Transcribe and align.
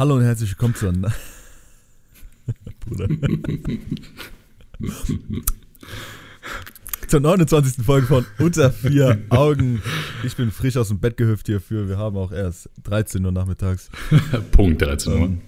Hallo 0.00 0.16
und 0.16 0.22
herzlich 0.22 0.48
willkommen 0.52 0.74
zur. 0.74 0.94
Bruder. 2.80 3.06
zur 7.06 7.20
29. 7.20 7.84
Folge 7.84 8.06
von 8.06 8.24
Unter 8.38 8.72
vier 8.72 9.20
Augen. 9.28 9.82
Ich 10.24 10.36
bin 10.36 10.52
frisch 10.52 10.78
aus 10.78 10.88
dem 10.88 11.00
Bett 11.00 11.18
gehüpft 11.18 11.48
hierfür. 11.48 11.86
Wir 11.86 11.98
haben 11.98 12.16
auch 12.16 12.32
erst 12.32 12.70
13 12.84 13.22
Uhr 13.26 13.30
nachmittags. 13.30 13.90
Punkt 14.52 14.80
13 14.80 15.12
Uhr. 15.12 15.18
Ähm, 15.18 15.40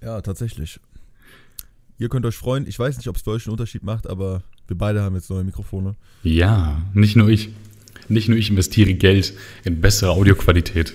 ja, 0.00 0.20
tatsächlich. 0.20 0.78
Ihr 1.98 2.10
könnt 2.10 2.24
euch 2.26 2.36
freuen. 2.36 2.68
Ich 2.68 2.78
weiß 2.78 2.96
nicht, 2.96 3.08
ob 3.08 3.16
es 3.16 3.22
für 3.22 3.30
euch 3.32 3.44
einen 3.44 3.54
Unterschied 3.54 3.82
macht, 3.82 4.08
aber 4.08 4.44
wir 4.68 4.78
beide 4.78 5.02
haben 5.02 5.16
jetzt 5.16 5.30
neue 5.30 5.42
Mikrofone. 5.42 5.96
Ja, 6.22 6.80
nicht 6.94 7.16
nur 7.16 7.28
ich. 7.28 7.48
Nicht 8.08 8.28
nur 8.28 8.38
ich 8.38 8.50
investiere 8.50 8.94
Geld 8.94 9.34
in 9.64 9.80
bessere 9.80 10.10
Audioqualität, 10.10 10.94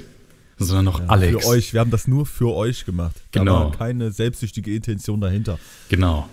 sondern 0.58 0.88
auch 0.88 1.00
Ja, 1.00 1.08
Alex. 1.08 1.44
Für 1.44 1.50
euch. 1.50 1.74
Wir 1.74 1.80
haben 1.82 1.92
das 1.92 2.08
nur 2.08 2.26
für 2.26 2.54
euch 2.54 2.86
gemacht. 2.86 3.16
Genau. 3.32 3.54
Da 3.54 3.66
war 3.66 3.72
keine 3.72 4.12
selbstsüchtige 4.12 4.74
Intention 4.74 5.20
dahinter. 5.22 5.60
Genau. 5.90 6.30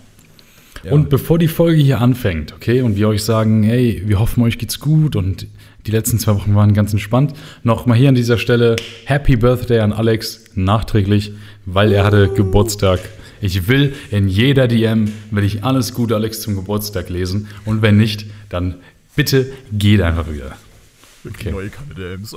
Ja. 0.83 0.91
Und 0.91 1.09
bevor 1.09 1.39
die 1.39 1.47
Folge 1.47 1.81
hier 1.81 2.01
anfängt, 2.01 2.53
okay, 2.53 2.81
und 2.81 2.97
wir 2.97 3.07
euch 3.07 3.23
sagen, 3.23 3.63
hey, 3.63 4.03
wir 4.05 4.19
hoffen, 4.19 4.43
euch 4.43 4.57
geht's 4.57 4.79
gut 4.79 5.15
und 5.15 5.47
die 5.85 5.91
letzten 5.91 6.19
zwei 6.19 6.35
Wochen 6.35 6.55
waren 6.55 6.73
ganz 6.73 6.91
entspannt, 6.91 7.33
nochmal 7.63 7.97
hier 7.97 8.09
an 8.09 8.15
dieser 8.15 8.37
Stelle 8.37 8.75
Happy 9.05 9.35
Birthday 9.35 9.79
an 9.79 9.93
Alex 9.93 10.45
nachträglich, 10.55 11.33
weil 11.65 11.91
er 11.91 12.03
hatte 12.03 12.29
Geburtstag. 12.29 12.99
Ich 13.39 13.67
will 13.67 13.93
in 14.11 14.27
jeder 14.27 14.67
DM, 14.67 15.11
will 15.31 15.43
ich 15.43 15.63
alles 15.63 15.93
Gute 15.93 16.15
Alex 16.15 16.41
zum 16.41 16.55
Geburtstag 16.55 17.09
lesen 17.09 17.47
und 17.65 17.81
wenn 17.81 17.97
nicht, 17.97 18.25
dann 18.49 18.75
bitte 19.15 19.51
geht 19.71 20.01
einfach 20.01 20.31
wieder. 20.31 20.57
Okay. 21.29 21.51
Neue 21.51 21.71
der 21.97 22.13
Ems. 22.13 22.35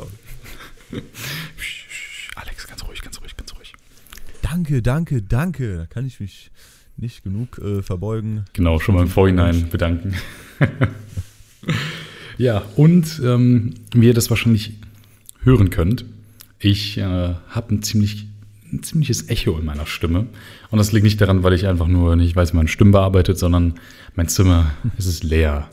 Alex, 2.36 2.66
ganz 2.66 2.84
ruhig, 2.84 3.02
ganz 3.02 3.20
ruhig, 3.20 3.36
ganz 3.36 3.54
ruhig. 3.54 3.72
Danke, 4.42 4.82
danke, 4.82 5.22
danke. 5.22 5.76
Da 5.78 5.86
kann 5.86 6.06
ich 6.06 6.20
mich 6.20 6.50
nicht 6.96 7.24
genug 7.24 7.59
äh, 7.59 7.82
verbeugen. 7.82 8.45
Genau, 8.52 8.79
schon 8.79 8.95
mal 8.95 9.02
im 9.02 9.09
Vorhinein 9.09 9.68
bedanken. 9.68 10.14
ja, 12.38 12.62
und 12.76 13.20
ähm, 13.24 13.74
wie 13.92 14.07
ihr 14.07 14.14
das 14.14 14.30
wahrscheinlich 14.30 14.74
hören 15.42 15.70
könnt, 15.70 16.04
ich 16.59 16.98
äh, 16.98 17.02
habe 17.02 17.74
ein, 17.74 17.82
ziemlich, 17.82 18.26
ein 18.73 18.82
ziemliches 18.82 19.29
Echo 19.29 19.59
in 19.59 19.64
meiner 19.64 19.87
Stimme. 19.87 20.26
Und 20.70 20.79
das 20.79 20.92
liegt 20.92 21.04
nicht 21.04 21.20
daran, 21.20 21.42
weil 21.42 21.52
ich 21.52 21.66
einfach 21.66 21.87
nur 21.87 22.16
nicht 22.16 22.34
weiß, 22.34 22.52
wie 22.52 22.57
meine 22.57 22.68
Stimme 22.68 22.92
bearbeitet, 22.92 23.38
sondern 23.38 23.74
mein 24.14 24.29
Zimmer 24.29 24.73
es 24.96 25.07
ist 25.07 25.23
leer. 25.23 25.68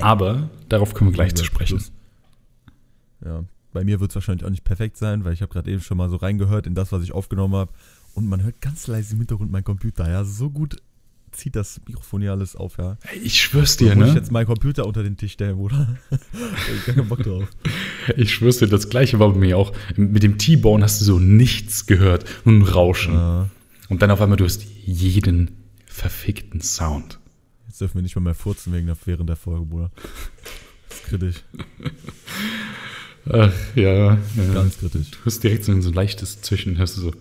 Aber 0.00 0.50
darauf 0.68 0.94
kommen 0.94 1.10
wir 1.10 1.14
gleich 1.14 1.34
zu 1.34 1.44
sprechen. 1.44 1.82
Ja, 3.24 3.44
bei 3.72 3.84
mir 3.84 4.00
wird 4.00 4.10
es 4.10 4.14
wahrscheinlich 4.14 4.44
auch 4.44 4.50
nicht 4.50 4.64
perfekt 4.64 4.96
sein, 4.96 5.24
weil 5.24 5.32
ich 5.32 5.42
habe 5.42 5.52
gerade 5.52 5.70
eben 5.70 5.80
schon 5.80 5.98
mal 5.98 6.08
so 6.08 6.16
reingehört 6.16 6.66
in 6.66 6.74
das, 6.74 6.92
was 6.92 7.02
ich 7.02 7.12
aufgenommen 7.12 7.54
habe. 7.54 7.72
Und 8.14 8.26
man 8.26 8.42
hört 8.42 8.60
ganz 8.60 8.86
leise 8.86 9.12
im 9.12 9.18
Hintergrund 9.18 9.52
meinen 9.52 9.64
Computer. 9.64 10.10
Ja, 10.10 10.24
so 10.24 10.50
gut 10.50 10.76
zieht 11.32 11.56
das 11.56 11.80
Mikrofon 11.86 12.22
hier 12.22 12.32
alles 12.32 12.56
auf, 12.56 12.78
ja. 12.78 12.96
Ich 13.22 13.40
schwör's 13.40 13.76
dir, 13.76 13.94
muss 13.94 14.08
ich 14.08 14.14
ne? 14.14 14.18
jetzt 14.18 14.32
meinen 14.32 14.46
Computer 14.46 14.86
unter 14.86 15.02
den 15.02 15.16
Tisch 15.16 15.32
stellen, 15.32 15.56
Bruder. 15.56 15.98
ich 16.10 16.86
gar 16.86 16.94
keinen 16.94 17.08
Bock 17.08 17.22
drauf. 17.22 17.48
Ich 18.16 18.32
schwör's 18.32 18.56
dir, 18.56 18.68
das 18.68 18.88
gleiche 18.88 19.18
war 19.18 19.32
bei 19.32 19.38
mir 19.38 19.58
auch. 19.58 19.72
Mit 19.96 20.22
dem 20.22 20.38
T-Bone 20.38 20.82
hast 20.82 21.00
du 21.00 21.04
so 21.04 21.18
nichts 21.18 21.84
gehört, 21.84 22.24
nur 22.46 22.54
ein 22.54 22.62
Rauschen. 22.62 23.12
Ja, 23.12 23.50
Und 23.90 24.00
dann 24.00 24.10
auf 24.10 24.20
einmal, 24.22 24.38
du 24.38 24.46
hast 24.46 24.64
jeden 24.64 25.50
verfickten 25.84 26.62
Sound. 26.62 27.18
jetzt 27.66 27.80
dürfen 27.80 27.96
wir 27.96 28.02
nicht 28.02 28.16
mal 28.16 28.22
mehr 28.22 28.34
furzen 28.34 28.72
wegen 28.72 28.86
der, 28.86 28.96
während 29.04 29.28
der 29.28 29.36
Folge, 29.36 29.66
Bruder. 29.66 29.90
Das 30.88 30.98
ist 30.98 31.04
kritisch. 31.04 31.44
Ach, 33.30 33.52
ja, 33.74 33.92
ja. 33.92 34.18
Ganz 34.54 34.78
kritisch. 34.78 35.10
Du 35.10 35.18
hast 35.26 35.42
direkt 35.42 35.64
so 35.64 35.72
ein 35.72 35.82
so 35.82 35.90
leichtes 35.90 36.40
Zwischen, 36.40 36.78
hörst 36.78 36.96
du 36.96 37.00
so. 37.02 37.12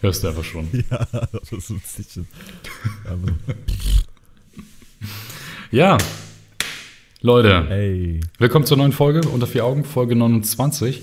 Hörst 0.00 0.24
du 0.24 0.28
einfach 0.28 0.44
schon. 0.44 0.68
Ja, 0.90 1.06
das 1.32 1.52
ist 1.52 1.70
ein 1.70 1.80
bisschen. 1.96 2.28
Aber, 3.04 3.32
Ja. 5.70 5.98
Leute, 7.20 7.66
ey. 7.70 8.20
willkommen 8.38 8.66
zur 8.66 8.76
neuen 8.76 8.92
Folge 8.92 9.26
unter 9.28 9.46
vier 9.46 9.64
Augen, 9.64 9.84
Folge 9.84 10.14
29. 10.16 11.02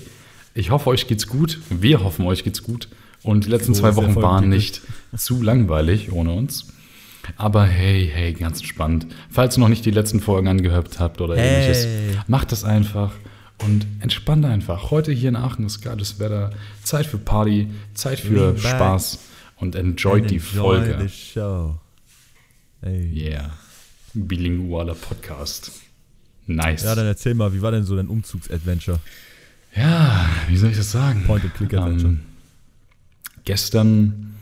Ich 0.54 0.70
hoffe, 0.70 0.90
euch 0.90 1.06
geht's 1.08 1.26
gut. 1.26 1.58
Wir 1.70 2.04
hoffen, 2.04 2.26
euch 2.26 2.44
geht's 2.44 2.62
gut. 2.62 2.88
Und 3.22 3.46
die 3.46 3.50
letzten 3.50 3.74
So 3.74 3.80
zwei 3.80 3.96
Wochen 3.96 4.14
waren 4.16 4.48
nicht 4.48 4.82
zu 5.16 5.42
langweilig 5.42 6.12
ohne 6.12 6.32
uns. 6.32 6.68
Aber 7.36 7.64
hey, 7.64 8.10
hey, 8.12 8.32
ganz 8.32 8.58
entspannt. 8.60 9.06
Falls 9.30 9.56
ihr 9.56 9.60
noch 9.60 9.68
nicht 9.68 9.84
die 9.84 9.90
letzten 9.90 10.20
Folgen 10.20 10.48
angehört 10.48 10.98
habt 10.98 11.20
oder 11.20 11.36
Hey. 11.36 11.62
ähnliches, 11.62 11.86
macht 12.26 12.52
das 12.52 12.64
einfach 12.64 13.12
und 13.64 13.86
entspannt 14.00 14.44
einfach. 14.44 14.90
Heute 14.90 15.12
hier 15.12 15.28
in 15.28 15.36
Aachen 15.36 15.64
ist 15.66 15.82
geiles 15.82 16.18
Wetter, 16.18 16.50
Zeit 16.82 17.06
für 17.06 17.18
Party, 17.18 17.68
Zeit 17.94 18.18
für 18.20 18.58
Spaß 18.58 19.18
und 19.56 19.74
enjoyt 19.76 20.30
die 20.30 20.36
Enjoy 20.36 20.78
Folge. 20.80 20.98
the 21.00 21.08
show. 21.08 21.78
Ey. 22.82 23.12
Yeah. 23.14 23.50
Bilingualer 24.14 24.94
Podcast. 24.94 25.70
Nice. 26.46 26.82
Ja, 26.82 26.94
dann 26.96 27.06
erzähl 27.06 27.34
mal, 27.34 27.54
wie 27.54 27.62
war 27.62 27.70
denn 27.70 27.84
so 27.84 27.94
dein 27.96 28.08
Umzugsadventure? 28.08 28.98
Ja, 29.76 30.28
wie 30.48 30.56
soll 30.56 30.70
ich 30.70 30.76
das 30.76 30.90
sagen? 30.90 31.22
Point-and-Click-Adventure. 31.24 32.08
Ähm, 32.08 32.20
gestern, 33.44 34.34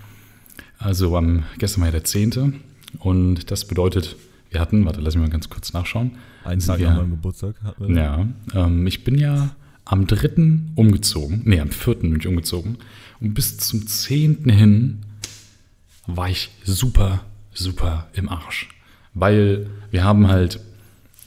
also 0.79 1.17
am 1.17 1.45
gestern 1.59 1.81
war 1.83 1.89
ja 1.89 1.93
der 1.93 2.05
10. 2.05 2.61
Und 3.01 3.51
das 3.51 3.67
bedeutet, 3.67 4.17
wir 4.51 4.61
hatten, 4.61 4.85
warte, 4.85 5.01
lass 5.01 5.15
mich 5.15 5.25
mal 5.25 5.31
ganz 5.31 5.49
kurz 5.49 5.73
nachschauen. 5.73 6.13
Einen 6.45 6.61
Tag 6.61 6.81
nach 6.81 6.97
meinem 6.97 7.11
Geburtstag 7.11 7.57
hatten 7.63 7.89
wir. 7.89 8.03
Ja, 8.03 8.27
ähm, 8.55 8.87
ich 8.87 9.05
bin 9.05 9.19
ja 9.19 9.55
am 9.85 10.07
3. 10.07 10.31
umgezogen, 10.77 11.43
nee, 11.45 11.61
am 11.61 11.71
4. 11.71 11.97
bin 11.97 12.17
ich 12.21 12.27
umgezogen. 12.27 12.79
Und 13.21 13.35
bis 13.35 13.59
zum 13.59 13.87
10. 13.87 14.49
hin 14.49 15.01
war 16.07 16.29
ich 16.29 16.51
super, 16.65 17.25
super 17.53 18.07
im 18.13 18.29
Arsch. 18.29 18.69
Weil 19.15 19.67
wir 19.91 20.05
haben 20.05 20.29
halt 20.29 20.61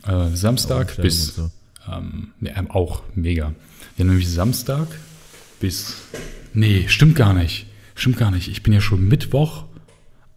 äh, 0.08 0.30
Samstag 0.34 0.96
bis, 0.98 1.38
und 1.38 1.52
ähm, 1.92 2.28
ja, 2.42 2.54
auch 2.70 3.04
mega. 3.16 3.54
Wir 3.96 4.04
haben 4.04 4.10
nämlich 4.10 4.30
Samstag 4.30 4.88
bis, 5.60 5.98
nee, 6.54 6.86
stimmt 6.88 7.16
gar 7.16 7.34
nicht, 7.34 7.68
stimmt 7.96 8.18
gar 8.18 8.32
nicht. 8.32 8.48
Ich 8.48 8.64
bin 8.64 8.74
ja 8.74 8.82
schon 8.82 9.08
Mittwoch 9.08 9.66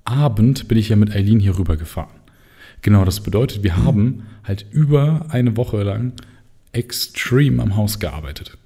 Abend 0.07 0.69
bin 0.69 0.79
ich 0.79 0.89
ja 0.89 0.97
mit 0.97 1.15
Eileen 1.15 1.41
hier 1.41 1.59
rüber 1.59 1.77
gefahren. 1.77 2.15
Genau, 2.83 3.05
das 3.05 3.21
bedeutet, 3.21 3.63
wir 3.63 3.77
haben 3.77 4.23
halt 4.45 4.67
über 4.71 5.27
eine 5.31 5.57
Woche 5.57 5.83
lang 5.83 6.13
extrem 6.73 7.61
am 7.61 7.77
Haus 7.77 7.99
gearbeitet. 7.99 8.57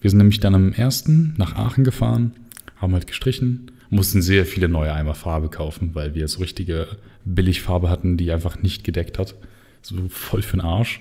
Wir 0.00 0.10
sind 0.10 0.18
nämlich 0.18 0.40
dann 0.40 0.54
am 0.54 0.72
ersten 0.72 1.34
nach 1.36 1.56
Aachen 1.56 1.84
gefahren, 1.84 2.32
haben 2.76 2.92
halt 2.92 3.06
gestrichen, 3.06 3.72
mussten 3.90 4.22
sehr 4.22 4.46
viele 4.46 4.68
neue 4.68 4.92
Eimer 4.92 5.14
Farbe 5.14 5.48
kaufen, 5.48 5.94
weil 5.94 6.14
wir 6.14 6.28
so 6.28 6.40
richtige 6.40 6.86
Billigfarbe 7.24 7.90
hatten, 7.90 8.16
die 8.16 8.30
einfach 8.30 8.62
nicht 8.62 8.84
gedeckt 8.84 9.18
hat. 9.18 9.34
So 9.82 9.96
voll 10.08 10.42
für 10.42 10.56
den 10.56 10.64
Arsch. 10.64 11.00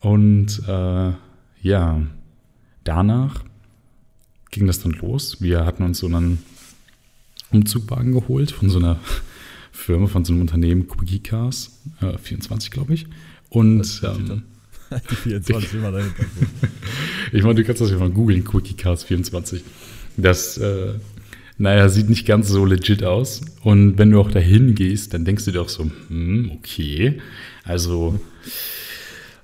Und 0.00 0.62
äh, 0.66 1.12
ja, 1.62 2.02
danach 2.84 3.44
ging 4.50 4.66
das 4.66 4.80
dann 4.80 4.92
los. 4.92 5.40
Wir 5.40 5.66
hatten 5.66 5.82
uns 5.82 5.98
so 5.98 6.06
einen 6.06 6.38
Umzugwagen 7.50 8.12
geholt 8.12 8.50
von 8.50 8.70
so 8.70 8.78
einer 8.78 8.98
Firma, 9.72 10.06
von 10.06 10.24
so 10.24 10.32
einem 10.32 10.42
Unternehmen, 10.42 10.88
Quickie 10.88 11.20
Cars, 11.20 11.80
äh, 12.00 12.16
24 12.18 12.70
glaube 12.70 12.94
ich. 12.94 13.06
Und 13.48 14.02
ähm, 14.04 14.42
Die 15.10 15.14
24 15.14 15.74
immer 15.74 15.90
dahinter. 15.90 16.24
ich 17.32 17.42
meine, 17.42 17.54
du 17.56 17.64
kannst 17.64 17.80
das 17.80 17.90
ja 17.90 17.98
mal 17.98 18.10
googeln, 18.10 18.44
Quickie 18.44 18.74
Cars 18.74 19.04
24. 19.04 19.64
Das, 20.16 20.58
äh, 20.58 20.94
naja, 21.58 21.88
sieht 21.88 22.08
nicht 22.08 22.26
ganz 22.26 22.48
so 22.48 22.64
legit 22.64 23.02
aus. 23.04 23.42
Und 23.62 23.98
wenn 23.98 24.10
du 24.10 24.20
auch 24.20 24.30
dahin 24.30 24.74
gehst, 24.74 25.14
dann 25.14 25.24
denkst 25.24 25.44
du 25.44 25.52
dir 25.52 25.62
auch 25.62 25.68
so, 25.68 25.90
hm, 26.08 26.52
okay. 26.56 27.20
Also, 27.64 28.20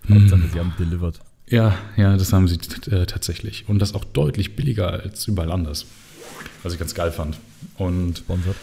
Hauptsache, 0.09 0.43
sie 0.53 0.59
haben 0.59 0.72
delivered. 0.78 1.21
ja, 1.49 1.77
ja, 1.97 2.16
das 2.16 2.33
haben 2.33 2.49
sie 2.49 2.59
äh, 2.91 3.06
tatsächlich. 3.06 3.65
Und 3.69 3.81
das 3.81 3.94
auch 3.94 4.05
deutlich 4.05 4.56
billiger 4.56 4.91
als 4.93 5.27
überall 5.27 5.53
anders. 5.53 5.86
Was 6.63 6.72
ich 6.72 6.78
ganz 6.78 6.95
geil 6.95 7.13
fand. 7.13 7.39
Und 7.77 8.19
Sponsored. 8.19 8.57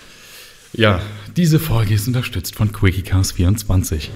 ja, 0.73 1.01
diese 1.35 1.59
Folge 1.59 1.93
ist 1.93 2.07
unterstützt 2.07 2.55
von 2.55 2.71
Quickie 2.71 3.01
Cars 3.01 3.31
24. 3.33 4.11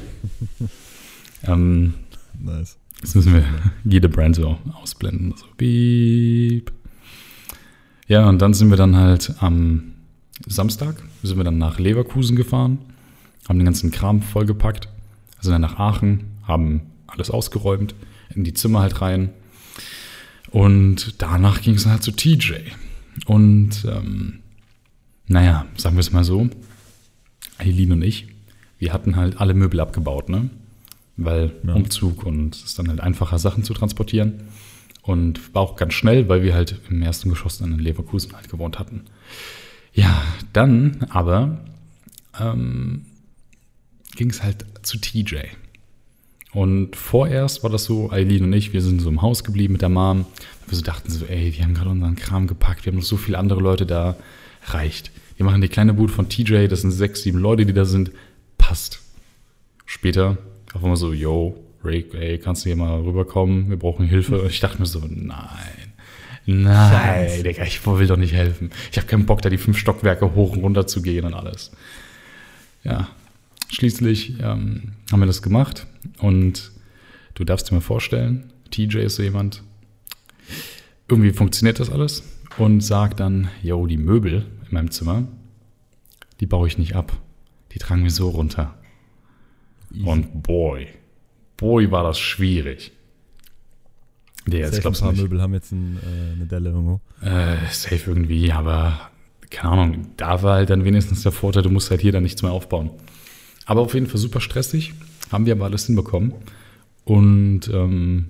ähm, 1.43 1.93
Nice. 2.39 2.77
Jetzt 3.01 3.15
müssen 3.15 3.33
wir 3.33 3.45
jede 3.83 4.09
Brand 4.09 4.35
so 4.35 4.57
ausblenden. 4.73 5.33
So 5.35 5.45
beep. 5.57 6.71
Ja, 8.07 8.27
und 8.29 8.39
dann 8.39 8.53
sind 8.53 8.69
wir 8.69 8.77
dann 8.77 8.95
halt 8.95 9.33
am 9.39 9.93
Samstag, 10.45 11.01
sind 11.23 11.37
wir 11.37 11.43
dann 11.43 11.57
nach 11.57 11.79
Leverkusen 11.79 12.35
gefahren, 12.35 12.79
haben 13.47 13.59
den 13.59 13.65
ganzen 13.65 13.91
Kram 13.91 14.21
vollgepackt, 14.21 14.87
sind 15.39 15.51
dann 15.51 15.61
nach 15.61 15.79
Aachen, 15.79 16.25
haben 16.47 16.81
alles 17.07 17.29
ausgeräumt, 17.31 17.95
in 18.35 18.43
die 18.43 18.53
Zimmer 18.53 18.81
halt 18.81 19.01
rein. 19.01 19.29
Und 20.51 21.21
danach 21.21 21.61
ging 21.61 21.75
es 21.75 21.83
dann 21.83 21.93
halt 21.93 22.03
zu 22.03 22.11
TJ. 22.11 22.53
Und 23.25 23.85
ähm, 23.85 24.39
naja, 25.27 25.65
sagen 25.77 25.95
wir 25.95 26.01
es 26.01 26.11
mal 26.11 26.23
so, 26.23 26.49
Eileen 27.57 27.91
und 27.91 28.01
ich, 28.01 28.27
wir 28.79 28.93
hatten 28.93 29.15
halt 29.15 29.39
alle 29.39 29.53
Möbel 29.53 29.79
abgebaut, 29.79 30.29
ne? 30.29 30.49
Weil 31.17 31.51
Ja. 31.65 31.73
Umzug 31.73 32.23
und 32.25 32.55
es 32.55 32.63
ist 32.63 32.79
dann 32.79 32.87
halt 32.87 32.99
einfacher, 32.99 33.37
Sachen 33.37 33.63
zu 33.63 33.73
transportieren. 33.73 34.43
Und 35.03 35.53
war 35.55 35.63
auch 35.63 35.75
ganz 35.75 35.93
schnell, 35.93 36.29
weil 36.29 36.43
wir 36.43 36.53
halt 36.53 36.79
im 36.89 37.01
ersten 37.01 37.29
Geschoss 37.29 37.57
dann 37.57 37.73
in 37.73 37.79
Leverkusen 37.79 38.33
halt 38.33 38.49
gewohnt 38.49 38.77
hatten. 38.77 39.05
Ja, 39.93 40.21
dann 40.53 41.05
aber 41.09 41.65
ähm, 42.39 43.05
ging 44.15 44.29
es 44.29 44.43
halt 44.43 44.65
zu 44.83 44.99
TJ. 44.99 45.37
Und 46.53 46.95
vorerst 46.95 47.63
war 47.63 47.69
das 47.69 47.85
so, 47.85 48.11
Eileen 48.11 48.43
und 48.43 48.53
ich, 48.53 48.73
wir 48.73 48.81
sind 48.81 49.01
so 49.01 49.09
im 49.09 49.21
Haus 49.21 49.43
geblieben 49.43 49.73
mit 49.73 49.81
der 49.81 49.89
Mom. 49.89 50.25
Wir 50.71 50.77
so 50.77 50.83
dachten 50.83 51.11
so, 51.11 51.25
ey, 51.25 51.53
wir 51.55 51.63
haben 51.63 51.73
gerade 51.73 51.89
unseren 51.89 52.15
Kram 52.15 52.47
gepackt, 52.47 52.85
wir 52.85 52.91
haben 52.91 52.99
noch 52.99 53.05
so 53.05 53.17
viele 53.17 53.37
andere 53.37 53.59
Leute 53.59 53.85
da, 53.85 54.15
reicht. 54.67 55.11
Wir 55.35 55.45
machen 55.45 55.61
die 55.61 55.67
kleine 55.67 55.93
Bude 55.93 56.13
von 56.13 56.29
TJ, 56.29 56.67
das 56.67 56.81
sind 56.81 56.91
sechs, 56.91 57.23
sieben 57.23 57.39
Leute, 57.39 57.65
die 57.65 57.73
da 57.73 57.85
sind, 57.85 58.11
passt. 58.57 59.01
Später 59.85 60.37
auf 60.73 60.81
einmal 60.83 60.95
so, 60.95 61.13
yo, 61.13 61.57
Rick, 61.83 62.13
ey, 62.13 62.37
kannst 62.37 62.63
du 62.63 62.69
hier 62.69 62.77
mal 62.77 63.01
rüberkommen? 63.01 63.69
Wir 63.69 63.77
brauchen 63.77 64.05
Hilfe. 64.05 64.41
Und 64.41 64.49
ich 64.49 64.59
dachte 64.59 64.79
mir 64.79 64.85
so, 64.85 64.99
nein, 64.99 65.47
nein, 66.45 66.91
Scheiße. 66.91 67.43
Digga, 67.43 67.63
ich 67.63 67.85
will 67.85 68.07
doch 68.07 68.17
nicht 68.17 68.33
helfen. 68.33 68.69
Ich 68.91 68.97
habe 68.97 69.07
keinen 69.07 69.25
Bock, 69.25 69.41
da 69.41 69.49
die 69.49 69.57
fünf 69.57 69.77
Stockwerke 69.77 70.35
hoch 70.35 70.53
und 70.53 70.61
runter 70.61 70.87
zu 70.87 71.01
gehen 71.01 71.25
und 71.25 71.33
alles. 71.33 71.71
Ja, 72.83 73.09
schließlich 73.69 74.39
ähm, 74.41 74.93
haben 75.11 75.19
wir 75.19 75.27
das 75.27 75.41
gemacht 75.41 75.85
und 76.19 76.71
du 77.33 77.43
darfst 77.43 77.69
dir 77.69 77.75
mal 77.75 77.81
vorstellen, 77.81 78.51
TJ 78.69 78.99
ist 78.99 79.15
so 79.15 79.23
jemand, 79.23 79.63
irgendwie 81.11 81.33
funktioniert 81.33 81.79
das 81.79 81.89
alles 81.89 82.23
und 82.57 82.81
sagt 82.81 83.19
dann, 83.19 83.49
yo, 83.61 83.85
die 83.85 83.97
Möbel 83.97 84.45
in 84.67 84.73
meinem 84.73 84.91
Zimmer, 84.91 85.27
die 86.39 86.45
baue 86.45 86.67
ich 86.67 86.77
nicht 86.77 86.95
ab. 86.95 87.11
Die 87.73 87.79
tragen 87.79 88.03
wir 88.03 88.11
so 88.11 88.29
runter. 88.29 88.75
Und 90.05 90.43
boy, 90.43 90.87
boy, 91.57 91.91
war 91.91 92.03
das 92.03 92.19
schwierig. 92.19 92.93
Der 94.47 94.61
jetzt 94.61 94.81
glaubst 94.81 95.01
du 95.01 95.05
paar 95.05 95.13
nicht. 95.13 95.21
Möbel 95.21 95.41
haben 95.41 95.53
jetzt 95.53 95.71
ein, 95.71 95.97
äh, 95.97 96.33
eine 96.33 96.45
Delle 96.45 96.69
irgendwo. 96.69 97.01
Äh, 97.21 97.57
safe 97.69 98.09
irgendwie, 98.09 98.51
aber 98.51 99.11
keine 99.49 99.73
Ahnung, 99.73 100.07
da 100.17 100.41
war 100.41 100.55
halt 100.55 100.69
dann 100.69 100.85
wenigstens 100.85 101.23
der 101.23 101.31
Vorteil, 101.31 101.61
du 101.61 101.69
musst 101.69 101.91
halt 101.91 102.01
hier 102.01 102.11
dann 102.11 102.23
nichts 102.23 102.41
mehr 102.41 102.51
aufbauen. 102.51 102.89
Aber 103.65 103.81
auf 103.81 103.93
jeden 103.93 104.07
Fall 104.07 104.17
super 104.17 104.41
stressig, 104.41 104.93
haben 105.31 105.45
wir 105.45 105.53
aber 105.53 105.65
alles 105.65 105.85
hinbekommen. 105.85 106.33
Und 107.03 107.69
ähm, 107.71 108.29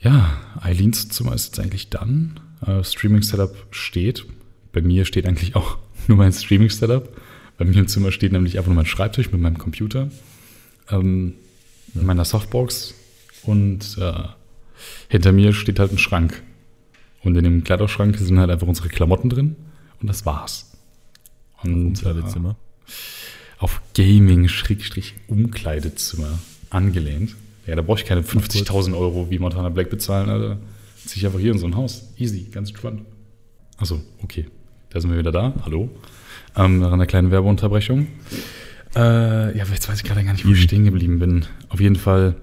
ja, 0.00 0.38
Eileens 0.60 1.08
Zimmer 1.08 1.34
ist 1.34 1.46
jetzt 1.46 1.60
eigentlich 1.60 1.90
dann. 1.90 2.40
Äh, 2.66 2.82
Streaming-Setup 2.82 3.54
steht. 3.70 4.26
Bei 4.72 4.80
mir 4.80 5.04
steht 5.04 5.26
eigentlich 5.26 5.54
auch 5.56 5.78
nur 6.08 6.18
mein 6.18 6.32
Streaming-Setup. 6.32 7.14
Bei 7.58 7.66
mir 7.66 7.76
im 7.76 7.88
Zimmer 7.88 8.10
steht 8.10 8.32
nämlich 8.32 8.56
einfach 8.56 8.68
nur 8.68 8.76
mein 8.76 8.86
Schreibtisch 8.86 9.30
mit 9.30 9.40
meinem 9.40 9.58
Computer, 9.58 10.10
ähm, 10.90 11.34
in 11.94 12.06
meiner 12.06 12.24
Softbox 12.24 12.94
und 13.42 13.98
äh, 13.98 14.22
hinter 15.08 15.32
mir 15.32 15.52
steht 15.52 15.78
halt 15.78 15.92
ein 15.92 15.98
Schrank. 15.98 16.42
Und 17.22 17.36
in 17.36 17.44
dem 17.44 17.64
Kleiderschrank 17.64 18.16
sind 18.16 18.38
halt 18.38 18.50
einfach 18.50 18.66
unsere 18.66 18.88
Klamotten 18.88 19.28
drin 19.28 19.56
und 20.00 20.08
das 20.08 20.24
war's. 20.24 20.72
Und 21.62 22.02
äh, 22.02 22.06
Umkleidezimmer. 22.06 22.56
auf 23.58 23.82
Gaming-Umkleidezimmer 23.94 26.38
angelehnt. 26.70 27.36
Ja, 27.66 27.76
da 27.76 27.82
brauche 27.82 28.00
ich 28.00 28.06
keine 28.06 28.22
50.000 28.22 28.96
Euro 28.96 29.30
wie 29.30 29.38
Montana 29.38 29.68
Black 29.68 29.90
bezahlen, 29.90 30.28
Alter. 30.28 30.58
Ziehe 31.04 31.18
ich 31.18 31.26
einfach 31.26 31.40
hier 31.40 31.52
in 31.52 31.58
so 31.58 31.66
ein 31.66 31.76
Haus. 31.76 32.12
Easy, 32.16 32.48
ganz 32.50 32.70
entspannt. 32.70 33.02
Achso, 33.78 34.00
okay. 34.22 34.46
Da 34.90 35.00
sind 35.00 35.10
wir 35.10 35.18
wieder 35.18 35.32
da. 35.32 35.54
Hallo. 35.64 35.88
Ähm, 36.56 36.80
nach 36.80 36.92
einer 36.92 37.06
kleinen 37.06 37.30
Werbeunterbrechung. 37.30 38.08
Äh, 38.96 39.56
ja, 39.56 39.64
jetzt 39.64 39.88
weiß 39.88 39.98
ich 39.98 40.04
gerade 40.04 40.24
gar 40.24 40.32
nicht, 40.32 40.46
wo 40.46 40.50
ich 40.50 40.62
stehen 40.62 40.84
geblieben 40.84 41.18
bin. 41.18 41.46
Auf 41.68 41.80
jeden 41.80 41.96
Fall, 41.96 42.34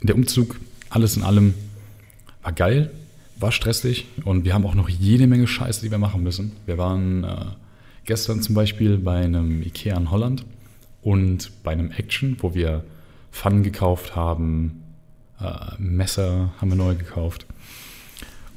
der 0.00 0.14
Umzug, 0.14 0.58
alles 0.88 1.16
in 1.16 1.22
allem, 1.22 1.54
war 2.42 2.52
geil, 2.52 2.90
war 3.38 3.52
stressig 3.52 4.06
und 4.24 4.44
wir 4.44 4.54
haben 4.54 4.64
auch 4.64 4.74
noch 4.74 4.88
jede 4.88 5.26
Menge 5.26 5.46
Scheiße, 5.46 5.82
die 5.82 5.90
wir 5.90 5.98
machen 5.98 6.22
müssen. 6.22 6.52
Wir 6.66 6.78
waren 6.78 7.24
äh, 7.24 7.36
gestern 8.04 8.40
zum 8.40 8.54
Beispiel 8.54 8.96
bei 8.98 9.16
einem 9.16 9.62
Ikea 9.62 9.96
in 9.96 10.10
Holland 10.10 10.44
und 11.02 11.52
bei 11.62 11.72
einem 11.72 11.90
Action, 11.90 12.36
wo 12.40 12.54
wir 12.54 12.84
Pfannen 13.32 13.62
gekauft 13.62 14.14
haben, 14.14 14.84
äh, 15.40 15.74
Messer 15.78 16.52
haben 16.60 16.68
wir 16.68 16.76
neu 16.76 16.94
gekauft. 16.94 17.46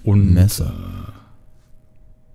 Und 0.04 0.33
Messer. 0.33 0.74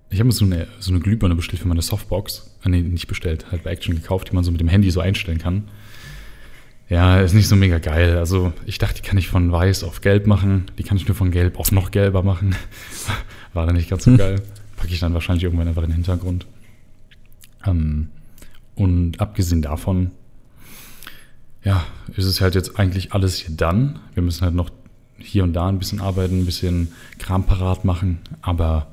ich 0.09 0.19
habe 0.19 0.27
mir 0.27 0.33
so 0.33 0.43
eine, 0.43 0.67
so 0.79 0.91
eine 0.91 0.99
Glühbirne 0.99 1.35
bestellt 1.35 1.61
für 1.61 1.69
meine 1.69 1.81
Softbox. 1.81 2.57
Ah, 2.63 2.69
nee, 2.69 2.81
nicht 2.81 3.07
bestellt, 3.07 3.51
halt 3.51 3.63
bei 3.63 3.71
Action 3.71 3.95
gekauft, 3.95 4.29
die 4.29 4.35
man 4.35 4.43
so 4.43 4.51
mit 4.51 4.59
dem 4.59 4.67
Handy 4.67 4.91
so 4.91 4.99
einstellen 4.99 5.37
kann. 5.37 5.69
Ja, 6.89 7.21
ist 7.21 7.33
nicht 7.33 7.47
so 7.47 7.55
mega 7.55 7.77
geil. 7.77 8.17
Also 8.17 8.51
ich 8.65 8.77
dachte, 8.77 9.01
die 9.01 9.07
kann 9.07 9.17
ich 9.17 9.29
von 9.29 9.49
weiß 9.49 9.85
auf 9.85 10.01
gelb 10.01 10.27
machen. 10.27 10.65
Die 10.77 10.83
kann 10.83 10.97
ich 10.97 11.07
nur 11.07 11.15
von 11.15 11.31
gelb 11.31 11.57
auf 11.57 11.71
noch 11.71 11.91
gelber 11.91 12.21
machen. 12.21 12.53
War 13.53 13.65
dann 13.65 13.77
nicht 13.77 13.89
ganz 13.89 14.03
so 14.03 14.17
geil. 14.17 14.41
Packe 14.75 14.91
ich 14.91 14.99
dann 14.99 15.13
wahrscheinlich 15.13 15.45
irgendwann 15.45 15.69
einfach 15.69 15.83
in 15.83 15.89
den 15.89 15.95
Hintergrund. 15.95 16.47
Ähm, 17.65 18.09
und 18.75 19.21
abgesehen 19.21 19.61
davon, 19.61 20.11
ja, 21.63 21.85
ist 22.15 22.25
es 22.25 22.41
halt 22.41 22.55
jetzt 22.55 22.79
eigentlich 22.79 23.13
alles 23.13 23.37
hier 23.37 23.55
dann. 23.55 23.99
Wir 24.13 24.23
müssen 24.23 24.41
halt 24.43 24.55
noch 24.55 24.69
hier 25.17 25.43
und 25.43 25.53
da 25.53 25.67
ein 25.67 25.79
bisschen 25.79 26.01
arbeiten, 26.01 26.39
ein 26.39 26.45
bisschen 26.45 26.89
Kram 27.19 27.45
parat 27.45 27.85
machen. 27.85 28.19
Aber 28.41 28.87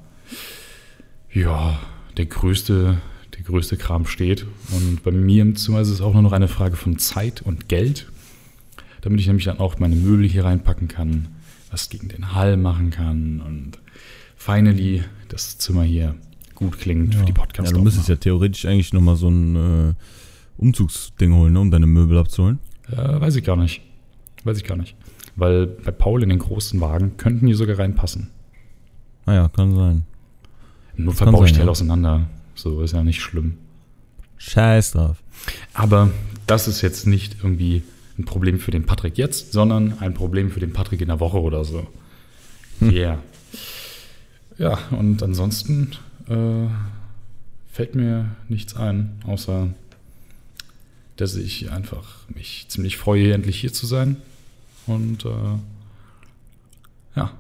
ja, 1.33 1.79
der 2.17 2.27
größte, 2.27 2.99
der 3.35 3.43
größte 3.43 3.77
Kram 3.77 4.07
steht. 4.07 4.47
Und 4.71 5.03
bei 5.03 5.11
mir 5.11 5.43
im 5.43 5.57
Zimmer 5.57 5.81
ist 5.81 5.89
es 5.89 6.01
auch 6.01 6.13
nur 6.13 6.23
noch 6.23 6.33
eine 6.33 6.49
Frage 6.49 6.77
von 6.77 6.99
Zeit 6.99 7.43
und 7.43 7.69
Geld. 7.69 8.11
Damit 9.01 9.21
ich 9.21 9.27
nämlich 9.27 9.45
dann 9.45 9.61
auch 9.61 9.79
meine 9.79 9.97
Möbel 9.97 10.29
hier 10.29 10.45
reinpacken 10.45 10.89
kann, 10.89 11.29
was 11.71 11.89
gegen 11.89 12.09
den 12.09 12.35
Hall 12.35 12.57
machen 12.57 12.91
kann 12.91 13.41
und 13.41 13.79
finally 14.37 15.05
das 15.29 15.59
Zimmer 15.59 15.83
hier 15.83 16.15
gut 16.55 16.79
klingt 16.79 17.15
für 17.15 17.25
die 17.25 17.33
podcast 17.33 17.71
Ja, 17.71 17.77
du 17.77 17.83
müsstest 17.83 18.09
ja 18.09 18.17
theoretisch 18.17 18.65
eigentlich 18.65 18.93
nochmal 18.93 19.17
so 19.17 19.29
ein 19.29 19.91
äh, 19.91 19.95
Umzugsding 20.59 21.35
holen, 21.35 21.55
ne, 21.55 21.61
um 21.61 21.71
deine 21.71 21.87
Möbel 21.87 22.19
abzuholen. 22.19 22.59
Äh, 22.91 23.21
weiß 23.21 23.37
ich 23.37 23.45
gar 23.45 23.57
nicht. 23.57 23.81
Weiß 24.45 24.59
ich 24.59 24.65
gar 24.65 24.77
nicht. 24.77 24.97
Weil 25.37 25.67
bei 25.67 25.93
Paul 25.93 26.23
in 26.23 26.29
den 26.29 26.39
großen 26.39 26.81
Wagen 26.81 27.17
könnten 27.17 27.47
die 27.47 27.55
sogar 27.55 27.79
reinpassen. 27.79 28.31
Ah 29.25 29.35
ja, 29.35 29.49
kann 29.49 29.75
sein. 29.75 30.05
Nur 30.97 31.15
kann 31.15 31.29
verbaue 31.29 31.47
ich 31.47 31.53
Teil 31.53 31.67
ja. 31.67 31.71
auseinander. 31.71 32.27
So 32.55 32.83
ist 32.83 32.93
ja 32.93 33.05
nicht 33.05 33.21
schlimm. 33.21 33.59
Scheiß 34.39 34.93
drauf. 34.93 35.23
Aber 35.75 36.11
das 36.47 36.67
ist 36.67 36.83
jetzt 36.83 37.07
nicht 37.07 37.37
irgendwie 37.43 37.83
ein 38.19 38.25
Problem 38.25 38.59
für 38.59 38.73
den 38.73 38.85
Patrick 38.85 39.17
jetzt, 39.17 39.53
sondern 39.53 39.99
ein 40.01 40.15
Problem 40.15 40.51
für 40.51 40.61
den 40.61 40.73
Patrick 40.73 41.01
in 41.01 41.09
der 41.09 41.21
Woche 41.21 41.41
oder 41.41 41.65
so. 41.65 41.87
Hm. 42.81 42.91
Yeah. 42.91 43.19
Ja, 44.57 44.79
und 44.91 45.23
ansonsten 45.23 45.93
äh, 46.29 46.67
fällt 47.71 47.95
mir 47.95 48.31
nichts 48.49 48.75
ein, 48.75 49.21
außer 49.25 49.69
dass 51.19 51.35
ich 51.37 51.71
einfach 51.71 52.17
mich 52.35 52.67
ziemlich 52.69 52.97
freue, 52.97 53.33
endlich 53.35 53.61
hier 53.61 53.73
zu 53.73 53.87
sein. 53.87 54.17
Und 54.87 55.25
äh, 55.27 55.29
ja. 57.17 57.33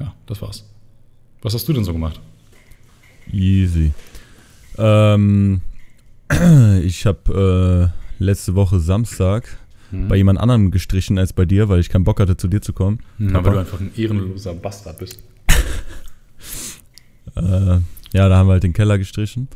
Ja, 0.00 0.14
das 0.26 0.42
war's. 0.42 0.64
Was 1.42 1.54
hast 1.54 1.68
du 1.68 1.72
denn 1.72 1.84
so 1.84 1.92
gemacht? 1.92 2.20
Easy. 3.30 3.92
Ähm, 4.78 5.60
ich 6.82 7.06
habe 7.06 7.92
äh, 8.20 8.22
letzte 8.24 8.54
Woche 8.54 8.80
Samstag 8.80 9.58
Hm? 9.90 10.08
bei 10.08 10.16
jemand 10.16 10.38
anderem 10.40 10.70
gestrichen 10.70 11.18
als 11.18 11.34
bei 11.34 11.44
dir, 11.44 11.68
weil 11.68 11.78
ich 11.78 11.90
keinen 11.90 12.04
Bock 12.04 12.18
hatte, 12.18 12.38
zu 12.38 12.48
dir 12.48 12.62
zu 12.62 12.72
kommen. 12.72 13.00
Aber- 13.34 13.44
weil 13.44 13.52
du 13.52 13.58
einfach 13.60 13.78
ein 13.80 13.92
ehrenloser 13.94 14.54
Bastard 14.54 14.98
bist. 14.98 15.18
Äh, 17.34 17.78
ja, 18.12 18.28
da 18.28 18.36
haben 18.36 18.48
wir 18.48 18.52
halt 18.54 18.62
den 18.62 18.72
Keller 18.74 18.98
gestrichen. 18.98 19.48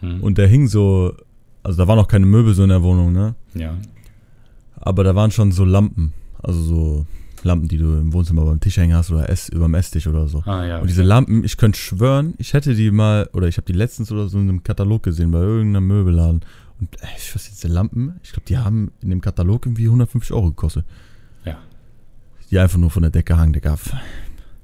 Hm. 0.00 0.22
Und 0.22 0.38
der 0.38 0.46
hing 0.48 0.68
so, 0.68 1.14
also 1.64 1.82
da 1.82 1.88
waren 1.88 1.96
noch 1.96 2.08
keine 2.08 2.26
Möbel 2.26 2.54
so 2.54 2.62
in 2.62 2.68
der 2.68 2.82
Wohnung, 2.82 3.12
ne? 3.12 3.34
ja. 3.54 3.74
Aber 4.76 5.02
da 5.02 5.14
waren 5.14 5.30
schon 5.30 5.50
so 5.50 5.64
Lampen. 5.64 6.12
Also 6.42 6.60
so 6.60 7.06
Lampen, 7.42 7.68
die 7.68 7.78
du 7.78 7.96
im 7.96 8.12
Wohnzimmer 8.12 8.44
beim 8.44 8.60
Tisch 8.60 8.76
hängen 8.76 8.94
hast 8.94 9.10
oder 9.10 9.28
Ess, 9.30 9.48
überm 9.48 9.74
Esstisch 9.74 10.06
oder 10.06 10.28
so. 10.28 10.42
Ah, 10.44 10.64
ja. 10.64 10.78
Und 10.78 10.88
diese 10.88 11.02
Lampen, 11.02 11.42
ich 11.42 11.56
könnte 11.56 11.78
schwören, 11.78 12.34
ich 12.36 12.52
hätte 12.52 12.74
die 12.74 12.90
mal, 12.90 13.28
oder 13.32 13.48
ich 13.48 13.56
habe 13.56 13.66
die 13.66 13.72
letztens 13.72 14.12
oder 14.12 14.28
so 14.28 14.38
in 14.38 14.48
einem 14.48 14.62
Katalog 14.62 15.02
gesehen, 15.02 15.30
bei 15.30 15.40
irgendeinem 15.40 15.86
Möbelladen. 15.86 16.42
Und 16.80 17.02
ey, 17.02 17.08
ich 17.16 17.34
weiß 17.34 17.48
diese 17.48 17.68
Lampen, 17.68 18.20
ich 18.22 18.32
glaube, 18.32 18.46
die 18.46 18.58
haben 18.58 18.92
in 19.00 19.10
dem 19.10 19.20
Katalog 19.20 19.64
irgendwie 19.64 19.86
150 19.86 20.32
Euro 20.32 20.48
gekostet. 20.48 20.84
Ja. 21.44 21.58
Die 22.50 22.58
einfach 22.58 22.78
nur 22.78 22.90
von 22.90 23.02
der 23.02 23.10
Decke 23.10 23.36
hangen, 23.38 23.52
Digga. 23.52 23.78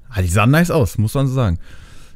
Ah, 0.09 0.23
die 0.23 0.29
sahen 0.29 0.51
nice 0.51 0.71
aus, 0.71 0.99
muss 0.99 1.15
man 1.15 1.29
so 1.29 1.35
sagen. 1.35 1.59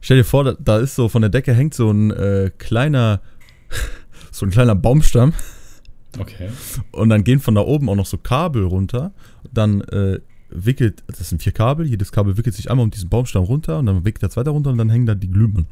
Stell 0.01 0.19
dir 0.19 0.25
vor, 0.25 0.45
da, 0.45 0.55
da 0.59 0.79
ist 0.79 0.95
so, 0.95 1.09
von 1.09 1.23
der 1.23 1.31
Decke 1.31 1.55
hängt 1.55 1.73
so 1.73 1.91
ein 1.91 2.11
äh, 2.11 2.51
kleiner, 2.59 3.23
so 4.35 4.45
ein 4.45 4.51
kleiner 4.51 4.75
Baumstamm. 4.75 5.33
Okay. 6.19 6.51
Und 6.91 7.09
dann 7.09 7.23
gehen 7.23 7.41
von 7.41 7.55
da 7.55 7.61
oben 7.61 7.89
auch 7.89 7.95
noch 7.95 8.07
so 8.07 8.19
Kabel 8.19 8.65
runter. 8.65 9.13
Dann 9.53 9.81
äh, 9.83 10.19
wickelt, 10.51 11.05
das 11.07 11.29
sind 11.29 11.43
vier 11.43 11.53
Kabel, 11.53 11.87
jedes 11.87 12.11
Kabel 12.11 12.37
wickelt 12.37 12.55
sich 12.55 12.71
einmal 12.71 12.85
um 12.85 12.91
diesen 12.91 13.09
Baumstamm 13.09 13.45
runter 13.45 13.79
und 13.79 13.87
dann 13.87 14.05
wickelt 14.05 14.23
der 14.23 14.31
zweite 14.31 14.51
runter 14.51 14.71
und 14.71 14.79
dann 14.79 14.91
hängen 14.91 15.07
da 15.07 15.15
die 15.15 15.31
Glühbirnen. 15.31 15.69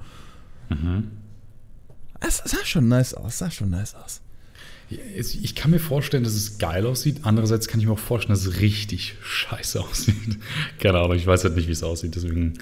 Mhm. 0.68 1.10
Es 2.20 2.38
sah 2.44 2.64
schon 2.64 2.88
nice 2.88 3.14
aus, 3.14 3.38
sah 3.38 3.50
schon 3.50 3.70
nice 3.70 3.96
aus. 3.96 4.20
Ich 5.16 5.54
kann 5.54 5.70
mir 5.70 5.80
vorstellen, 5.80 6.22
dass 6.22 6.34
es 6.34 6.58
geil 6.58 6.86
aussieht. 6.86 7.20
Andererseits 7.22 7.66
kann 7.66 7.80
ich 7.80 7.86
mir 7.86 7.92
auch 7.92 7.98
vorstellen, 7.98 8.36
dass 8.36 8.46
es 8.46 8.60
richtig 8.60 9.16
scheiße 9.22 9.80
aussieht. 9.84 10.38
Keine 10.78 10.98
Ahnung, 10.98 11.16
ich 11.16 11.26
weiß 11.26 11.42
halt 11.44 11.56
nicht, 11.56 11.66
wie 11.66 11.72
es 11.72 11.82
aussieht. 11.82 12.14
Deswegen 12.14 12.54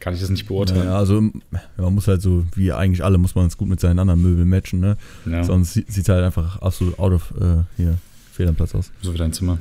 kann 0.00 0.14
ich 0.14 0.20
das 0.20 0.30
nicht 0.30 0.46
beurteilen. 0.46 0.84
Ja, 0.84 0.96
also 0.96 1.20
man 1.20 1.94
muss 1.94 2.06
halt 2.08 2.22
so, 2.22 2.44
wie 2.54 2.72
eigentlich 2.72 3.04
alle, 3.04 3.18
muss 3.18 3.34
man 3.34 3.46
es 3.46 3.56
gut 3.56 3.68
mit 3.68 3.80
seinen 3.80 3.98
anderen 3.98 4.22
Möbeln 4.22 4.48
matchen, 4.48 4.80
ne? 4.80 4.96
Ja. 5.26 5.44
Sonst 5.44 5.74
sieht 5.74 5.88
es 5.98 6.08
halt 6.08 6.24
einfach 6.24 6.60
absolut 6.60 6.98
out 6.98 7.12
of, 7.12 7.34
äh, 7.40 7.64
hier, 7.76 7.98
fehl 8.32 8.48
am 8.48 8.54
Platz 8.54 8.74
aus. 8.74 8.90
So 9.02 9.12
wie 9.12 9.18
dein 9.18 9.32
Zimmer. 9.32 9.58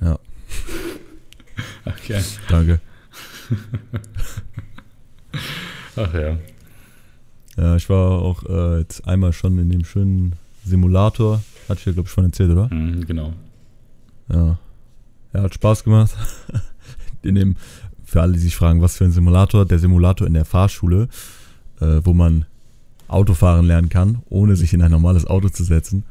Ja, 0.00 0.18
Okay. 1.84 2.22
danke. 2.48 2.80
Ach 5.96 6.14
ja. 6.14 6.38
Ja, 7.56 7.76
ich 7.76 7.88
war 7.90 8.22
auch 8.22 8.44
äh, 8.44 8.78
jetzt 8.78 9.06
einmal 9.08 9.32
schon 9.32 9.58
in 9.58 9.70
dem 9.70 9.84
schönen 9.84 10.34
Simulator. 10.64 11.42
Hatte 11.68 11.80
ich 11.80 11.86
ja, 11.86 11.92
glaube 11.92 12.06
ich, 12.06 12.12
schon 12.12 12.24
erzählt, 12.24 12.50
oder? 12.50 12.72
Mhm, 12.72 13.04
genau. 13.06 13.32
Ja. 14.32 14.58
Ja, 15.32 15.42
hat 15.42 15.54
Spaß 15.54 15.84
gemacht. 15.84 16.16
In 17.22 17.34
dem, 17.34 17.56
für 18.08 18.22
alle, 18.22 18.32
die 18.32 18.38
sich 18.38 18.56
fragen, 18.56 18.80
was 18.80 18.96
für 18.96 19.04
ein 19.04 19.12
Simulator, 19.12 19.66
der 19.66 19.78
Simulator 19.78 20.26
in 20.26 20.32
der 20.32 20.46
Fahrschule, 20.46 21.08
äh, 21.80 22.00
wo 22.04 22.14
man 22.14 22.46
Autofahren 23.06 23.66
lernen 23.66 23.90
kann, 23.90 24.22
ohne 24.30 24.56
sich 24.56 24.72
in 24.72 24.80
ein 24.80 24.90
normales 24.90 25.26
Auto 25.26 25.50
zu 25.50 25.62
setzen. 25.62 26.04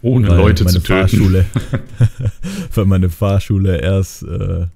Ohne 0.00 0.28
Weil 0.28 0.38
Leute 0.38 0.64
zu 0.64 0.80
töten. 0.80 1.08
Fahrschule, 1.08 1.44
weil 2.74 2.86
meine 2.86 3.10
Fahrschule 3.10 3.78
erst 3.78 4.22
äh, 4.22 4.66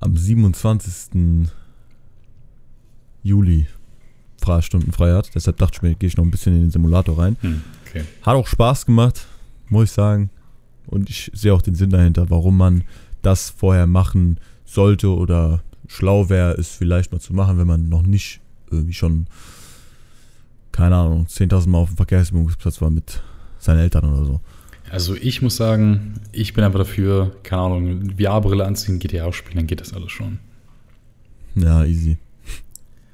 am 0.00 0.16
27. 0.16 1.48
Juli 3.22 3.66
Fahrstunden 4.42 4.92
frei 4.92 5.12
hat. 5.12 5.32
Deshalb 5.36 5.58
dachte 5.58 5.76
ich 5.76 5.82
mir, 5.82 5.94
gehe 5.94 6.08
ich 6.08 6.16
noch 6.16 6.24
ein 6.24 6.32
bisschen 6.32 6.56
in 6.56 6.62
den 6.62 6.70
Simulator 6.72 7.16
rein. 7.16 7.36
Hm, 7.42 7.62
okay. 7.86 8.04
Hat 8.22 8.34
auch 8.34 8.46
Spaß 8.48 8.86
gemacht, 8.86 9.26
muss 9.68 9.84
ich 9.84 9.92
sagen. 9.92 10.30
Und 10.86 11.10
ich 11.10 11.30
sehe 11.32 11.54
auch 11.54 11.62
den 11.62 11.76
Sinn 11.76 11.90
dahinter, 11.90 12.28
warum 12.30 12.56
man 12.56 12.82
das 13.22 13.50
vorher 13.50 13.86
machen 13.86 14.38
sollte 14.70 15.08
oder 15.14 15.62
schlau 15.88 16.28
wäre, 16.28 16.52
es 16.54 16.68
vielleicht 16.76 17.12
mal 17.12 17.18
zu 17.20 17.32
machen, 17.34 17.58
wenn 17.58 17.66
man 17.66 17.88
noch 17.88 18.02
nicht 18.02 18.40
irgendwie 18.70 18.92
schon, 18.94 19.26
keine 20.72 20.96
Ahnung, 20.96 21.26
10.000 21.26 21.68
Mal 21.68 21.78
auf 21.78 21.90
dem 21.90 21.96
Verkehrsübungsplatz 21.96 22.80
war 22.80 22.90
mit 22.90 23.20
seinen 23.58 23.80
Eltern 23.80 24.04
oder 24.12 24.24
so. 24.24 24.40
Also 24.90 25.14
ich 25.14 25.42
muss 25.42 25.56
sagen, 25.56 26.20
ich 26.32 26.52
bin 26.54 26.64
einfach 26.64 26.78
dafür, 26.80 27.36
keine 27.42 27.62
Ahnung, 27.62 28.10
VR-Brille 28.18 28.64
anziehen, 28.64 28.98
GTA 28.98 29.32
spielen, 29.32 29.56
dann 29.56 29.66
geht 29.66 29.80
das 29.80 29.92
alles 29.92 30.10
schon. 30.12 30.38
Ja, 31.54 31.84
easy. 31.84 32.16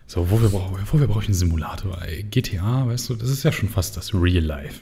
So, 0.06 0.30
wofür 0.30 0.48
brauche 0.50 0.78
wofür 0.92 1.06
brauch 1.06 1.22
ich 1.22 1.28
einen 1.28 1.34
Simulator? 1.34 2.00
Ey? 2.02 2.22
GTA, 2.22 2.86
weißt 2.86 3.10
du, 3.10 3.14
das 3.16 3.28
ist 3.30 3.42
ja 3.42 3.50
schon 3.52 3.68
fast 3.68 3.96
das 3.96 4.14
Real 4.14 4.44
Life. 4.44 4.80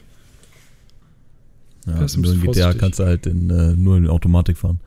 Ja, 1.87 1.93
Das 1.99 2.11
ist 2.11 2.17
ein 2.17 2.21
nur 2.21 2.33
in 2.33 2.41
GTA 2.41 2.45
vorsichtig. 2.45 2.79
kannst 2.79 2.99
du 2.99 3.05
halt 3.05 3.25
in, 3.25 3.49
äh, 3.49 3.73
nur 3.75 3.97
in 3.97 4.07
Automatik 4.07 4.57
fahren. 4.57 4.79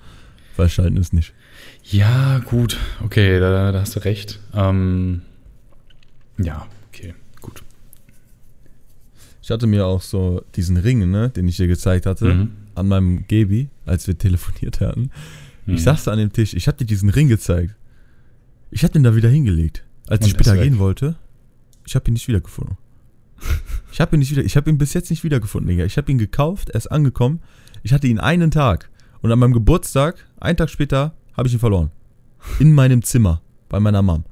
Weil 0.56 0.68
Schalten 0.68 0.96
ist 0.96 1.12
nicht. 1.12 1.32
Ja, 1.90 2.38
gut, 2.40 2.76
okay, 3.02 3.38
da, 3.40 3.72
da 3.72 3.80
hast 3.80 3.96
du 3.96 4.00
recht. 4.04 4.40
Ähm, 4.52 5.22
ja, 6.38 6.66
okay, 6.88 7.14
gut. 7.40 7.62
Ich 9.42 9.50
hatte 9.50 9.66
mir 9.66 9.86
auch 9.86 10.02
so 10.02 10.42
diesen 10.54 10.76
Ring, 10.76 11.10
ne, 11.10 11.30
den 11.30 11.48
ich 11.48 11.56
dir 11.56 11.66
gezeigt 11.66 12.04
hatte, 12.04 12.34
Mhm. 12.34 12.50
an 12.74 12.88
meinem 12.88 13.26
Gebi, 13.26 13.68
als 13.86 14.06
wir 14.06 14.18
telefoniert 14.18 14.80
hatten. 14.80 15.10
Mhm. 15.64 15.74
Ich 15.74 15.82
saß 15.82 16.04
da 16.04 16.12
an 16.12 16.18
dem 16.18 16.32
Tisch, 16.32 16.52
ich 16.54 16.68
hab 16.68 16.76
dir 16.76 16.84
diesen 16.84 17.08
Ring 17.08 17.28
gezeigt. 17.28 17.74
Ich 18.70 18.84
hab 18.84 18.92
den 18.92 19.02
da 19.02 19.16
wieder 19.16 19.30
hingelegt. 19.30 19.82
Als 20.08 20.20
Und 20.20 20.26
ich 20.26 20.34
er 20.34 20.44
später 20.44 20.62
gehen 20.62 20.78
wollte, 20.78 21.16
ich 21.86 21.94
hab 21.96 22.06
ihn 22.06 22.14
nicht 22.14 22.28
wiedergefunden. 22.28 22.76
Ich 23.90 24.02
hab 24.02 24.12
ihn 24.12 24.18
nicht 24.20 24.30
wieder, 24.30 24.44
ich 24.44 24.56
hab 24.56 24.68
ihn 24.68 24.78
bis 24.78 24.92
jetzt 24.94 25.10
nicht 25.10 25.24
wiedergefunden, 25.24 25.68
Digga. 25.68 25.84
Ich 25.84 25.96
hab 25.96 26.08
ihn 26.08 26.18
gekauft, 26.18 26.68
er 26.70 26.76
ist 26.76 26.86
angekommen. 26.86 27.40
Ich 27.82 27.92
hatte 27.92 28.06
ihn 28.06 28.20
einen 28.20 28.50
Tag. 28.52 28.90
Und 29.22 29.32
an 29.32 29.38
meinem 29.40 29.54
Geburtstag, 29.54 30.24
einen 30.38 30.56
Tag 30.56 30.70
später, 30.70 31.14
habe 31.38 31.46
ich 31.46 31.54
ihn 31.54 31.60
verloren. 31.60 31.90
In 32.58 32.74
meinem 32.74 33.02
Zimmer, 33.02 33.40
bei 33.68 33.78
meiner 33.78 34.02
Mom. 34.02 34.24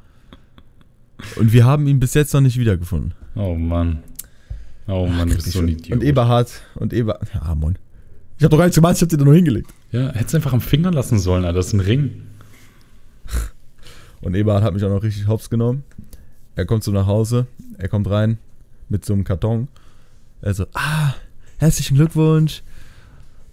Und 1.36 1.52
wir 1.52 1.64
haben 1.64 1.86
ihn 1.86 2.00
bis 2.00 2.14
jetzt 2.14 2.34
noch 2.34 2.40
nicht 2.40 2.58
wiedergefunden. 2.58 3.14
Oh 3.36 3.54
Mann. 3.54 4.02
Oh 4.88 5.06
Mann, 5.06 5.28
du 5.28 5.36
bist 5.36 5.52
so 5.52 5.60
ein 5.60 5.68
Idiot. 5.68 5.98
Und 5.98 6.04
Eberhard, 6.04 6.50
und 6.74 6.92
Eberhard, 6.92 7.28
ja, 7.32 7.54
moin. 7.54 7.78
Ich 8.38 8.44
hab 8.44 8.50
doch 8.50 8.58
gar 8.58 8.64
nichts 8.64 8.74
gemacht, 8.74 8.96
ich 8.96 9.02
hab 9.02 9.08
den 9.08 9.20
da 9.20 9.24
nur 9.24 9.34
hingelegt. 9.34 9.72
Ja, 9.92 10.12
hättest 10.12 10.34
einfach 10.34 10.52
am 10.52 10.60
Finger 10.60 10.90
lassen 10.90 11.18
sollen, 11.18 11.44
Alter. 11.44 11.58
Das 11.58 11.68
ist 11.68 11.72
ein 11.74 11.80
Ring. 11.80 12.22
Und 14.20 14.34
Eberhard 14.34 14.64
hat 14.64 14.74
mich 14.74 14.82
auch 14.82 14.90
noch 14.90 15.02
richtig 15.02 15.28
hops 15.28 15.48
genommen. 15.48 15.84
Er 16.56 16.66
kommt 16.66 16.82
so 16.82 16.90
nach 16.90 17.06
Hause, 17.06 17.46
er 17.78 17.88
kommt 17.88 18.10
rein 18.10 18.38
mit 18.88 19.04
so 19.04 19.12
einem 19.12 19.22
Karton. 19.22 19.68
Er 20.42 20.54
so, 20.54 20.66
ah, 20.74 21.14
herzlichen 21.58 21.96
Glückwunsch. 21.96 22.62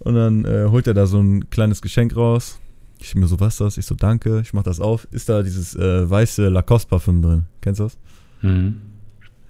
Und 0.00 0.16
dann 0.16 0.44
äh, 0.44 0.66
holt 0.68 0.88
er 0.88 0.94
da 0.94 1.06
so 1.06 1.20
ein 1.20 1.48
kleines 1.50 1.80
Geschenk 1.80 2.16
raus. 2.16 2.58
Ich 3.00 3.14
mir 3.14 3.26
so, 3.26 3.38
was 3.40 3.58
das? 3.58 3.76
Ich 3.76 3.86
so, 3.86 3.94
danke, 3.94 4.40
ich 4.40 4.52
mach 4.52 4.62
das 4.62 4.80
auf. 4.80 5.06
Ist 5.10 5.28
da 5.28 5.42
dieses 5.42 5.74
äh, 5.74 6.08
weiße 6.08 6.48
Lacoste-Parfüm 6.48 7.22
drin? 7.22 7.44
Kennst 7.60 7.80
du 7.80 7.84
das? 7.84 7.98
Mhm. 8.42 8.80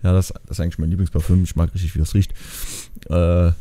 Ja, 0.02 0.12
das, 0.12 0.34
das 0.46 0.58
ist 0.58 0.60
eigentlich 0.60 0.78
mein 0.78 0.90
Lieblingsparfüm. 0.90 1.42
Ich 1.44 1.56
mag 1.56 1.72
richtig, 1.74 1.94
wie 1.94 1.98
das 1.98 2.14
riecht. 2.14 2.32
Äh, 3.08 3.52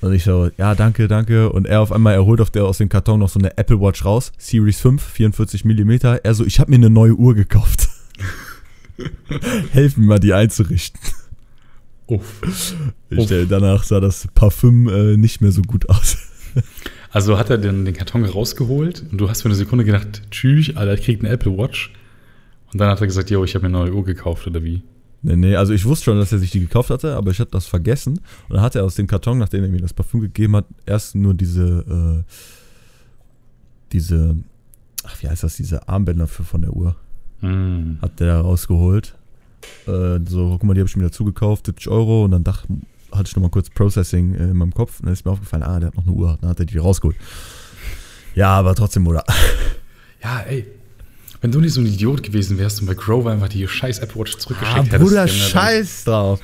und 0.00 0.12
ich 0.12 0.24
so, 0.24 0.50
ja, 0.58 0.74
danke, 0.74 1.08
danke. 1.08 1.50
Und 1.50 1.66
er 1.66 1.80
auf 1.80 1.92
einmal, 1.92 2.14
er 2.14 2.24
holt 2.24 2.40
auf 2.40 2.50
der, 2.50 2.64
aus 2.64 2.78
dem 2.78 2.88
Karton 2.88 3.20
noch 3.20 3.28
so 3.28 3.38
eine 3.38 3.56
Apple 3.56 3.80
Watch 3.80 4.04
raus. 4.04 4.32
Series 4.38 4.80
5, 4.80 5.02
44 5.02 5.64
mm. 5.64 5.90
Er 6.22 6.34
so, 6.34 6.44
ich 6.44 6.60
habe 6.60 6.70
mir 6.70 6.76
eine 6.76 6.90
neue 6.90 7.14
Uhr 7.14 7.34
gekauft. 7.34 7.88
Helfen 9.72 10.02
mir 10.02 10.06
mal, 10.08 10.18
die 10.20 10.32
einzurichten. 10.32 11.00
Uff. 12.06 12.76
Ich 13.10 13.18
Uff. 13.18 13.48
danach 13.48 13.84
sah 13.84 14.00
das 14.00 14.28
Parfüm 14.34 14.88
äh, 14.88 15.16
nicht 15.16 15.40
mehr 15.40 15.52
so 15.52 15.62
gut 15.62 15.88
aus. 15.88 16.18
Also 17.10 17.38
hat 17.38 17.48
er 17.50 17.58
den, 17.58 17.84
den 17.84 17.94
Karton 17.94 18.24
rausgeholt 18.24 19.04
und 19.12 19.18
du 19.20 19.28
hast 19.28 19.42
für 19.42 19.48
eine 19.48 19.54
Sekunde 19.54 19.84
gedacht, 19.84 20.22
tschüss, 20.30 20.76
Alter, 20.76 20.94
ich 20.94 21.02
krieg 21.02 21.20
eine 21.20 21.28
Apple 21.28 21.56
Watch. 21.56 21.92
Und 22.72 22.80
dann 22.80 22.88
hat 22.90 23.00
er 23.00 23.06
gesagt, 23.06 23.30
yo, 23.30 23.44
ich 23.44 23.54
habe 23.54 23.68
mir 23.68 23.76
eine 23.76 23.86
neue 23.86 23.94
Uhr 23.96 24.04
gekauft 24.04 24.46
oder 24.48 24.62
wie? 24.64 24.82
Nee, 25.22 25.36
nee, 25.36 25.56
also 25.56 25.72
ich 25.72 25.84
wusste 25.84 26.06
schon, 26.06 26.18
dass 26.18 26.32
er 26.32 26.38
sich 26.38 26.50
die 26.50 26.60
gekauft 26.60 26.90
hatte, 26.90 27.14
aber 27.16 27.30
ich 27.30 27.38
hatte 27.38 27.52
das 27.52 27.66
vergessen. 27.66 28.18
Und 28.48 28.56
dann 28.56 28.60
hat 28.62 28.74
er 28.74 28.84
aus 28.84 28.94
dem 28.96 29.06
Karton, 29.06 29.38
nachdem 29.38 29.62
er 29.62 29.70
mir 29.70 29.80
das 29.80 29.94
Parfüm 29.94 30.20
gegeben 30.20 30.56
hat, 30.56 30.66
erst 30.86 31.14
nur 31.14 31.34
diese, 31.34 32.24
äh, 32.26 32.32
diese, 33.92 34.36
ach, 35.04 35.22
wie 35.22 35.28
heißt 35.28 35.42
das, 35.44 35.56
diese 35.56 35.88
Armbänder 35.88 36.26
für, 36.26 36.42
von 36.44 36.62
der 36.62 36.72
Uhr, 36.72 36.96
Mhm. 37.40 37.98
hat 38.00 38.20
der 38.20 38.38
rausgeholt. 38.40 39.14
Äh, 39.86 40.18
so, 40.26 40.50
guck 40.52 40.64
mal, 40.64 40.74
die 40.74 40.80
habe 40.80 40.88
ich 40.88 40.96
mir 40.96 41.04
dazu 41.04 41.24
gekauft, 41.24 41.66
70 41.66 41.88
Euro. 41.88 42.24
Und 42.24 42.30
dann 42.30 42.44
dachte, 42.44 42.68
hatte 43.14 43.28
ich 43.28 43.36
nochmal 43.36 43.50
kurz 43.50 43.70
Processing 43.70 44.34
äh, 44.34 44.44
in 44.44 44.56
meinem 44.56 44.74
Kopf. 44.74 45.00
Und 45.00 45.06
dann 45.06 45.12
ist 45.12 45.24
mir 45.24 45.30
aufgefallen, 45.32 45.62
ah, 45.62 45.78
der 45.80 45.88
hat 45.88 45.96
noch 45.96 46.04
eine 46.06 46.12
Uhr. 46.12 46.38
Dann 46.40 46.50
hat 46.50 46.60
er 46.60 46.66
die 46.66 46.78
rausgeholt. 46.78 47.16
Ja, 48.34 48.48
aber 48.50 48.74
trotzdem, 48.74 49.06
oder? 49.06 49.24
Ja, 50.22 50.40
ey. 50.40 50.66
Wenn 51.42 51.52
du 51.52 51.60
nicht 51.60 51.74
so 51.74 51.82
ein 51.82 51.86
Idiot 51.86 52.22
gewesen 52.22 52.56
wärst 52.56 52.80
und 52.80 52.86
bei 52.86 52.94
Grover 52.94 53.30
einfach 53.32 53.48
die 53.50 53.68
scheiß 53.68 53.98
Apple 53.98 54.22
Watch 54.22 54.38
zurückgeschickt 54.38 54.78
Ah, 54.78 54.82
hättest. 54.84 55.02
Bruder, 55.02 55.28
scheiß 55.28 56.04
drauf. 56.04 56.40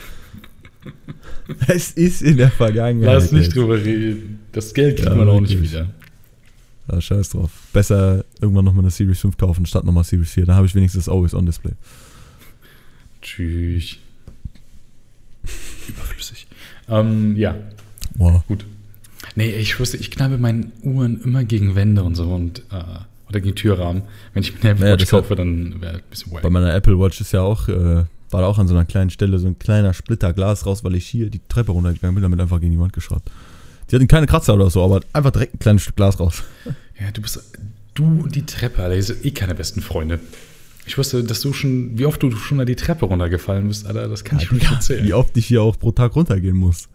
es 1.66 1.92
ist 1.92 2.20
in 2.20 2.36
der 2.36 2.50
Vergangenheit. 2.50 3.14
Lass 3.14 3.32
nicht 3.32 3.44
jetzt. 3.44 3.56
drüber 3.56 3.76
reden. 3.82 4.40
Das 4.52 4.74
Geld 4.74 4.96
kriegt 4.96 5.08
Ja, 5.08 5.14
man 5.14 5.28
auch 5.30 5.40
nicht 5.40 5.62
wieder. 5.62 5.88
Ja, 6.92 7.00
scheiß 7.00 7.30
drauf. 7.30 7.50
Besser 7.72 8.24
irgendwann 8.42 8.66
nochmal 8.66 8.82
eine 8.84 8.90
Series 8.90 9.20
5 9.20 9.38
kaufen, 9.38 9.64
statt 9.64 9.84
nochmal 9.84 10.04
Series 10.04 10.30
4. 10.32 10.44
Dann 10.44 10.56
habe 10.56 10.66
ich 10.66 10.74
wenigstens 10.74 11.06
das 11.06 11.14
Always-On-Display. 11.14 11.72
Tschüss. 13.22 13.96
Überflüssig. 15.88 16.46
Ähm, 16.90 17.36
ja, 17.36 17.54
Wow. 18.16 18.42
gut. 18.46 18.66
Nee, 19.36 19.50
ich 19.50 19.78
wusste, 19.78 19.96
ich 19.96 20.10
knappe 20.10 20.38
meine 20.38 20.72
Uhren 20.82 21.20
immer 21.22 21.44
gegen 21.44 21.74
Wände 21.76 22.02
und 22.02 22.14
so 22.16 22.24
und 22.34 22.60
äh, 22.70 22.82
oder 23.28 23.40
gegen 23.40 23.54
Türrahmen. 23.54 24.02
Wenn 24.34 24.42
ich 24.42 24.52
mir 24.54 24.60
eine 24.60 24.70
Apple 24.70 24.84
Naja, 24.86 24.94
Watch 24.98 25.10
kaufe, 25.10 25.36
dann 25.36 25.80
wäre 25.80 25.94
ein 25.94 26.02
bisschen 26.10 26.32
wack. 26.32 26.42
Bei 26.42 26.50
meiner 26.50 26.74
Apple 26.74 26.98
Watch 26.98 27.20
ist 27.20 27.32
ja 27.32 27.42
auch, 27.42 27.68
äh, 27.68 28.04
war 28.30 28.40
da 28.40 28.46
auch 28.46 28.58
an 28.58 28.66
so 28.66 28.74
einer 28.74 28.84
kleinen 28.84 29.10
Stelle 29.10 29.38
so 29.38 29.46
ein 29.46 29.58
kleiner 29.58 29.94
Splitter 29.94 30.32
Glas 30.32 30.66
raus, 30.66 30.82
weil 30.82 30.96
ich 30.96 31.06
hier 31.06 31.30
die 31.30 31.40
Treppe 31.48 31.70
runtergegangen 31.72 32.14
bin, 32.14 32.22
damit 32.22 32.40
einfach 32.40 32.60
gegen 32.60 32.72
die 32.72 32.78
Wand 32.80 32.92
geschraubt. 32.92 33.30
Die 33.90 33.94
hatten 33.96 34.08
keine 34.08 34.26
Kratzer 34.26 34.54
oder 34.54 34.68
so, 34.70 34.82
aber 34.84 35.00
einfach 35.12 35.30
direkt 35.30 35.54
ein 35.54 35.58
kleines 35.60 35.82
Stück 35.82 35.96
Glas 35.96 36.18
raus. 36.18 36.42
Ja, 37.00 37.10
du 37.12 37.22
bist. 37.22 37.40
Du 37.94 38.04
und 38.04 38.34
die 38.34 38.46
Treppe, 38.46 38.82
Alter, 38.82 38.96
ihr 38.96 39.02
seid 39.02 39.24
eh 39.24 39.30
keine 39.32 39.54
besten 39.54 39.80
Freunde. 39.80 40.20
Ich 40.86 40.98
wusste, 40.98 41.22
dass 41.22 41.40
du 41.40 41.52
schon, 41.52 41.98
wie 41.98 42.06
oft 42.06 42.22
du 42.22 42.30
schon 42.32 42.58
da 42.58 42.64
die 42.64 42.76
Treppe 42.76 43.06
runtergefallen 43.06 43.68
bist, 43.68 43.86
Alter, 43.86 44.08
das 44.08 44.24
kann 44.24 44.38
ich 44.38 44.50
mir 44.50 44.58
nicht 44.58 44.70
erzählen. 44.72 45.04
Wie 45.04 45.14
oft 45.14 45.36
ich 45.36 45.46
hier 45.46 45.62
auch 45.62 45.78
pro 45.78 45.92
Tag 45.92 46.16
runtergehen 46.16 46.56
muss. 46.56 46.88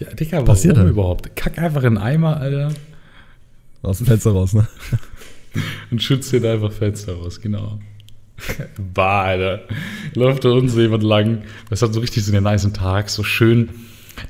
Ja, 0.00 0.12
Digga, 0.12 0.32
warum 0.32 0.46
Passiert 0.46 0.76
halt. 0.76 0.90
überhaupt? 0.90 1.34
Kack 1.36 1.58
einfach 1.58 1.82
in 1.82 1.94
den 1.94 1.98
Eimer, 1.98 2.36
Alter, 2.38 2.72
Aus 3.82 3.98
dem 3.98 4.06
Fenster 4.06 4.32
raus, 4.32 4.52
ne? 4.52 4.68
und 5.90 6.02
schützt 6.02 6.32
dir 6.32 6.40
da 6.40 6.52
einfach 6.52 6.72
Fenster 6.72 7.14
raus, 7.14 7.40
genau. 7.40 7.78
Bah, 8.94 9.22
Alter. 9.24 9.62
Läuft 10.14 10.44
da 10.44 10.50
unten 10.50 10.68
so 10.68 10.80
jemand 10.80 11.02
lang. 11.02 11.42
Das 11.70 11.82
hat 11.82 11.92
so 11.92 12.00
richtig 12.00 12.24
so 12.24 12.32
einen 12.36 12.44
niceen 12.44 12.72
Tag, 12.72 13.10
so 13.10 13.24
schön 13.24 13.70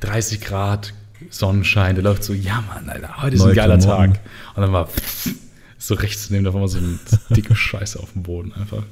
30 0.00 0.40
Grad, 0.40 0.94
Sonnenschein. 1.30 1.94
Der 1.94 2.04
läuft 2.04 2.24
so, 2.24 2.32
ja, 2.32 2.64
Mann, 2.68 2.88
Alter, 2.88 3.22
heute 3.22 3.36
ist 3.36 3.42
Neue 3.42 3.50
ein 3.50 3.56
geiler 3.56 3.78
Klamotten. 3.78 4.14
Tag. 4.14 4.22
Und 4.54 4.62
dann 4.62 4.72
war 4.72 4.88
so 5.78 5.94
rechts 5.94 6.30
neben, 6.30 6.44
da 6.44 6.54
war 6.54 6.60
mal 6.60 6.68
so 6.68 6.78
eine 6.78 6.98
dicke 7.30 7.54
Scheiße 7.54 7.98
auf 8.00 8.12
dem 8.12 8.22
Boden 8.22 8.52
einfach. 8.54 8.84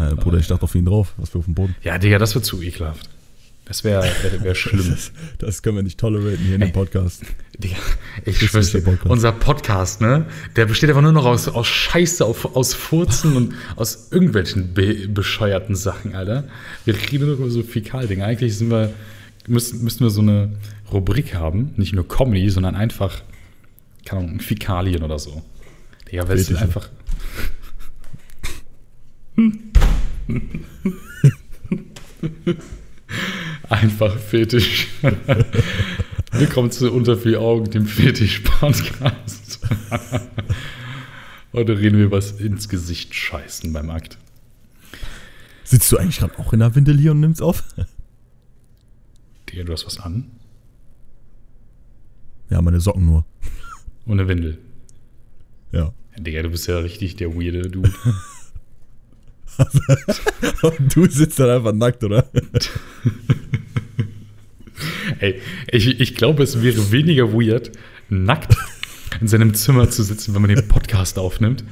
Ja, 0.00 0.14
Bruder, 0.14 0.38
ich 0.38 0.46
dachte 0.46 0.62
auf 0.62 0.74
ihn 0.74 0.86
drauf, 0.86 1.12
was 1.18 1.34
wir 1.34 1.40
auf 1.40 1.44
dem 1.44 1.54
Boden. 1.54 1.76
Ja, 1.82 1.98
Digga, 1.98 2.18
das 2.18 2.34
wird 2.34 2.46
zu 2.46 2.62
ekelhaft. 2.62 3.10
Das 3.66 3.84
wäre 3.84 4.02
wär, 4.02 4.42
wär 4.42 4.54
schlimm. 4.54 4.80
Das, 4.90 5.12
das 5.38 5.62
können 5.62 5.76
wir 5.76 5.82
nicht 5.82 6.00
tolerieren 6.00 6.38
hier 6.38 6.54
in 6.54 6.60
dem 6.62 6.72
Podcast. 6.72 7.22
Digga, 7.58 7.76
ich 8.24 8.38
schwör's 8.38 8.72
dir, 8.72 8.80
Podcast. 8.80 9.10
unser 9.10 9.32
Podcast, 9.32 10.00
ne? 10.00 10.24
Der 10.56 10.64
besteht 10.64 10.88
einfach 10.88 11.02
nur 11.02 11.12
noch 11.12 11.26
aus, 11.26 11.48
aus 11.48 11.66
Scheiße, 11.66 12.24
auf, 12.24 12.56
aus 12.56 12.72
Furzen 12.74 13.36
und 13.36 13.54
aus 13.76 14.08
irgendwelchen 14.10 14.72
be 14.72 15.06
bescheuerten 15.06 15.76
Sachen, 15.76 16.14
Alter. 16.14 16.44
Wir 16.86 16.94
reden 16.94 17.26
nur 17.26 17.36
über 17.36 17.50
so 17.50 17.62
Fäkaldinger. 17.62 18.24
Eigentlich 18.24 18.56
sind 18.56 18.70
wir, 18.70 18.92
müssen, 19.46 19.84
müssen 19.84 20.00
wir 20.00 20.10
so 20.10 20.22
eine 20.22 20.50
Rubrik 20.90 21.34
haben, 21.34 21.74
nicht 21.76 21.92
nur 21.92 22.08
Comedy, 22.08 22.48
sondern 22.48 22.74
einfach, 22.74 23.20
keine 24.06 24.22
Ahnung, 24.22 24.40
Fäkalien 24.40 25.02
oder 25.02 25.18
so. 25.18 25.42
Digga, 26.10 26.26
weil 26.26 26.38
es 26.38 26.52
einfach. 26.56 26.88
Einfach 33.68 34.16
Fetisch. 34.18 34.88
Willkommen 36.32 36.70
zu 36.70 36.92
Unter 36.92 37.16
vier 37.16 37.40
Augen, 37.40 37.70
dem 37.70 37.86
Fetisch-Podcast. 37.86 39.60
Heute 41.52 41.78
reden 41.78 41.98
wir 41.98 42.08
das 42.08 42.32
ins 42.32 42.68
Gesicht 42.68 43.14
scheißen 43.14 43.72
beim 43.72 43.90
Akt. 43.90 44.18
Sitzt 45.64 45.90
du 45.90 45.96
eigentlich 45.96 46.18
gerade 46.18 46.38
auch 46.38 46.52
in 46.52 46.60
der 46.60 46.74
Windel 46.74 46.98
hier 46.98 47.12
und 47.12 47.20
nimmst 47.20 47.42
auf? 47.42 47.64
Digga, 49.48 49.64
du 49.64 49.72
hast 49.72 49.86
was 49.86 49.98
an? 49.98 50.30
Ja, 52.50 52.60
meine 52.62 52.80
Socken 52.80 53.04
nur. 53.04 53.24
Und 54.06 54.20
eine 54.20 54.28
Windel. 54.28 54.58
Ja. 55.72 55.92
Digga, 56.18 56.42
du 56.42 56.50
bist 56.50 56.66
ja 56.66 56.78
richtig 56.78 57.16
der 57.16 57.34
weirde 57.34 57.68
Dude. 57.68 57.92
Und 60.62 60.96
du 60.96 61.06
sitzt 61.08 61.38
dann 61.38 61.50
einfach 61.50 61.72
nackt, 61.72 62.02
oder? 62.04 62.24
Ey, 65.18 65.40
ich, 65.70 66.00
ich 66.00 66.14
glaube, 66.14 66.42
es 66.42 66.62
wäre 66.62 66.90
weniger 66.90 67.32
weird, 67.32 67.72
nackt 68.08 68.56
in 69.20 69.28
seinem 69.28 69.54
Zimmer 69.54 69.90
zu 69.90 70.02
sitzen, 70.02 70.34
wenn 70.34 70.42
man 70.42 70.54
den 70.54 70.66
Podcast 70.68 71.18
aufnimmt, 71.18 71.64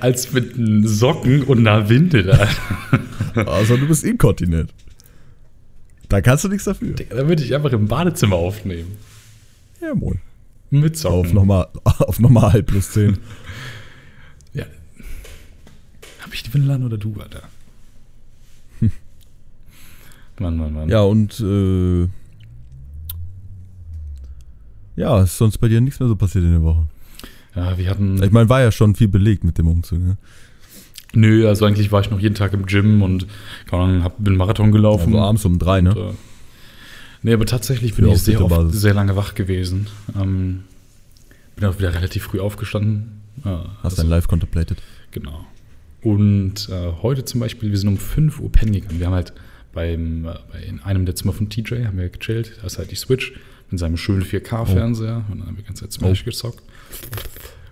als 0.00 0.32
mit 0.32 0.54
Socken 0.86 1.42
und 1.44 1.66
einer 1.66 1.88
Windel. 1.88 2.30
Alter. 2.30 2.48
Also 3.34 3.76
du 3.76 3.86
bist 3.86 4.02
inkontinent. 4.02 4.72
Da 6.08 6.22
kannst 6.22 6.44
du 6.44 6.48
nichts 6.48 6.64
dafür. 6.64 6.94
Da 6.94 7.28
würde 7.28 7.42
ich 7.42 7.54
einfach 7.54 7.70
im 7.72 7.86
Badezimmer 7.86 8.36
aufnehmen. 8.36 8.96
Ja, 9.82 9.94
moin. 9.94 10.20
Mit 10.70 10.96
Socken. 10.96 11.18
Auf 11.18 11.32
nochmal 11.34 11.66
auf 11.84 12.18
normal 12.18 12.62
plus 12.62 12.92
10. 12.92 13.18
Ja. 16.26 16.30
Hab 16.30 16.34
ich 16.34 16.42
die 16.42 16.52
Windel 16.54 16.72
an 16.72 16.84
oder 16.84 16.98
du, 16.98 17.14
Alter? 17.20 17.42
Mann, 20.40 20.56
Mann, 20.56 20.74
Mann. 20.74 20.88
Ja, 20.88 21.02
und 21.02 21.38
äh, 21.40 22.08
ja, 24.96 25.22
ist 25.22 25.38
sonst 25.38 25.58
bei 25.58 25.68
dir 25.68 25.80
nichts 25.80 26.00
mehr 26.00 26.08
so 26.08 26.16
passiert 26.16 26.44
in 26.44 26.52
der 26.52 26.62
Woche. 26.62 26.86
Ja, 27.54 27.78
wir 27.78 27.88
hatten. 27.88 28.22
Ich 28.22 28.32
meine, 28.32 28.48
war 28.48 28.60
ja 28.60 28.72
schon 28.72 28.94
viel 28.94 29.08
belegt 29.08 29.44
mit 29.44 29.58
dem 29.58 29.68
Umzug. 29.68 30.00
Ne? 30.00 30.16
Nö, 31.14 31.48
also 31.48 31.64
eigentlich 31.64 31.92
war 31.92 32.00
ich 32.00 32.10
noch 32.10 32.20
jeden 32.20 32.34
Tag 32.34 32.52
im 32.52 32.66
Gym 32.66 33.02
und 33.02 33.26
keine 33.66 33.84
Ahnung, 33.84 34.04
hab, 34.04 34.22
bin 34.22 34.36
Marathon 34.36 34.72
gelaufen. 34.72 35.14
Also 35.14 35.20
abends 35.20 35.44
um 35.44 35.58
drei, 35.58 35.80
ne? 35.80 35.94
Und, 35.94 36.10
äh, 36.10 36.14
nee, 37.22 37.32
aber 37.32 37.46
tatsächlich 37.46 37.94
bin 37.94 38.06
Für 38.06 38.12
ich 38.12 38.22
sehr 38.22 38.40
oft 38.42 38.72
sehr 38.74 38.94
lange 38.94 39.16
wach 39.16 39.34
gewesen. 39.34 39.86
Ähm, 40.20 40.64
bin 41.54 41.64
auch 41.66 41.78
wieder 41.78 41.94
relativ 41.94 42.24
früh 42.24 42.40
aufgestanden. 42.40 43.22
Äh, 43.44 43.48
Hast 43.48 43.84
also, 43.84 44.02
dein 44.02 44.10
Live 44.10 44.28
contemplated. 44.28 44.82
Genau. 45.10 45.46
Und 46.06 46.68
äh, 46.68 46.92
heute 47.02 47.24
zum 47.24 47.40
Beispiel, 47.40 47.72
wir 47.72 47.78
sind 47.78 47.88
um 47.88 47.96
5 47.98 48.38
Uhr 48.38 48.52
pennen 48.52 48.72
gegangen. 48.74 49.00
Wir 49.00 49.06
haben 49.06 49.14
halt 49.14 49.32
beim, 49.72 50.26
äh, 50.26 50.68
in 50.68 50.78
einem 50.82 51.04
der 51.04 51.16
Zimmer 51.16 51.32
von 51.32 51.48
TJ 51.48 51.84
haben 51.84 51.98
wir 51.98 52.08
gechillt. 52.08 52.52
Da 52.60 52.68
ist 52.68 52.78
halt 52.78 52.92
die 52.92 52.94
Switch 52.94 53.32
mit 53.72 53.80
seinem 53.80 53.96
schönen 53.96 54.22
4K-Fernseher. 54.22 55.24
Und 55.28 55.40
dann 55.40 55.48
haben 55.48 55.56
wir 55.56 55.62
die 55.64 55.66
ganze 55.66 55.82
Zeit 55.82 55.92
Smash 55.94 56.24
gezockt. 56.24 56.62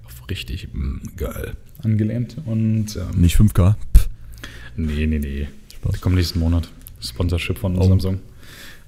Auf 0.04 0.28
richtig 0.28 0.66
mm, 0.72 1.14
geil 1.16 1.52
angelehnt. 1.84 2.38
Und 2.44 2.96
ähm, 2.96 3.20
Nicht 3.20 3.36
5K. 3.36 3.76
Pff, 3.96 4.08
nee, 4.74 5.06
nee, 5.06 5.20
nee. 5.20 5.46
Spaß. 5.76 6.00
Kommt 6.00 6.16
nächsten 6.16 6.40
Monat. 6.40 6.68
Sponsorship 7.00 7.58
von 7.58 7.78
Oh. 7.78 7.84
Samsung. 7.84 8.18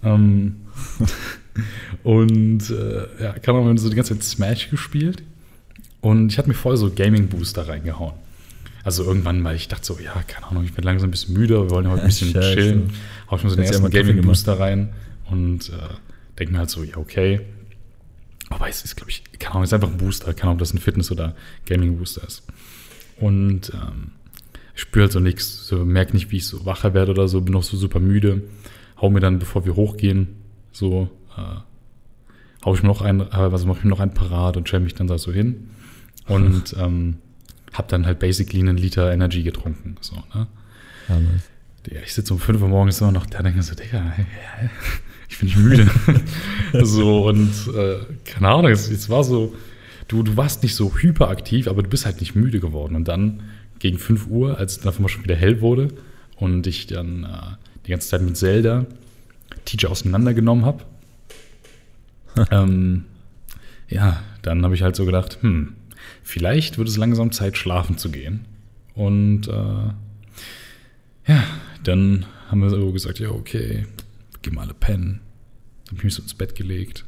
Ähm, 0.03 0.57
und 2.03 2.68
äh, 2.68 3.23
ja, 3.23 3.33
kann 3.38 3.55
man 3.55 3.79
so 3.79 3.90
die 3.90 3.94
ganze 3.94 4.14
Zeit 4.14 4.25
Smash 4.25 4.70
gespielt. 4.70 5.23
Und 6.01 6.33
ich 6.33 6.38
hatte 6.38 6.49
mir 6.49 6.55
voll 6.55 6.77
so 6.77 6.90
Gaming 6.90 7.29
Booster 7.29 7.68
reingehauen. 7.68 8.26
Also 8.87 9.03
irgendwann, 9.03 9.42
weil 9.42 9.57
ich 9.57 9.66
dachte 9.66 9.85
so, 9.85 9.99
ja, 9.99 10.12
keine 10.29 10.46
Ahnung, 10.46 10.62
ich 10.62 10.72
bin 10.72 10.85
langsam 10.85 11.09
ein 11.09 11.11
bisschen 11.11 11.35
müde, 11.35 11.61
wir 11.61 11.70
wollen 11.70 11.87
ja 11.87 11.90
heute 11.90 12.03
ein 12.03 12.07
bisschen 12.07 12.31
Scheiße. 12.31 12.55
chillen. 12.55 12.92
Hau 13.29 13.35
ich 13.37 13.42
mir 13.42 13.51
so 13.51 13.57
den 13.57 13.64
ja 13.64 13.72
ersten 13.72 13.90
Gaming. 13.90 14.20
Booster 14.20 14.61
rein 14.61 14.92
und 15.29 15.70
äh, 15.70 15.94
denke 16.38 16.53
mir 16.53 16.61
halt 16.61 16.70
so, 16.70 16.85
ja, 16.85 16.96
okay. 16.96 17.40
Aber 18.49 18.68
es 18.68 18.85
ist, 18.85 18.94
glaube 18.94 19.11
ich, 19.11 19.25
keine 19.40 19.55
Ahnung, 19.55 19.64
es 19.64 19.70
ist 19.70 19.72
einfach 19.72 19.90
ein 19.90 19.96
Booster, 19.96 20.33
keine 20.35 20.42
Ahnung, 20.44 20.53
ob 20.55 20.59
das 20.61 20.72
ein 20.72 20.79
Fitness- 20.79 21.11
oder 21.11 21.35
Gaming 21.66 21.99
Booster 21.99 22.25
ist. 22.29 22.44
Und 23.18 23.72
ähm, 23.75 24.12
ich 24.77 24.83
spüre 24.83 25.07
halt 25.07 25.12
so 25.12 25.18
nichts, 25.18 25.66
so 25.66 25.85
merke 25.85 26.12
nicht, 26.12 26.31
wie 26.31 26.37
ich 26.37 26.46
so 26.46 26.64
wacher 26.64 26.94
werde 26.94 27.11
oder 27.11 27.27
so, 27.27 27.40
bin 27.40 27.55
noch 27.55 27.64
so 27.64 27.77
super 27.77 27.99
müde. 27.99 28.44
Hau 29.03 29.11
mir 29.11 29.18
dann, 29.18 29.40
bevor 29.40 29.64
wir 29.64 29.75
hochgehen, 29.75 30.37
so, 30.70 31.11
äh, 31.37 31.57
hau 32.64 32.72
ich 32.72 32.83
mir 32.83 32.88
noch 32.88 33.03
einen, 33.03 33.22
äh, 33.22 33.35
also 33.35 33.66
mache 33.66 33.79
ich 33.79 33.85
mir 33.85 33.90
noch 33.90 33.99
einen 33.99 34.14
parat 34.14 34.57
und 34.57 34.68
stelle 34.68 34.85
mich 34.85 34.94
dann 34.94 35.09
da 35.09 35.18
so 35.18 35.33
hin. 35.33 35.70
Und 36.29 36.77
ähm, 36.79 37.16
hab 37.77 37.89
dann 37.89 38.07
halt 38.07 38.19
basically 38.19 38.61
einen 38.61 38.77
Liter 38.77 39.12
Energy 39.12 39.43
getrunken. 39.43 39.97
So, 40.01 40.17
ne? 40.35 40.47
Ja, 41.09 41.19
nice. 41.19 41.51
Ich 42.05 42.15
sitze 42.15 42.35
um 42.35 42.41
5 42.41 42.62
Uhr 42.62 42.69
morgens 42.69 43.01
immer 43.01 43.12
noch 43.12 43.27
da, 43.27 43.43
denke 43.43 43.62
so, 43.62 43.75
Digga, 43.75 44.12
ich 45.29 45.39
bin 45.39 45.47
nicht 45.47 45.59
müde. 45.59 45.89
so, 46.83 47.29
und 47.29 47.53
äh, 47.77 47.99
keine 48.25 48.49
Ahnung, 48.49 48.73
es, 48.73 48.91
es 48.91 49.09
war 49.09 49.23
so, 49.23 49.55
du, 50.09 50.25
du 50.25 50.37
warst 50.37 50.65
nicht 50.65 50.75
so 50.75 50.93
hyperaktiv, 50.97 51.69
aber 51.69 51.83
du 51.83 51.89
bist 51.89 52.05
halt 52.05 52.21
nicht 52.21 52.35
müde 52.35 52.59
geworden. 52.59 52.97
Und 52.97 53.07
dann 53.07 53.43
gegen 53.79 53.99
5 53.99 54.27
Uhr, 54.27 54.59
als 54.59 54.79
es 54.79 54.81
dann 54.81 55.09
schon 55.09 55.23
wieder 55.23 55.37
hell 55.37 55.61
wurde 55.61 55.89
und 56.37 56.67
ich 56.67 56.89
dann 56.89 57.25
äh, 57.25 57.57
die 57.87 57.91
ganze 57.91 58.09
Zeit 58.09 58.23
mit 58.23 58.37
Zelda 58.37 58.87
Teacher 59.65 59.91
auseinandergenommen 59.91 60.65
habe, 60.65 60.85
ähm, 62.51 63.05
ja, 63.89 64.23
dann 64.43 64.65
habe 64.65 64.75
ich 64.75 64.83
halt 64.83 64.97
so 64.97 65.05
gedacht, 65.05 65.39
hm, 65.41 65.75
vielleicht 66.27 66.77
wird 66.77 66.89
es 66.89 66.97
langsam 66.97 67.31
Zeit, 67.31 67.57
schlafen 67.57 67.97
zu 67.99 68.11
gehen. 68.11 68.45
Und 68.95 69.47
äh, 69.49 71.31
ja, 71.31 71.45
dann 71.85 72.27
haben 72.49 72.61
wir 72.62 72.71
so 72.71 72.93
gesagt, 72.93 73.21
ja, 73.21 73.31
okay, 73.31 73.87
geh 74.43 74.51
mal 74.51 74.62
alle 74.62 74.75
pennen. 74.75 75.21
Dann 75.85 75.93
hab 75.93 75.99
ich 75.99 76.05
mich 76.05 76.15
so 76.15 76.23
ins 76.23 76.35
Bett 76.35 76.55
gelegt. 76.57 77.05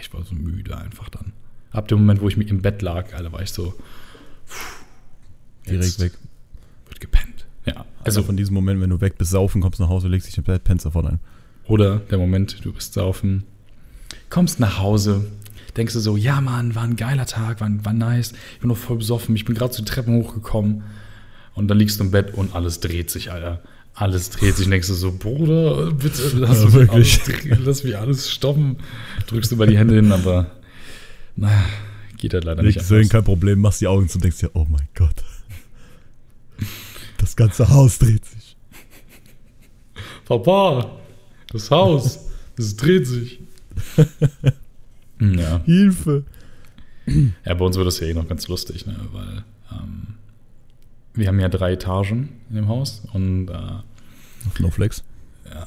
Ich 0.00 0.12
war 0.14 0.24
so 0.24 0.34
müde 0.36 0.76
einfach 0.76 1.08
dann. 1.08 1.32
Ab 1.72 1.88
dem 1.88 1.98
Moment, 1.98 2.20
wo 2.20 2.28
ich 2.28 2.36
mich 2.36 2.48
im 2.48 2.62
Bett 2.62 2.80
lag, 2.80 3.12
Alter, 3.12 3.32
war 3.32 3.42
ich 3.42 3.50
so, 3.50 3.74
pff, 4.46 4.84
Direkt 5.68 5.98
weg. 5.98 6.12
Wird 6.86 7.00
gepennt. 7.00 7.46
Ja, 7.66 7.78
Also 7.78 7.86
also, 8.04 8.22
von 8.24 8.36
diesem 8.36 8.54
Moment, 8.54 8.80
wenn 8.80 8.90
du 8.90 9.00
weg 9.00 9.18
bist, 9.18 9.32
saufen, 9.32 9.60
kommst 9.60 9.80
nach 9.80 9.88
Hause, 9.88 10.06
legst 10.08 10.28
dich 10.28 10.38
im 10.38 10.44
Bett, 10.44 10.62
pennst 10.64 10.86
davon 10.86 11.06
ein. 11.06 11.18
oder 11.66 11.98
der 11.98 12.18
Moment, 12.18 12.64
du 12.64 12.72
bist 12.72 12.92
saufen, 12.94 13.44
kommst 14.28 14.60
nach 14.60 14.78
Hause, 14.78 15.26
denkst 15.76 15.94
du 15.94 16.00
so, 16.00 16.16
ja 16.16 16.40
Mann, 16.40 16.74
war 16.74 16.84
ein 16.84 16.96
geiler 16.96 17.26
Tag, 17.26 17.60
war, 17.60 17.70
war 17.84 17.92
nice, 17.92 18.32
ich 18.54 18.60
bin 18.60 18.68
noch 18.68 18.76
voll 18.76 18.98
besoffen, 18.98 19.34
ich 19.36 19.44
bin 19.44 19.54
gerade 19.54 19.72
zu 19.72 19.82
den 19.82 19.86
Treppen 19.86 20.14
hochgekommen 20.14 20.82
und 21.54 21.68
dann 21.68 21.78
liegst 21.78 22.00
du 22.00 22.04
im 22.04 22.10
Bett 22.10 22.34
und 22.34 22.54
alles 22.54 22.80
dreht 22.80 23.10
sich, 23.10 23.30
Alter. 23.30 23.62
Alles 23.94 24.30
dreht 24.30 24.56
sich, 24.56 24.68
denkst 24.68 24.88
du 24.88 24.94
so, 24.94 25.12
Bruder, 25.12 25.92
bitte 25.92 26.30
lass, 26.34 26.62
Ja, 26.62 26.80
mich, 26.80 26.90
alles, 26.90 27.20
lass 27.64 27.84
mich 27.84 27.98
alles 27.98 28.30
stoppen. 28.30 28.76
Drückst 29.26 29.50
du 29.50 29.56
über 29.56 29.66
die 29.66 29.76
Hände 29.76 29.96
hin, 29.96 30.12
aber 30.12 30.52
naja, 31.36 31.64
geht 32.16 32.32
halt 32.32 32.44
leider 32.44 32.62
nicht. 32.62 32.78
Anders. 32.78 33.08
kein 33.08 33.24
Problem, 33.24 33.60
machst 33.60 33.80
die 33.80 33.88
Augen 33.88 34.08
zu 34.08 34.16
und 34.18 34.24
denkst 34.24 34.38
dir, 34.38 34.50
oh 34.54 34.66
mein 34.70 34.88
Gott. 34.94 35.16
Das 37.18 37.36
ganze 37.36 37.68
Haus 37.68 37.98
dreht 37.98 38.24
sich. 38.24 38.56
Papa, 40.24 40.98
das 41.52 41.70
Haus, 41.70 42.20
das 42.56 42.76
dreht 42.76 43.06
sich. 43.06 43.40
ja. 45.20 45.60
Hilfe. 45.64 46.24
ja, 47.44 47.54
bei 47.54 47.64
uns 47.64 47.76
wird 47.76 47.86
das 47.86 48.00
ja 48.00 48.06
eh 48.06 48.14
noch 48.14 48.28
ganz 48.28 48.48
lustig, 48.48 48.86
ne? 48.86 48.96
weil 49.12 49.44
ähm, 49.72 50.14
wir 51.14 51.28
haben 51.28 51.40
ja 51.40 51.48
drei 51.48 51.72
Etagen 51.72 52.30
in 52.48 52.56
dem 52.56 52.68
Haus 52.68 53.02
und 53.12 53.48
äh, 53.48 54.60
No 54.60 54.70
Flex. 54.70 55.02
Ja. 55.48 55.66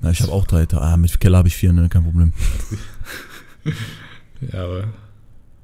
Na, 0.00 0.10
ich 0.10 0.20
habe 0.20 0.32
auch 0.32 0.46
drei. 0.46 0.66
Ah, 0.72 0.96
mit 0.96 1.20
Keller 1.20 1.38
habe 1.38 1.48
ich 1.48 1.56
vier, 1.56 1.72
ne? 1.72 1.88
Kein 1.88 2.04
Problem. 2.04 2.32
ja, 4.52 4.64
aber 4.64 4.88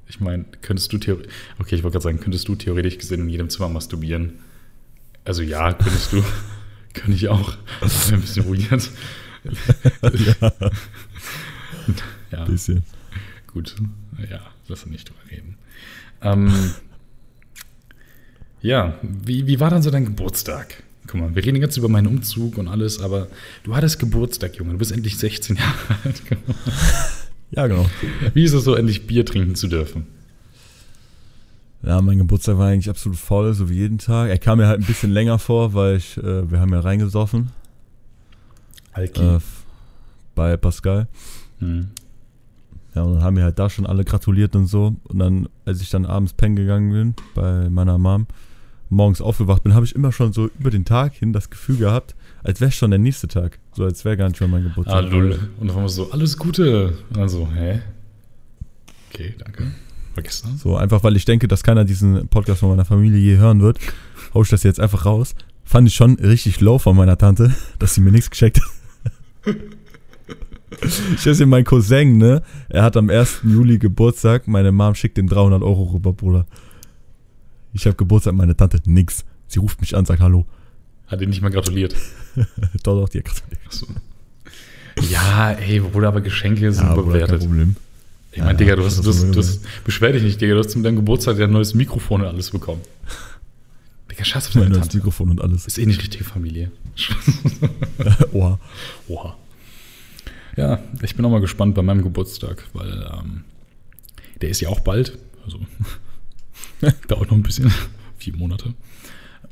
ich 0.07 0.19
meine, 0.19 0.45
könntest 0.61 0.91
du 0.91 0.97
theoretisch, 0.97 1.31
okay, 1.59 1.75
ich 1.75 1.83
wollte 1.83 1.95
gerade 1.95 2.03
sagen, 2.03 2.19
könntest 2.19 2.47
du 2.47 2.55
theoretisch 2.55 2.97
gesehen 2.97 3.21
in 3.21 3.29
jedem 3.29 3.49
Zimmer 3.49 3.69
masturbieren? 3.69 4.39
Also 5.25 5.43
ja, 5.43 5.73
könntest 5.73 6.13
du, 6.13 6.23
könnte 6.93 7.13
ich 7.13 7.27
auch. 7.27 7.55
Das 7.81 8.09
wäre 8.09 8.19
ein 8.19 8.21
bisschen 8.21 8.45
weird. 8.47 8.89
ja, 10.41 10.51
Ja, 12.31 12.45
bisschen. 12.45 12.83
Gut, 13.47 13.75
ja, 14.29 14.41
lass 14.67 14.83
uns 14.83 14.91
nicht 14.91 15.09
drüber 15.09 15.19
reden. 15.31 15.55
Ähm, 16.21 16.51
ja, 18.61 18.95
wie, 19.01 19.47
wie 19.47 19.59
war 19.59 19.69
dann 19.69 19.81
so 19.81 19.89
dein 19.89 20.05
Geburtstag? 20.05 20.83
Guck 21.07 21.21
mal, 21.21 21.35
wir 21.35 21.43
reden 21.43 21.59
jetzt 21.59 21.77
über 21.77 21.89
meinen 21.89 22.07
Umzug 22.07 22.57
und 22.57 22.67
alles, 22.67 23.01
aber 23.01 23.27
du 23.63 23.75
hattest 23.75 23.99
Geburtstag, 23.99 24.55
Junge. 24.57 24.73
Du 24.73 24.77
bist 24.77 24.91
endlich 24.91 25.17
16 25.17 25.55
Jahre 25.55 25.75
alt. 26.03 26.21
Ja, 27.51 27.65
genau. 27.65 27.89
Wie 28.33 28.43
ist 28.43 28.53
es 28.53 28.63
so, 28.63 28.75
endlich 28.75 29.07
Bier 29.07 29.25
trinken 29.25 29.55
zu 29.55 29.67
dürfen? 29.67 30.05
Ja, 31.81 32.01
mein 32.01 32.17
Geburtstag 32.17 32.57
war 32.57 32.67
eigentlich 32.67 32.89
absolut 32.89 33.17
voll, 33.17 33.53
so 33.53 33.69
wie 33.69 33.75
jeden 33.75 33.97
Tag. 33.97 34.29
Er 34.29 34.37
kam 34.37 34.59
mir 34.59 34.67
halt 34.67 34.81
ein 34.81 34.85
bisschen 34.85 35.11
länger 35.11 35.39
vor, 35.39 35.73
weil 35.73 35.95
ich, 35.97 36.17
äh, 36.17 36.51
wir 36.51 36.59
haben 36.59 36.73
ja 36.73 36.81
reingesoffen 36.81 37.51
Alki. 38.91 39.21
äh, 39.21 39.39
bei 40.35 40.57
Pascal. 40.57 41.07
Hm. 41.59 41.89
Ja, 42.99 43.05
und 43.05 43.13
dann 43.13 43.23
haben 43.23 43.35
mir 43.35 43.43
halt 43.43 43.57
da 43.57 43.69
schon 43.69 43.85
alle 43.85 44.03
gratuliert 44.03 44.57
und 44.57 44.67
so. 44.67 44.97
Und 45.03 45.19
dann, 45.19 45.47
als 45.63 45.79
ich 45.79 45.89
dann 45.89 46.05
abends 46.05 46.33
pennen 46.33 46.57
gegangen 46.57 46.91
bin, 46.91 47.15
bei 47.33 47.69
meiner 47.69 47.97
Mom, 47.97 48.27
morgens 48.89 49.21
aufgewacht 49.21 49.63
bin, 49.63 49.73
habe 49.73 49.85
ich 49.85 49.95
immer 49.95 50.11
schon 50.11 50.33
so 50.33 50.49
über 50.59 50.69
den 50.69 50.83
Tag 50.83 51.13
hin 51.13 51.31
das 51.31 51.49
Gefühl 51.49 51.77
gehabt, 51.77 52.13
als 52.43 52.59
wäre 52.59 52.73
schon 52.73 52.91
der 52.91 52.99
nächste 52.99 53.29
Tag. 53.29 53.59
So 53.71 53.85
als 53.85 54.03
wäre 54.03 54.17
gar 54.17 54.27
nicht 54.27 54.35
schon 54.35 54.51
mein 54.51 54.63
Geburtstag. 54.63 54.97
Ah, 54.97 54.99
lull. 54.99 55.39
Und 55.61 55.67
dann 55.67 55.77
waren 55.77 55.85
wir 55.85 55.89
so, 55.89 56.11
alles 56.11 56.37
Gute. 56.37 56.97
Und 57.07 57.15
dann 57.15 57.29
so, 57.29 57.47
hä? 57.49 57.79
Okay, 59.13 59.33
danke. 59.37 59.71
War 60.15 60.23
gestern? 60.23 60.57
So 60.57 60.75
einfach, 60.75 61.01
weil 61.01 61.15
ich 61.15 61.23
denke, 61.23 61.47
dass 61.47 61.63
keiner 61.63 61.85
diesen 61.85 62.27
Podcast 62.27 62.59
von 62.59 62.67
meiner 62.67 62.83
Familie 62.83 63.17
je 63.17 63.37
hören 63.37 63.61
wird, 63.61 63.79
hau 64.33 64.41
ich 64.41 64.49
das 64.49 64.63
jetzt 64.63 64.81
einfach 64.81 65.05
raus. 65.05 65.35
Fand 65.63 65.87
ich 65.87 65.95
schon 65.95 66.15
richtig 66.15 66.59
low 66.59 66.79
von 66.79 66.97
meiner 66.97 67.17
Tante, 67.17 67.55
dass 67.79 67.95
sie 67.95 68.01
mir 68.01 68.11
nichts 68.11 68.29
gescheckt 68.29 68.59
hat. 68.59 69.55
Ich 71.15 71.25
weiß 71.25 71.39
mein 71.45 71.63
Cousin, 71.63 72.17
ne? 72.17 72.41
Er 72.69 72.83
hat 72.83 72.95
am 72.95 73.09
1. 73.09 73.41
Juli 73.43 73.79
Geburtstag. 73.79 74.47
Meine 74.47 74.71
Mom 74.71 74.95
schickt 74.95 75.17
ihm 75.17 75.27
300 75.27 75.61
Euro 75.63 75.83
rüber, 75.93 76.13
Bruder. 76.13 76.45
Ich 77.73 77.85
habe 77.85 77.95
Geburtstag, 77.95 78.33
meine 78.35 78.55
Tante 78.55 78.79
nix. 78.85 79.25
Sie 79.47 79.59
ruft 79.59 79.81
mich 79.81 79.95
an, 79.95 80.05
sagt 80.05 80.21
Hallo. 80.21 80.45
Hat 81.07 81.21
ihn 81.21 81.29
nicht 81.29 81.41
mal 81.41 81.49
gratuliert. 81.49 81.95
Doch, 82.83 83.01
doch, 83.01 83.09
die 83.09 83.19
hat 83.19 83.25
gratuliert. 83.25 83.61
Achso. 83.65 83.87
Ja, 85.09 85.51
ey, 85.51 85.79
Bruder, 85.79 86.09
aber 86.09 86.21
Geschenke 86.21 86.71
sind 86.71 86.85
Ja, 86.85 86.93
Bruder, 86.93 87.25
kein. 87.25 87.39
Problem. 87.39 87.75
Ich 88.31 88.37
meine, 88.37 88.51
Ja, 88.51 88.57
Digga, 88.57 88.75
du 88.75 88.85
hast, 88.85 89.03
du, 89.03 89.09
hast, 89.09 89.23
du 89.23 89.39
hast, 89.39 89.61
beschwer 89.83 90.11
dich 90.11 90.23
nicht, 90.23 90.39
Digga, 90.39 90.53
du 90.53 90.59
hast 90.59 90.69
zu 90.69 90.81
deinem 90.81 90.97
Geburtstag 90.97 91.37
ja 91.39 91.45
ein 91.45 91.51
neues 91.51 91.73
Mikrofon 91.73 92.21
und 92.21 92.27
alles 92.27 92.51
bekommen. 92.51 92.81
Digga, 94.11 94.23
scheiß 94.23 94.47
auf 94.47 94.53
deine 94.53 94.69
neues 94.69 94.81
Tante. 94.81 94.97
Mikrofon 94.97 95.29
und 95.31 95.41
alles. 95.41 95.65
Ist 95.65 95.79
eh 95.79 95.85
nicht 95.85 96.01
richtige 96.01 96.23
Familie. 96.23 96.71
Oha. 98.33 98.59
Oha. 99.07 99.35
Ja, 100.59 100.79
ich 101.01 101.15
bin 101.15 101.23
auch 101.23 101.29
mal 101.29 101.39
gespannt 101.39 101.73
bei 101.73 101.81
meinem 101.81 102.03
Geburtstag, 102.03 102.65
weil 102.73 102.91
ähm, 103.13 103.45
der 104.41 104.49
ist 104.49 104.59
ja 104.59 104.67
auch 104.67 104.81
bald. 104.81 105.17
Also 105.45 105.59
dauert 107.07 107.31
noch 107.31 107.37
ein 107.37 107.43
bisschen. 107.43 107.71
Vier 108.17 108.35
Monate. 108.35 108.73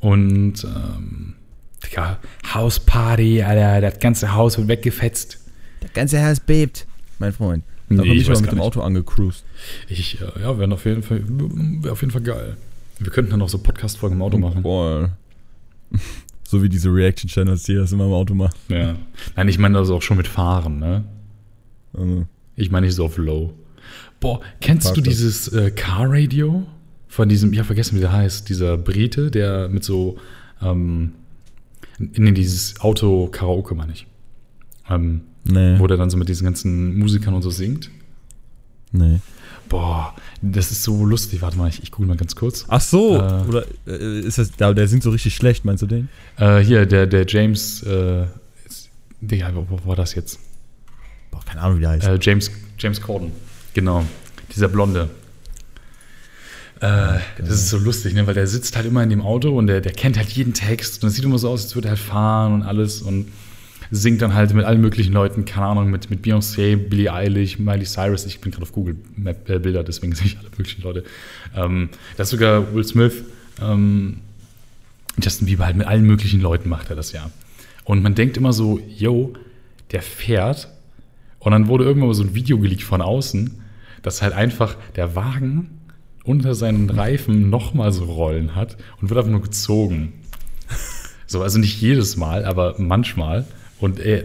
Und 0.00 0.64
ähm, 0.64 1.34
Digga, 1.82 2.18
Hausparty, 2.52 3.42
Alter, 3.42 3.80
das 3.80 3.98
ganze 4.00 4.34
Haus 4.34 4.58
wird 4.58 4.68
weggefetzt. 4.68 5.38
Das 5.80 5.94
ganze 5.94 6.22
Haus 6.22 6.40
bebt, 6.40 6.86
mein 7.18 7.32
Freund. 7.32 7.64
Da 7.88 8.02
Nee, 8.02 8.12
ich 8.12 8.22
ich 8.22 8.28
mal 8.28 8.40
mit 8.42 8.52
dem. 8.52 8.60
Auto 8.60 8.82
angecruised. 8.82 9.44
Ich, 9.88 10.20
äh, 10.20 10.42
ja, 10.42 10.58
wäre 10.58 10.70
auf 10.74 10.84
jeden 10.84 11.02
Fall, 11.02 11.22
wäre 11.26 11.92
auf 11.92 12.02
jeden 12.02 12.12
Fall 12.12 12.20
geil. 12.20 12.58
Wir 12.98 13.10
könnten 13.10 13.30
dann 13.30 13.38
noch 13.38 13.48
so 13.48 13.56
Podcast-Folgen 13.56 14.16
im 14.16 14.22
Auto 14.22 14.36
machen. 14.36 14.62
Boah. 14.62 15.10
So 16.50 16.62
wie 16.62 16.70
diese 16.70 16.88
Reaction-Channels, 16.88 17.64
die 17.64 17.74
das 17.74 17.92
immer 17.92 18.06
im 18.06 18.12
Auto 18.12 18.32
machen. 18.32 18.56
Ja. 18.68 18.96
Nein, 19.36 19.48
ich 19.48 19.58
meine 19.58 19.76
also 19.76 19.94
auch 19.94 20.00
schon 20.00 20.16
mit 20.16 20.26
Fahren, 20.26 20.78
ne? 20.78 21.04
Also, 21.92 22.26
Ich 22.56 22.70
meine 22.70 22.86
nicht 22.86 22.94
so 22.94 23.04
auf 23.04 23.18
Low. 23.18 23.52
Boah, 24.18 24.40
kennst 24.62 24.96
du 24.96 25.02
dieses 25.02 25.48
äh, 25.48 25.70
Car-Radio? 25.70 26.66
Von 27.06 27.28
diesem, 27.28 27.52
ich 27.52 27.58
habe 27.58 27.66
vergessen, 27.66 27.96
wie 27.96 28.00
der 28.00 28.12
heißt, 28.12 28.48
dieser 28.48 28.78
Brite, 28.78 29.30
der 29.30 29.68
mit 29.68 29.84
so, 29.84 30.16
ähm, 30.62 31.12
in 31.98 32.34
dieses 32.34 32.80
Auto-Karaoke, 32.80 33.74
meine 33.74 33.92
ich. 33.92 34.06
Ähm, 34.88 35.20
nee. 35.44 35.78
wo 35.78 35.86
der 35.86 35.98
dann 35.98 36.08
so 36.08 36.16
mit 36.16 36.30
diesen 36.30 36.46
ganzen 36.46 36.98
Musikern 36.98 37.34
und 37.34 37.42
so 37.42 37.50
singt. 37.50 37.90
nee. 38.92 39.20
Boah, 39.68 40.14
das 40.40 40.70
ist 40.70 40.82
so 40.82 41.04
lustig. 41.04 41.42
Warte 41.42 41.58
mal, 41.58 41.68
ich, 41.68 41.82
ich 41.82 41.90
google 41.90 42.08
mal 42.08 42.16
ganz 42.16 42.34
kurz. 42.34 42.64
Ach 42.68 42.80
so, 42.80 43.16
Äh. 43.16 43.20
oder 43.48 43.64
äh, 43.86 44.20
ist 44.20 44.38
das, 44.38 44.52
der, 44.52 44.72
der 44.74 44.88
singt 44.88 45.02
so 45.02 45.10
richtig 45.10 45.34
schlecht, 45.34 45.64
meinst 45.64 45.82
du 45.82 45.86
den? 45.86 46.08
Äh, 46.38 46.60
hier, 46.60 46.86
der, 46.86 47.06
der 47.06 47.26
James, 47.26 47.82
äh, 47.82 48.22
ist- 48.66 48.88
Digga, 49.20 49.52
wo, 49.54 49.66
wo 49.68 49.88
war 49.88 49.96
das 49.96 50.14
jetzt? 50.14 50.38
Boah, 51.30 51.40
keine 51.44 51.60
Ahnung, 51.60 51.76
wie 51.78 51.80
der 51.82 51.90
heißt. 51.90 52.06
Äh, 52.06 52.18
James, 52.20 52.50
James 52.78 53.00
Corden. 53.00 53.32
Genau. 53.74 54.04
Dieser 54.54 54.68
Blonde. 54.68 55.10
Äh, 56.80 57.18
das 57.38 57.48
ist 57.50 57.68
so 57.70 57.76
lustig, 57.78 58.14
ne? 58.14 58.26
weil 58.26 58.34
der 58.34 58.46
sitzt 58.46 58.76
halt 58.76 58.86
immer 58.86 59.02
in 59.02 59.10
dem 59.10 59.20
Auto 59.20 59.56
und 59.58 59.66
der, 59.66 59.80
der 59.80 59.92
kennt 59.92 60.16
halt 60.16 60.28
jeden 60.30 60.54
Text 60.54 61.02
und 61.02 61.08
es 61.08 61.16
sieht 61.16 61.24
immer 61.24 61.38
so 61.38 61.48
aus, 61.50 61.64
als 61.64 61.74
würde 61.74 61.88
er 61.88 61.96
halt 61.96 61.98
fahren 62.00 62.52
und 62.54 62.62
alles 62.62 63.02
und 63.02 63.26
singt 63.90 64.22
dann 64.22 64.34
halt 64.34 64.52
mit 64.54 64.64
allen 64.64 64.80
möglichen 64.80 65.12
Leuten, 65.12 65.44
keine 65.44 65.66
Ahnung, 65.66 65.90
mit, 65.90 66.10
mit 66.10 66.24
Beyoncé, 66.24 66.76
Billie 66.76 67.12
Eilish, 67.12 67.58
Miley 67.58 67.84
Cyrus. 67.84 68.26
Ich 68.26 68.40
bin 68.40 68.52
gerade 68.52 68.62
auf 68.62 68.72
Google 68.72 68.96
Map, 69.16 69.48
äh, 69.48 69.58
Bilder, 69.58 69.82
deswegen 69.82 70.14
sehe 70.16 70.26
ich 70.26 70.38
alle 70.38 70.48
möglichen 70.50 70.82
Leute. 70.82 71.04
Ähm, 71.56 71.88
da 72.16 72.22
ist 72.22 72.30
sogar 72.30 72.74
Will 72.74 72.84
Smith, 72.84 73.24
ähm, 73.60 74.18
Justin 75.22 75.46
Bieber 75.46 75.66
halt 75.66 75.76
mit 75.76 75.86
allen 75.86 76.04
möglichen 76.04 76.40
Leuten 76.40 76.68
macht 76.68 76.90
er 76.90 76.96
das 76.96 77.12
ja. 77.12 77.30
Und 77.84 78.02
man 78.02 78.14
denkt 78.14 78.36
immer 78.36 78.52
so, 78.52 78.80
yo, 78.88 79.32
der 79.90 80.02
fährt 80.02 80.68
und 81.38 81.52
dann 81.52 81.68
wurde 81.68 81.84
irgendwann 81.84 82.08
mal 82.08 82.14
so 82.14 82.22
ein 82.22 82.34
Video 82.34 82.58
geleakt 82.58 82.82
von 82.82 83.00
außen, 83.00 83.62
dass 84.02 84.22
halt 84.22 84.34
einfach 84.34 84.76
der 84.96 85.16
Wagen 85.16 85.70
unter 86.24 86.54
seinen 86.54 86.90
Reifen 86.90 87.48
nochmal 87.48 87.90
so 87.90 88.04
Rollen 88.04 88.54
hat 88.54 88.76
und 89.00 89.08
wird 89.08 89.18
einfach 89.18 89.30
nur 89.30 89.42
gezogen. 89.42 90.12
So, 91.26 91.42
also 91.42 91.58
nicht 91.58 91.80
jedes 91.80 92.16
Mal, 92.16 92.44
aber 92.46 92.76
manchmal. 92.78 93.44
Und 93.80 94.00
er, 94.00 94.24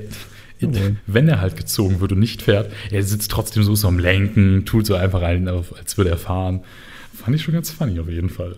Jawohl. 0.59 0.95
wenn 1.07 1.27
er 1.27 1.41
halt 1.41 1.57
gezogen 1.57 1.99
wird 1.99 2.11
und 2.11 2.19
nicht 2.19 2.41
fährt, 2.41 2.71
er 2.91 3.03
sitzt 3.03 3.31
trotzdem 3.31 3.63
so, 3.63 3.87
am 3.87 3.99
Lenken, 3.99 4.65
tut 4.65 4.85
so 4.85 4.95
einfach 4.95 5.21
ein, 5.21 5.47
auf, 5.47 5.75
als 5.75 5.97
würde 5.97 6.09
er 6.09 6.17
fahren. 6.17 6.61
Fand 7.13 7.35
ich 7.35 7.43
schon 7.43 7.53
ganz 7.53 7.71
funny 7.71 7.99
auf 7.99 8.09
jeden 8.09 8.29
Fall. 8.29 8.57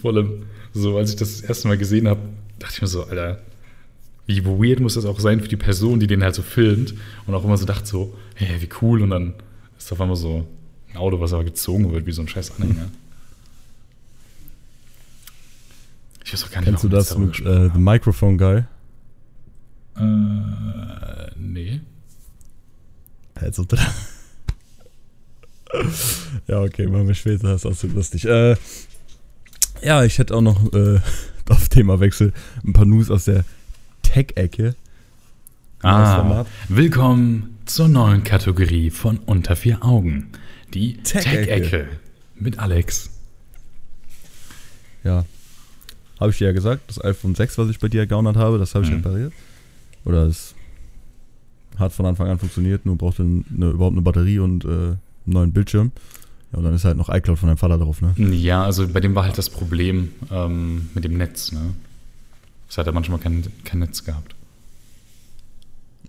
Vor 0.00 0.12
allem, 0.12 0.44
so 0.72 0.98
als 0.98 1.10
ich 1.10 1.16
das, 1.16 1.40
das 1.40 1.48
erste 1.48 1.68
Mal 1.68 1.78
gesehen 1.78 2.08
habe, 2.08 2.20
dachte 2.58 2.74
ich 2.76 2.82
mir 2.82 2.88
so, 2.88 3.04
Alter, 3.04 3.40
wie 4.26 4.44
weird 4.44 4.80
muss 4.80 4.94
das 4.94 5.04
auch 5.04 5.20
sein 5.20 5.40
für 5.40 5.48
die 5.48 5.56
Person, 5.56 6.00
die 6.00 6.06
den 6.06 6.22
halt 6.22 6.34
so 6.34 6.42
filmt 6.42 6.94
und 7.26 7.34
auch 7.34 7.44
immer 7.44 7.56
so 7.56 7.64
dachte 7.64 7.86
so, 7.86 8.16
hey, 8.34 8.60
wie 8.60 8.68
cool 8.82 9.02
und 9.02 9.10
dann 9.10 9.34
ist 9.78 9.92
auf 9.92 10.00
einmal 10.00 10.16
so 10.16 10.46
ein 10.90 10.96
Auto, 10.96 11.20
was 11.20 11.32
aber 11.32 11.44
gezogen 11.44 11.92
wird, 11.92 12.06
wie 12.06 12.12
so 12.12 12.22
ein 12.22 12.28
scheiß 12.28 12.52
Anhänger. 12.58 12.88
Ich 16.24 16.32
weiß 16.32 16.42
auch 16.44 16.50
gar 16.50 16.60
nicht, 16.60 16.70
Kennst 16.70 16.84
du 16.84 16.88
das 16.88 17.16
mit 17.16 17.38
äh, 17.40 17.70
The 17.72 17.78
Microphone 17.78 18.36
Guy? 18.36 18.64
Äh, 19.98 21.30
nee. 21.38 21.80
Als 23.34 23.58
ob 23.58 23.68
du 23.68 23.76
da- 23.76 23.94
ja, 26.46 26.60
okay, 26.62 26.86
machen 26.86 27.08
wir 27.08 27.14
später, 27.14 27.48
das 27.48 27.64
ist 27.64 27.66
auch 27.66 27.74
so 27.74 27.86
lustig. 27.88 28.24
Äh, 28.24 28.56
ja, 29.82 30.04
ich 30.04 30.18
hätte 30.18 30.34
auch 30.34 30.40
noch 30.40 30.72
äh, 30.72 31.00
auf 31.48 31.68
Themawechsel 31.68 32.32
ein 32.64 32.72
paar 32.72 32.86
News 32.86 33.10
aus 33.10 33.24
der 33.24 33.44
Tech-Ecke. 34.02 34.74
Ah, 35.82 36.44
willkommen 36.68 37.58
zur 37.66 37.88
neuen 37.88 38.24
Kategorie 38.24 38.90
von 38.90 39.18
Unter 39.18 39.56
vier 39.56 39.84
Augen. 39.84 40.28
Die 40.72 40.96
Tech-Ecke. 40.98 41.46
Tech-Ecke 41.46 41.88
mit 42.36 42.58
Alex. 42.58 43.10
Ja. 45.04 45.24
Habe 46.18 46.30
ich 46.30 46.38
dir 46.38 46.46
ja 46.46 46.52
gesagt, 46.52 46.82
das 46.88 47.02
iPhone 47.04 47.34
6, 47.34 47.58
was 47.58 47.68
ich 47.68 47.78
bei 47.78 47.88
dir 47.88 48.02
gegaunert 48.02 48.36
habe, 48.36 48.58
das 48.58 48.74
habe 48.74 48.84
ich 48.84 48.90
Mhm. 48.90 48.96
repariert. 48.98 49.32
Oder 50.06 50.22
es 50.26 50.54
hat 51.78 51.92
von 51.92 52.06
Anfang 52.06 52.28
an 52.28 52.38
funktioniert, 52.38 52.86
nur 52.86 52.96
brauchte 52.96 53.22
eine, 53.22 53.70
überhaupt 53.70 53.92
eine 53.92 54.02
Batterie 54.02 54.38
und 54.38 54.64
äh, 54.64 54.68
einen 54.68 54.98
neuen 55.26 55.52
Bildschirm. 55.52 55.92
Ja, 56.52 56.58
und 56.58 56.64
dann 56.64 56.74
ist 56.74 56.84
halt 56.84 56.96
noch 56.96 57.10
iCloud 57.10 57.38
von 57.38 57.48
deinem 57.48 57.58
Vater 57.58 57.76
drauf, 57.76 58.00
ne? 58.00 58.14
Ja, 58.16 58.64
also 58.64 58.88
bei 58.88 59.00
dem 59.00 59.14
war 59.14 59.24
halt 59.24 59.36
das 59.36 59.50
Problem 59.50 60.12
ähm, 60.30 60.88
mit 60.94 61.04
dem 61.04 61.16
Netz. 61.18 61.52
Ne? 61.52 61.74
Es 62.68 62.78
hat 62.78 62.86
er 62.86 62.92
manchmal 62.92 63.18
kein, 63.18 63.44
kein 63.64 63.80
Netz 63.80 64.04
gehabt. 64.04 64.34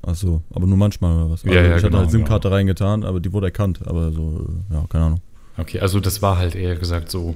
Ach 0.05 0.15
so, 0.15 0.41
aber 0.53 0.67
nur 0.67 0.77
manchmal 0.77 1.17
oder 1.17 1.31
was? 1.31 1.43
Ja, 1.43 1.53
ja, 1.53 1.63
ich 1.63 1.71
hatte 1.71 1.87
genau, 1.87 1.97
halt 1.99 2.11
SIM-Karte 2.11 2.51
reingetan, 2.51 3.03
aber 3.03 3.19
die 3.19 3.33
wurde 3.33 3.47
erkannt, 3.47 3.85
aber 3.85 4.11
so, 4.11 4.47
äh, 4.71 4.73
ja, 4.75 4.85
keine 4.87 5.05
Ahnung. 5.05 5.21
Okay, 5.57 5.79
also 5.79 5.99
das 5.99 6.21
war 6.21 6.37
halt 6.37 6.55
eher 6.55 6.75
gesagt 6.75 7.09
so, 7.09 7.35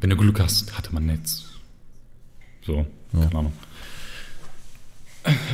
wenn 0.00 0.10
du 0.10 0.16
Glück 0.16 0.38
hast, 0.40 0.76
hatte 0.76 0.92
man 0.92 1.06
Netz. 1.06 1.46
So, 2.64 2.86
Ja. 3.14 3.20
keine 3.24 3.38
Ahnung. 3.38 3.52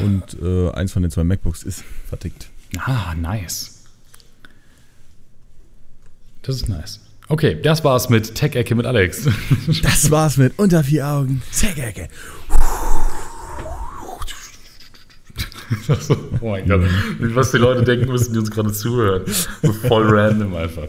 Und 0.02 0.36
äh, 0.42 0.70
eins 0.72 0.92
von 0.92 1.02
den 1.02 1.10
zwei 1.10 1.24
MacBooks 1.24 1.62
ist 1.62 1.84
vertickt. 2.08 2.48
Ah, 2.78 3.14
nice. 3.14 3.84
Das 6.42 6.56
ist 6.56 6.68
nice. 6.68 7.00
Okay, 7.28 7.60
das 7.60 7.84
war's 7.84 8.08
mit 8.08 8.34
Tech-Ecke 8.34 8.74
mit 8.74 8.86
Alex. 8.86 9.28
Das 9.82 10.10
war's 10.10 10.38
mit 10.38 10.58
Unter 10.58 10.82
vier 10.82 11.06
Augen. 11.06 11.42
Tech-Ecke. 11.52 12.08
so, 16.00 16.16
oh 16.40 16.50
mein 16.50 16.66
Gott. 16.66 16.80
Was 17.18 17.50
die 17.50 17.58
Leute 17.58 17.84
denken 17.84 18.10
müssen, 18.10 18.32
die 18.32 18.38
uns 18.38 18.50
gerade 18.50 18.72
zuhören. 18.72 19.24
So 19.62 19.72
voll 19.72 20.08
random 20.08 20.54
einfach. 20.54 20.88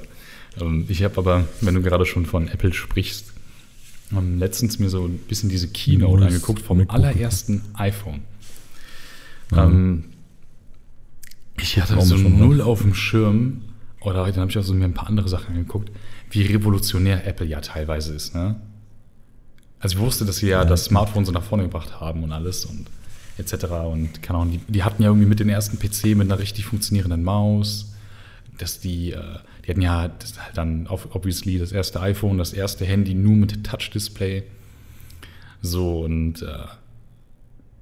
Ähm, 0.62 0.86
ich 0.88 1.04
habe 1.04 1.18
aber, 1.18 1.48
wenn 1.62 1.76
du 1.76 1.82
gerade 1.82 2.06
schon 2.06 2.26
von 2.26 2.48
Apple 2.48 2.74
sprichst, 2.74 3.34
ähm, 4.12 4.39
letztens 4.39 4.80
mir 4.80 4.89
so 4.89 5.06
ein 5.06 5.18
bisschen 5.18 5.50
diese 5.50 5.68
Keynote 5.68 6.26
angeguckt 6.26 6.62
vom 6.62 6.89
allerersten 6.89 7.62
iPhone. 7.74 8.22
Ja. 9.52 9.66
Ähm, 9.66 10.06
ich 11.62 11.80
hatte 11.80 12.00
so 12.02 12.18
schon, 12.18 12.34
ne? 12.34 12.46
null 12.46 12.62
auf 12.62 12.82
dem 12.82 12.94
Schirm, 12.94 13.62
oder 14.02 14.26
dann 14.26 14.42
habe 14.42 14.52
ich 14.52 14.58
auch 14.58 14.64
so 14.64 14.74
mir 14.74 14.86
ein 14.86 14.94
paar 14.94 15.08
andere 15.08 15.28
Sachen 15.28 15.56
angeguckt, 15.56 15.92
wie 16.32 16.44
revolutionär 16.44 17.26
Apple 17.28 17.46
ja 17.46 17.60
teilweise 17.60 18.14
ist. 18.14 18.34
Ne? 18.34 18.56
Also 19.80 19.98
ich 19.98 20.02
wusste, 20.02 20.26
dass 20.26 20.38
sie 20.38 20.48
ja, 20.48 20.60
Ja. 20.60 20.66
das 20.66 20.86
Smartphone 20.86 21.26
so 21.26 21.32
nach 21.32 21.44
vorne 21.44 21.64
gebracht 21.64 22.00
haben 22.00 22.24
und 22.24 22.32
alles 22.32 22.66
und 22.66 22.86
etc. 23.38 23.66
Und 23.92 24.22
keine 24.22 24.40
Ahnung, 24.40 24.54
die, 24.54 24.72
die 24.72 24.84
hatten 24.84 25.02
ja 25.04 25.10
irgendwie 25.10 25.28
mit 25.28 25.40
den 25.40 25.50
ersten 25.50 25.80
PC 25.80 26.16
mit 26.18 26.22
einer 26.32 26.40
richtig 26.40 26.66
funktionierenden 26.66 27.24
Maus, 27.24 27.94
dass 28.58 28.80
die, 28.80 29.12
äh, 29.12 29.22
die 29.66 29.72
hatten 29.72 29.82
ja 29.82 29.98
halt 30.00 30.14
dann 30.54 30.88
auf, 30.88 31.14
obviously 31.16 31.58
das 31.58 31.72
erste 31.72 32.02
iPhone, 32.02 32.38
das 32.38 32.54
erste 32.54 32.86
Handy 32.86 33.14
nur 33.14 33.36
mit 33.36 33.64
Touch-Display. 33.66 34.44
So 35.62 36.02
und 36.02 36.42
äh, 36.42 36.48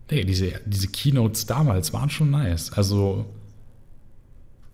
nee, 0.09 0.23
diese, 0.23 0.53
diese 0.65 0.87
Keynotes 0.87 1.45
damals 1.45 1.93
waren 1.93 2.09
schon 2.09 2.31
nice. 2.31 2.73
Also 2.73 3.25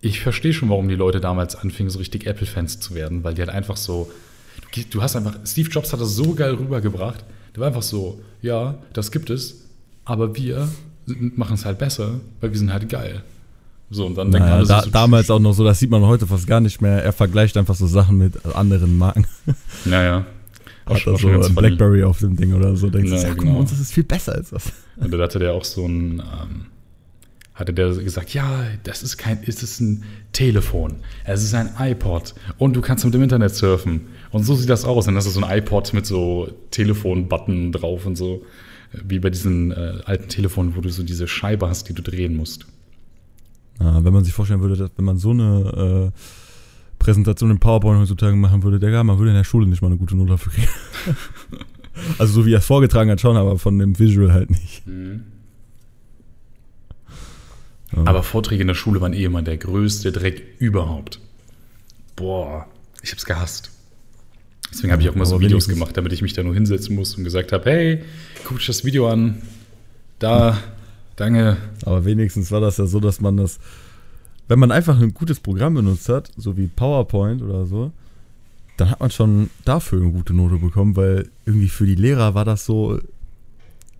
ich 0.00 0.20
verstehe 0.20 0.52
schon, 0.52 0.68
warum 0.68 0.88
die 0.88 0.94
Leute 0.96 1.20
damals 1.20 1.56
anfingen, 1.56 1.90
so 1.90 1.98
richtig 1.98 2.26
Apple-Fans 2.26 2.80
zu 2.80 2.94
werden, 2.94 3.24
weil 3.24 3.34
die 3.34 3.42
halt 3.42 3.50
einfach 3.50 3.76
so. 3.76 4.10
Du, 4.90 5.02
hast 5.02 5.16
einfach. 5.16 5.36
Steve 5.44 5.70
Jobs 5.70 5.92
hat 5.92 6.00
das 6.00 6.14
so 6.14 6.34
geil 6.34 6.54
rübergebracht. 6.54 7.24
Der 7.54 7.60
war 7.60 7.68
einfach 7.68 7.82
so, 7.82 8.20
ja, 8.42 8.74
das 8.92 9.10
gibt 9.12 9.30
es, 9.30 9.68
aber 10.04 10.36
wir 10.36 10.68
machen 11.06 11.54
es 11.54 11.64
halt 11.64 11.78
besser, 11.78 12.20
weil 12.40 12.50
wir 12.50 12.58
sind 12.58 12.72
halt 12.72 12.88
geil. 12.88 13.22
So, 13.90 14.06
und 14.06 14.16
dann 14.16 14.30
denkt 14.32 14.46
Naja, 14.46 14.58
alle 14.58 14.66
da, 14.66 14.82
so, 14.82 14.90
damals 14.90 15.30
auch 15.30 15.38
noch 15.38 15.52
so, 15.52 15.64
das 15.64 15.78
sieht 15.78 15.90
man 15.90 16.02
heute 16.02 16.26
fast 16.26 16.46
gar 16.46 16.60
nicht 16.60 16.80
mehr. 16.80 17.02
Er 17.02 17.12
vergleicht 17.12 17.56
einfach 17.56 17.74
so 17.74 17.86
Sachen 17.86 18.18
mit 18.18 18.44
anderen 18.44 18.96
Marken. 18.98 19.26
Naja. 19.84 20.26
Auch 20.86 20.94
Hat 20.94 21.08
auch 21.08 21.18
so 21.18 21.28
ein. 21.28 21.54
Blackberry 21.54 22.02
auf 22.02 22.18
dem 22.18 22.36
Ding 22.36 22.52
oder 22.52 22.76
so. 22.76 22.90
Denkst 22.90 23.10
du, 23.10 23.16
Ja, 23.16 23.22
ja, 23.22 23.28
guck 23.30 23.40
genau. 23.40 23.52
mal, 23.54 23.60
uns 23.60 23.72
ist 23.72 23.80
es 23.80 23.92
viel 23.92 24.04
besser 24.04 24.34
als 24.34 24.50
das. 24.50 24.72
Und 24.96 25.12
dann 25.12 25.20
hatte 25.20 25.38
der 25.38 25.54
auch 25.54 25.64
so 25.64 25.86
ein, 25.86 26.20
ähm, 26.20 26.66
hatte 27.54 27.72
der 27.72 27.88
gesagt, 27.94 28.34
ja, 28.34 28.64
das 28.82 29.02
ist 29.02 29.16
kein, 29.16 29.38
es 29.46 29.62
ist 29.62 29.80
ein 29.80 30.04
Telefon, 30.32 30.96
es 31.24 31.42
ist 31.42 31.54
ein 31.54 31.70
iPod 31.78 32.34
und 32.58 32.74
du 32.74 32.80
kannst 32.80 33.04
mit 33.04 33.14
dem 33.14 33.22
Internet 33.22 33.54
surfen. 33.54 34.02
Und 34.30 34.44
so 34.44 34.54
sieht 34.54 34.68
das 34.68 34.84
aus. 34.84 35.06
Und 35.08 35.14
das 35.14 35.26
ist 35.26 35.34
so 35.34 35.42
ein 35.42 35.58
iPod 35.58 35.92
mit 35.94 36.04
so 36.04 36.48
Telefon-Button 36.70 37.72
drauf 37.72 38.04
und 38.06 38.16
so, 38.16 38.42
wie 38.92 39.20
bei 39.20 39.30
diesen 39.30 39.70
äh, 39.72 40.00
alten 40.04 40.28
Telefonen, 40.28 40.76
wo 40.76 40.80
du 40.80 40.90
so 40.90 41.02
diese 41.02 41.26
Scheibe 41.28 41.68
hast, 41.68 41.88
die 41.88 41.94
du 41.94 42.02
drehen 42.02 42.36
musst. 42.36 42.66
Ja, 43.80 44.04
wenn 44.04 44.12
man 44.12 44.24
sich 44.24 44.32
vorstellen 44.34 44.60
würde, 44.60 44.76
dass, 44.76 44.90
wenn 44.96 45.04
man 45.04 45.18
so 45.18 45.30
eine 45.30 46.12
äh, 46.12 46.18
Präsentation 47.04 47.50
in 47.50 47.58
PowerPoint 47.58 48.00
heutzutage 48.00 48.34
machen 48.34 48.62
würde, 48.62 48.78
der 48.78 49.04
man 49.04 49.18
würde 49.18 49.30
in 49.30 49.36
der 49.36 49.44
Schule 49.44 49.66
nicht 49.66 49.82
mal 49.82 49.88
eine 49.88 49.98
gute 49.98 50.16
Note 50.16 50.30
dafür 50.30 50.52
kriegen. 50.52 50.68
also 52.18 52.32
so 52.32 52.46
wie 52.46 52.54
er 52.54 52.60
es 52.60 52.66
vorgetragen 52.66 53.10
hat 53.10 53.20
schon, 53.20 53.36
aber 53.36 53.58
von 53.58 53.78
dem 53.78 53.98
Visual 53.98 54.32
halt 54.32 54.50
nicht. 54.50 54.82
Ja. 57.94 58.02
Aber 58.06 58.22
Vorträge 58.22 58.62
in 58.62 58.68
der 58.68 58.74
Schule 58.74 59.02
waren 59.02 59.12
eh 59.12 59.24
immer 59.24 59.42
der 59.42 59.58
größte 59.58 60.12
Dreck 60.12 60.42
überhaupt. 60.58 61.20
Boah, 62.16 62.66
ich 63.02 63.12
hab's 63.12 63.26
gehasst. 63.26 63.70
Deswegen 64.72 64.90
habe 64.90 65.02
ich 65.02 65.08
auch 65.10 65.14
immer 65.14 65.26
so 65.26 65.40
Videos 65.40 65.68
gemacht, 65.68 65.96
damit 65.96 66.12
ich 66.14 66.22
mich 66.22 66.32
da 66.32 66.42
nur 66.42 66.54
hinsetzen 66.54 66.96
muss 66.96 67.14
und 67.16 67.24
gesagt 67.24 67.52
habe, 67.52 67.70
hey, 67.70 68.02
guck 68.44 68.56
dich 68.58 68.66
das 68.66 68.84
Video 68.84 69.08
an. 69.08 69.42
Da, 70.18 70.58
danke. 71.16 71.58
Aber 71.84 72.06
wenigstens 72.06 72.50
war 72.50 72.60
das 72.60 72.78
ja 72.78 72.86
so, 72.86 72.98
dass 72.98 73.20
man 73.20 73.36
das, 73.36 73.60
wenn 74.48 74.58
man 74.58 74.72
einfach 74.72 75.00
ein 75.00 75.14
gutes 75.14 75.40
Programm 75.40 75.74
benutzt 75.74 76.08
hat, 76.08 76.30
so 76.36 76.56
wie 76.56 76.66
PowerPoint 76.66 77.42
oder 77.42 77.66
so, 77.66 77.92
dann 78.76 78.90
hat 78.90 79.00
man 79.00 79.10
schon 79.10 79.50
dafür 79.64 80.00
eine 80.00 80.10
gute 80.10 80.34
Note 80.34 80.56
bekommen, 80.56 80.96
weil 80.96 81.28
irgendwie 81.46 81.68
für 81.68 81.86
die 81.86 81.94
Lehrer 81.94 82.34
war 82.34 82.44
das 82.44 82.64
so, 82.64 82.98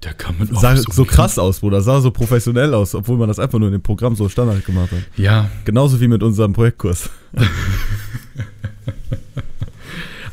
Der 0.03 0.15
kann 0.15 0.37
mit 0.39 0.49
sah 0.57 0.75
auch 0.75 0.93
so 0.93 1.05
krass 1.05 1.39
aus, 1.39 1.61
Bruder, 1.61 1.81
sah 1.81 2.01
so 2.01 2.11
professionell 2.11 2.75
aus, 2.75 2.95
obwohl 2.95 3.17
man 3.17 3.29
das 3.29 3.39
einfach 3.39 3.59
nur 3.59 3.69
in 3.69 3.73
dem 3.73 3.83
Programm 3.83 4.17
so 4.17 4.29
Standard 4.29 4.65
gemacht 4.65 4.91
hat. 4.91 5.03
Ja, 5.17 5.51
Genauso 5.65 6.01
wie 6.01 6.09
mit 6.09 6.23
unserem 6.23 6.53
Projektkurs. 6.53 7.09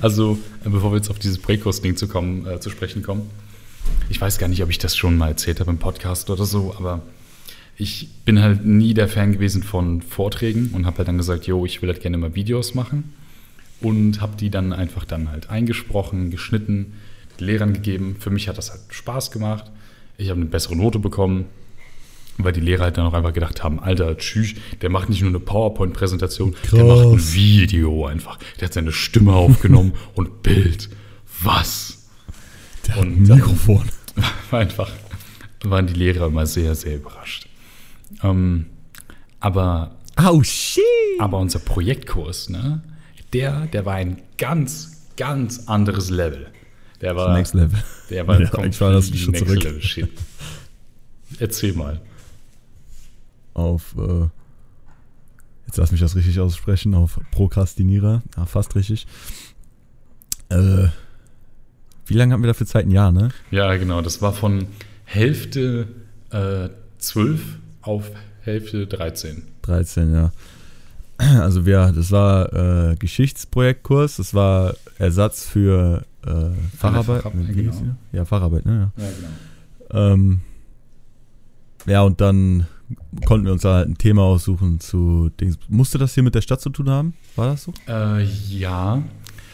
also 0.02 0.38
äh, 0.66 0.70
bevor 0.70 0.92
wir 0.92 0.98
jetzt 0.98 1.10
auf 1.10 1.20
dieses 1.20 1.38
Breakcoast-Ding 1.38 1.96
zu, 1.96 2.08
kommen, 2.08 2.48
äh, 2.48 2.60
zu 2.60 2.70
sprechen 2.70 3.04
kommen, 3.04 3.30
ich 4.10 4.20
weiß 4.20 4.40
gar 4.40 4.48
nicht, 4.48 4.64
ob 4.64 4.70
ich 4.70 4.80
das 4.80 4.98
schon 4.98 5.18
mal 5.18 5.30
erzählt 5.30 5.60
habe 5.60 5.72
im 5.72 5.78
Podcast 5.78 6.30
oder 6.30 6.46
so, 6.46 6.76
aber 6.78 7.02
ich 7.82 8.10
bin 8.26 8.40
halt 8.42 8.64
nie 8.64 8.94
der 8.94 9.08
Fan 9.08 9.34
gewesen 9.34 9.64
von 9.64 10.02
Vorträgen 10.04 10.70
und 10.74 10.86
habe 10.86 11.00
halt 11.00 11.08
dann 11.08 11.18
gesagt, 11.18 11.48
yo, 11.48 11.66
ich 11.66 11.82
will 11.82 11.90
halt 11.90 12.02
gerne 12.02 12.18
mal 12.18 12.36
Videos 12.36 12.76
machen 12.76 13.14
und 13.82 14.22
habe 14.22 14.34
die 14.38 14.52
dann 14.52 14.72
einfach 14.72 15.04
dann 15.04 15.30
halt 15.32 15.50
eingesprochen, 15.50 16.30
geschnitten, 16.30 16.94
den 17.40 17.46
Lehrern 17.48 17.74
gegeben. 17.74 18.18
Für 18.20 18.30
mich 18.30 18.48
hat 18.48 18.58
das 18.60 18.70
halt 18.70 18.82
Spaß 18.90 19.32
gemacht. 19.32 19.72
Ich 20.18 20.30
habe 20.30 20.40
eine 20.40 20.50
bessere 20.50 20.76
Note 20.76 21.00
bekommen, 21.00 21.46
weil 22.38 22.54
die 22.54 22.60
Lehrer 22.60 22.84
halt 22.84 22.98
dann 22.98 23.08
auch 23.08 23.14
einfach 23.14 23.34
gedacht 23.34 23.64
haben, 23.64 23.80
Alter, 23.80 24.16
tschüss, 24.18 24.54
der 24.82 24.90
macht 24.92 25.10
nicht 25.10 25.22
nur 25.22 25.30
eine 25.32 25.40
PowerPoint-Präsentation, 25.40 26.56
der 26.72 26.84
macht 26.84 27.06
ein. 27.08 27.34
Video 27.34 28.06
einfach. 28.06 28.38
Der 28.60 28.68
hat 28.68 28.74
seine 28.74 28.92
Stimme 28.92 29.34
aufgenommen 29.34 29.94
und 30.14 30.44
Bild. 30.44 30.90
Was? 31.42 32.08
Der 32.88 32.96
hat 32.98 33.02
Und 33.02 33.22
ein 33.24 33.28
dann- 33.28 33.38
Mikrofon. 33.40 33.86
war 34.52 34.60
einfach, 34.60 34.92
waren 35.64 35.88
die 35.88 35.94
Lehrer 35.94 36.28
immer 36.28 36.46
sehr, 36.46 36.76
sehr 36.76 36.98
überrascht. 36.98 37.48
Ähm, 38.24 38.68
aber, 39.40 39.96
Oh 40.20 40.44
shit! 40.44 40.84
aber 41.20 41.40
unser 41.40 41.60
Projektkurs, 41.60 42.50
ne, 42.50 42.82
der, 43.34 43.68
der 43.68 43.86
war 43.86 43.96
ein 43.96 44.22
ganz, 44.38 45.08
ganz 45.18 45.68
anderes 45.68 46.10
Level. 46.10 46.48
Der 47.02 47.16
war, 47.16 47.34
Next 47.36 47.54
Level. 47.56 47.80
Der 48.10 48.28
war 48.28 48.40
Ja, 48.40 48.64
ich 48.66 48.80
war 48.82 48.92
das 48.92 49.08
schon 49.18 49.32
next 49.32 49.46
zurück. 49.48 49.64
level 49.64 49.82
shit. 49.82 50.10
Erzähl 51.40 51.74
mal. 51.74 52.00
Auf, 53.54 53.96
äh, 53.98 54.28
jetzt 55.66 55.78
lass 55.78 55.92
mich 55.92 56.02
das 56.02 56.16
richtig 56.16 56.40
aussprechen, 56.40 56.94
auf 56.94 57.20
Prokrastinierer. 57.32 58.22
Ja, 58.38 58.46
fast 58.46 58.76
richtig. 58.76 59.08
Äh, 60.50 60.90
wie 62.06 62.14
lange 62.14 62.34
hatten 62.34 62.44
wir 62.44 62.48
dafür 62.48 62.68
Zeit? 62.68 62.86
Ein 62.86 62.92
Jahr, 62.92 63.12
ne? 63.12 63.30
Ja, 63.50 63.76
genau. 63.78 64.02
Das 64.02 64.22
war 64.22 64.34
von 64.34 64.68
Hälfte 65.06 65.88
äh, 66.32 66.70
12 67.00 67.42
auf 67.82 68.12
Hälfte 68.42 68.88
13. 68.88 69.44
13, 69.62 70.14
ja. 70.14 70.32
Also 71.42 71.68
wir, 71.68 71.92
das 71.96 72.12
war 72.12 72.92
äh, 72.92 72.96
Geschichtsprojektkurs, 72.96 74.18
das 74.18 74.34
war 74.34 74.74
Ersatz 74.98 75.46
für 75.46 76.04
äh, 76.26 76.50
Facharbeit. 76.76 77.24
Wie 77.34 77.54
genau. 77.54 77.76
Ja, 78.12 78.26
Facharbeit, 78.26 78.66
ne? 78.66 78.92
Ja, 78.98 79.04
genau. 79.06 79.28
Ja. 79.94 80.14
Ähm, 80.14 80.42
ja, 81.86 82.02
und 82.02 82.22
dann 82.22 82.68
konnten 83.26 83.46
wir 83.46 83.54
uns 83.54 83.62
da 83.62 83.76
halt 83.76 83.90
ein 83.90 83.98
Thema 83.98 84.24
aussuchen 84.24 84.80
zu 84.80 85.30
Dings. 85.40 85.58
Musste 85.68 85.98
das 85.98 86.14
hier 86.14 86.24
mit 86.24 86.36
der 86.36 86.42
Stadt 86.42 86.62
zu 86.62 86.70
tun 86.70 86.90
haben? 86.90 87.14
War 87.36 87.48
das 87.48 87.64
so? 87.64 87.74
Äh, 87.88 88.24
ja. 88.24 89.02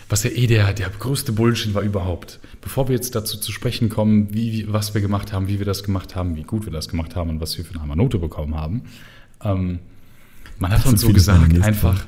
Was 0.10 0.24
ja 0.24 0.30
eh 0.30 0.48
der, 0.48 0.74
der 0.74 0.90
größte 0.90 1.34
Bullshit 1.34 1.74
war 1.74 1.82
überhaupt. 1.82 2.40
Bevor 2.62 2.88
wir 2.88 2.96
jetzt 2.96 3.14
dazu 3.16 3.38
zu 3.38 3.52
sprechen 3.52 3.90
kommen, 3.90 4.34
wie, 4.34 4.66
was 4.72 4.94
wir 4.94 5.02
gemacht 5.02 5.34
haben, 5.34 5.48
wie 5.50 5.60
wir 5.60 5.66
das 5.66 5.84
gemacht 5.84 6.16
haben, 6.16 6.36
wie 6.38 6.44
gut 6.44 6.66
wir 6.66 6.72
das 6.72 6.88
gemacht 6.88 7.16
haben 7.16 7.30
und 7.30 7.42
was 7.42 7.58
wir 7.58 7.66
für 7.66 7.80
eine 7.80 7.96
Note 7.96 8.18
bekommen 8.18 8.56
haben, 8.56 8.84
ähm, 9.44 9.80
man 10.60 10.72
hat 10.72 10.80
Das 10.86 10.92
uns 10.92 11.02
so 11.02 11.10
gesagt, 11.12 11.62
einfach, 11.62 12.06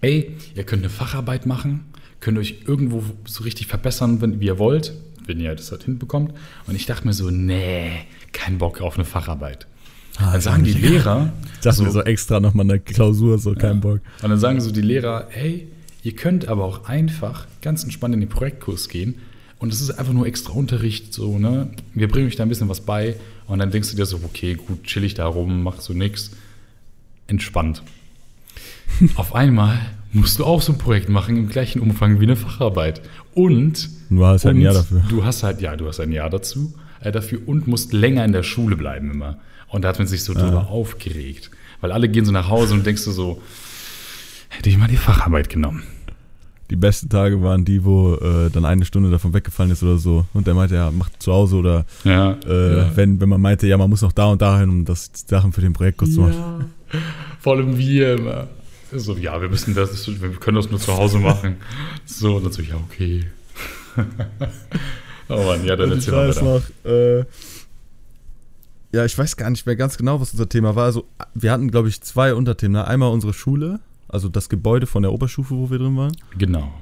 ey, 0.00 0.36
ihr 0.54 0.64
könnt 0.64 0.82
eine 0.82 0.90
Facharbeit 0.90 1.44
machen, 1.44 1.84
könnt 2.20 2.38
euch 2.38 2.62
irgendwo 2.66 3.02
so 3.24 3.42
richtig 3.44 3.66
verbessern, 3.66 4.20
wenn, 4.20 4.40
wie 4.40 4.46
ihr 4.46 4.58
wollt, 4.58 4.94
wenn 5.26 5.40
ihr 5.40 5.54
das 5.54 5.70
halt 5.72 5.82
hinbekommt. 5.84 6.32
Und 6.66 6.76
ich 6.76 6.86
dachte 6.86 7.06
mir 7.06 7.12
so, 7.12 7.30
nee, 7.30 7.90
kein 8.32 8.58
Bock 8.58 8.80
auf 8.80 8.94
eine 8.94 9.04
Facharbeit. 9.04 9.66
Ah, 10.18 10.32
Dann 10.32 10.40
sagen 10.40 10.64
die 10.64 10.72
Lehrer, 10.72 11.32
Ich 11.54 11.60
dachte 11.60 11.82
mir 11.82 11.90
so 11.90 12.02
extra 12.02 12.38
nochmal 12.38 12.64
eine 12.70 12.78
Klausur, 12.80 13.38
so 13.38 13.54
kein 13.54 13.80
Bock. 13.80 14.00
und 14.22 14.30
dann 14.30 14.38
sagen 14.38 14.60
so 14.60 14.70
die 14.70 14.82
Lehrer, 14.82 15.26
hey, 15.30 15.66
ihr 16.02 16.14
könnt 16.14 16.48
aber 16.48 16.64
auch 16.64 16.86
einfach 16.86 17.46
ganz 17.60 17.84
entspannt 17.84 18.14
in 18.14 18.20
den 18.20 18.28
Projektkurs 18.28 18.88
gehen 18.88 19.16
und 19.58 19.72
es 19.72 19.80
ist 19.80 19.90
einfach 19.90 20.12
nur 20.12 20.26
extra 20.26 20.52
Unterricht, 20.52 21.14
so, 21.14 21.38
ne? 21.38 21.68
Wir 21.94 22.08
bringen 22.08 22.26
euch 22.26 22.36
da 22.36 22.42
ein 22.42 22.48
bisschen 22.48 22.68
was 22.68 22.80
bei 22.80 23.16
und 23.46 23.60
dann 23.60 23.70
denkst 23.70 23.90
du 23.90 23.96
dir 23.96 24.06
so, 24.06 24.20
okay, 24.24 24.54
gut, 24.54 24.82
chill 24.84 25.04
ich 25.04 25.14
da 25.14 25.26
rum, 25.26 25.62
mach 25.62 25.80
so 25.80 25.92
nix. 25.92 26.32
Entspannt. 27.28 27.82
Auf 29.14 29.34
einmal 29.34 29.78
musst 30.12 30.38
du 30.38 30.44
auch 30.44 30.60
so 30.60 30.72
ein 30.72 30.78
Projekt 30.78 31.08
machen 31.08 31.36
im 31.36 31.48
gleichen 31.48 31.80
Umfang 31.80 32.18
wie 32.20 32.24
eine 32.24 32.36
Facharbeit. 32.36 33.02
Und 33.34 33.88
Du 34.10 34.26
hast 34.26 34.44
halt 34.44 34.56
ein 34.56 34.60
Jahr 34.60 34.74
dafür. 34.74 35.02
Du 35.08 35.24
hast 35.24 35.42
halt, 35.42 35.60
ja, 35.60 35.76
du 35.76 35.86
hast 35.86 36.00
ein 36.00 36.12
Jahr 36.12 36.28
dazu, 36.28 36.74
äh, 37.00 37.12
dafür 37.12 37.40
und 37.46 37.66
musst 37.66 37.92
länger 37.92 38.24
in 38.24 38.32
der 38.32 38.42
Schule 38.42 38.76
bleiben 38.76 39.10
immer. 39.10 39.38
Und 39.68 39.82
da 39.82 39.88
hat 39.88 39.98
man 39.98 40.06
sich 40.06 40.22
so 40.22 40.34
drüber 40.34 40.68
aufgeregt. 40.68 41.50
Weil 41.80 41.92
alle 41.92 42.08
gehen 42.08 42.24
so 42.24 42.32
nach 42.32 42.48
Hause 42.48 42.74
und 42.74 42.84
denkst 42.84 43.04
du 43.04 43.10
so, 43.10 43.40
hätte 44.56 44.68
ich 44.70 44.78
mal 44.78 44.88
die 44.88 44.96
Facharbeit 44.96 45.48
genommen. 45.48 45.82
Die 46.70 46.76
besten 46.76 47.08
Tage 47.10 47.42
waren 47.42 47.64
die, 47.66 47.84
wo 47.84 48.14
äh, 48.14 48.48
dann 48.50 48.64
eine 48.64 48.84
Stunde 48.86 49.10
davon 49.10 49.34
weggefallen 49.34 49.70
ist 49.72 49.82
oder 49.82 49.98
so. 49.98 50.24
Und 50.32 50.46
der 50.46 50.54
meinte, 50.54 50.74
ja, 50.74 50.90
macht 50.90 51.22
zu 51.22 51.30
Hause 51.32 51.56
oder 51.56 51.84
Ja. 52.04 52.32
äh, 52.46 52.76
ja. 52.78 52.90
wenn, 52.96 53.20
wenn 53.20 53.28
man 53.28 53.40
meinte, 53.42 53.66
ja, 53.66 53.76
man 53.76 53.90
muss 53.90 54.00
noch 54.00 54.12
da 54.12 54.26
und 54.26 54.40
dahin, 54.40 54.70
um 54.70 54.84
das 54.86 55.10
Sachen 55.26 55.52
für 55.52 55.60
den 55.60 55.74
Projektkurs 55.74 56.14
zu 56.14 56.22
machen. 56.22 56.72
Vor 57.40 57.56
allem 57.56 57.76
wir 57.76 58.14
immer. 58.14 58.48
So, 58.94 59.16
ja, 59.16 59.40
wir 59.40 59.48
müssen 59.48 59.74
das, 59.74 60.06
wir 60.20 60.30
können 60.32 60.56
das 60.56 60.70
nur 60.70 60.78
zu 60.80 60.94
Hause 60.96 61.18
machen. 61.18 61.56
So, 62.06 62.36
und 62.36 62.44
dann 62.44 62.52
so, 62.52 62.62
ja, 62.62 62.74
okay. 62.90 63.26
oh 65.28 65.36
Mann, 65.44 65.64
ja, 65.64 65.76
dann 65.76 65.90
Und 65.90 65.98
erzähl 65.98 66.14
mal 66.14 66.28
weiß 66.28 66.36
weiter. 66.36 66.44
noch, 66.84 66.90
äh, 66.90 67.24
ja, 68.94 69.04
ich 69.06 69.16
weiß 69.16 69.36
gar 69.36 69.48
nicht 69.50 69.64
mehr 69.66 69.76
ganz 69.76 69.96
genau, 69.96 70.20
was 70.20 70.32
unser 70.32 70.48
Thema 70.48 70.74
war. 70.76 70.84
Also, 70.84 71.06
wir 71.34 71.50
hatten, 71.52 71.70
glaube 71.70 71.88
ich, 71.88 72.00
zwei 72.02 72.34
Unterthemen. 72.34 72.72
Ne? 72.72 72.86
Einmal 72.86 73.10
unsere 73.10 73.32
Schule, 73.32 73.80
also 74.12 74.28
das 74.28 74.48
Gebäude 74.48 74.86
von 74.86 75.02
der 75.02 75.12
Oberstufe, 75.12 75.56
wo 75.56 75.70
wir 75.70 75.78
drin 75.78 75.96
waren. 75.96 76.16
Genau. 76.38 76.72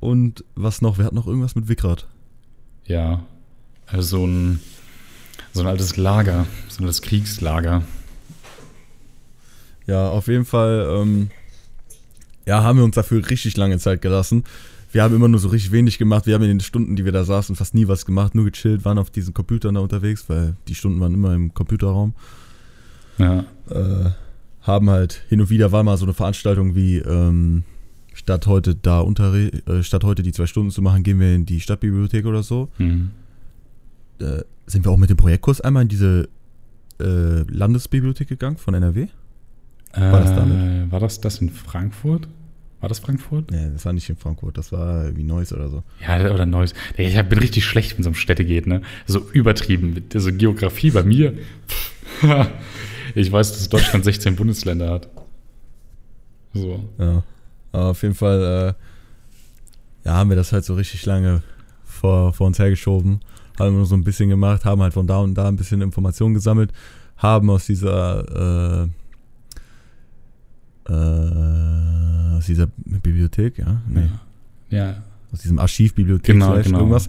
Und 0.00 0.42
was 0.54 0.80
noch? 0.80 0.98
Wir 0.98 1.04
hatten 1.04 1.14
noch 1.14 1.26
irgendwas 1.26 1.54
mit 1.54 1.68
Wickrad. 1.68 2.08
Ja. 2.86 3.22
Also 3.86 4.16
so 4.16 4.26
ein, 4.26 4.60
so 5.52 5.60
ein 5.60 5.66
altes 5.66 5.96
Lager, 5.96 6.46
so 6.68 6.82
ein 6.82 6.86
altes 6.86 7.02
Kriegslager. 7.02 7.82
Ja, 9.86 10.08
auf 10.08 10.28
jeden 10.28 10.46
Fall, 10.46 10.88
ähm, 10.90 11.30
ja, 12.46 12.62
haben 12.62 12.78
wir 12.78 12.84
uns 12.84 12.94
dafür 12.94 13.28
richtig 13.28 13.56
lange 13.56 13.78
Zeit 13.78 14.00
gelassen. 14.00 14.44
Wir 14.92 15.02
haben 15.02 15.14
immer 15.14 15.28
nur 15.28 15.40
so 15.40 15.48
richtig 15.48 15.72
wenig 15.72 15.98
gemacht. 15.98 16.26
Wir 16.26 16.34
haben 16.34 16.42
in 16.42 16.48
den 16.48 16.60
Stunden, 16.60 16.96
die 16.96 17.04
wir 17.04 17.12
da 17.12 17.24
saßen, 17.24 17.54
fast 17.54 17.74
nie 17.74 17.86
was 17.86 18.06
gemacht, 18.06 18.34
nur 18.34 18.46
gechillt, 18.46 18.84
waren 18.84 18.98
auf 18.98 19.10
diesen 19.10 19.34
Computern 19.34 19.74
da 19.74 19.80
unterwegs, 19.82 20.24
weil 20.28 20.56
die 20.68 20.74
Stunden 20.74 21.00
waren 21.00 21.14
immer 21.14 21.34
im 21.34 21.52
Computerraum. 21.52 22.14
Ja. 23.18 23.44
Äh, 23.68 24.10
haben 24.62 24.90
halt 24.90 25.22
hin 25.28 25.40
und 25.40 25.50
wieder 25.50 25.72
war 25.72 25.82
mal 25.82 25.96
so 25.96 26.04
eine 26.04 26.14
Veranstaltung 26.14 26.74
wie 26.74 26.98
ähm, 26.98 27.64
statt 28.14 28.46
heute 28.46 28.74
da 28.74 29.00
Unterre 29.00 29.46
äh, 29.66 29.82
statt 29.82 30.04
heute 30.04 30.22
die 30.22 30.32
zwei 30.32 30.46
Stunden 30.46 30.70
zu 30.70 30.82
machen, 30.82 31.02
gehen 31.02 31.18
wir 31.20 31.34
in 31.34 31.46
die 31.46 31.60
Stadtbibliothek 31.60 32.26
oder 32.26 32.42
so. 32.42 32.68
Mhm. 32.78 33.10
Äh, 34.20 34.42
sind 34.66 34.84
wir 34.84 34.92
auch 34.92 34.98
mit 34.98 35.10
dem 35.10 35.16
Projektkurs 35.16 35.60
einmal 35.60 35.82
in 35.84 35.88
diese 35.88 36.28
äh, 37.00 37.42
Landesbibliothek 37.50 38.28
gegangen 38.28 38.56
von 38.58 38.74
NRW? 38.74 39.06
War 39.94 40.20
das 40.20 40.34
damit? 40.36 40.92
war 40.92 41.00
das 41.00 41.20
das 41.20 41.38
in 41.40 41.50
Frankfurt? 41.50 42.28
War 42.80 42.88
das 42.88 42.98
Frankfurt? 43.00 43.50
Nee, 43.50 43.70
das 43.72 43.84
war 43.84 43.92
nicht 43.92 44.08
in 44.08 44.16
Frankfurt, 44.16 44.56
das 44.56 44.70
war 44.72 45.04
irgendwie 45.04 45.24
Neuss 45.24 45.52
oder 45.52 45.68
so. 45.68 45.82
Ja, 46.06 46.32
oder 46.32 46.46
Neues. 46.46 46.74
Ich 46.96 47.14
bin 47.24 47.38
richtig 47.38 47.64
schlecht, 47.64 47.94
wenn 47.94 48.02
es 48.02 48.06
um 48.06 48.14
Städte 48.14 48.44
geht, 48.44 48.66
ne? 48.66 48.82
So 49.06 49.26
übertrieben. 49.32 49.92
Mit- 49.94 50.14
Also 50.14 50.32
Geografie 50.32 50.90
bei 50.90 51.02
mir. 51.02 51.34
ich 53.14 53.30
weiß, 53.30 53.52
dass 53.52 53.68
Deutschland 53.68 54.04
16 54.04 54.36
Bundesländer 54.36 54.90
hat. 54.90 55.08
So. 56.54 56.84
Ja. 56.98 57.22
Aber 57.72 57.84
auf 57.86 58.02
jeden 58.02 58.14
Fall, 58.14 58.74
äh, 60.04 60.08
ja, 60.08 60.14
haben 60.14 60.30
wir 60.30 60.36
das 60.36 60.52
halt 60.52 60.64
so 60.64 60.74
richtig 60.74 61.04
lange 61.06 61.42
vor, 61.84 62.32
vor 62.32 62.46
uns 62.46 62.58
hergeschoben. 62.58 63.20
Haben 63.58 63.76
nur 63.76 63.86
so 63.86 63.94
ein 63.94 64.04
bisschen 64.04 64.28
gemacht, 64.30 64.64
haben 64.64 64.80
halt 64.82 64.94
von 64.94 65.06
da 65.06 65.18
und 65.18 65.34
da 65.34 65.46
ein 65.48 65.56
bisschen 65.56 65.82
Informationen 65.82 66.34
gesammelt, 66.34 66.72
haben 67.16 67.50
aus 67.50 67.66
dieser, 67.66 68.86
äh, 70.88 70.92
äh, 70.92 72.36
aus 72.36 72.46
dieser 72.46 72.68
Bibliothek, 72.76 73.58
ja, 73.58 73.80
nee, 73.88 74.08
Ja. 74.70 75.02
aus 75.32 75.40
diesem 75.40 75.58
Archivbibliothek 75.58 76.34
Genau, 76.34 76.60
genau. 76.62 76.78
irgendwas, 76.78 77.08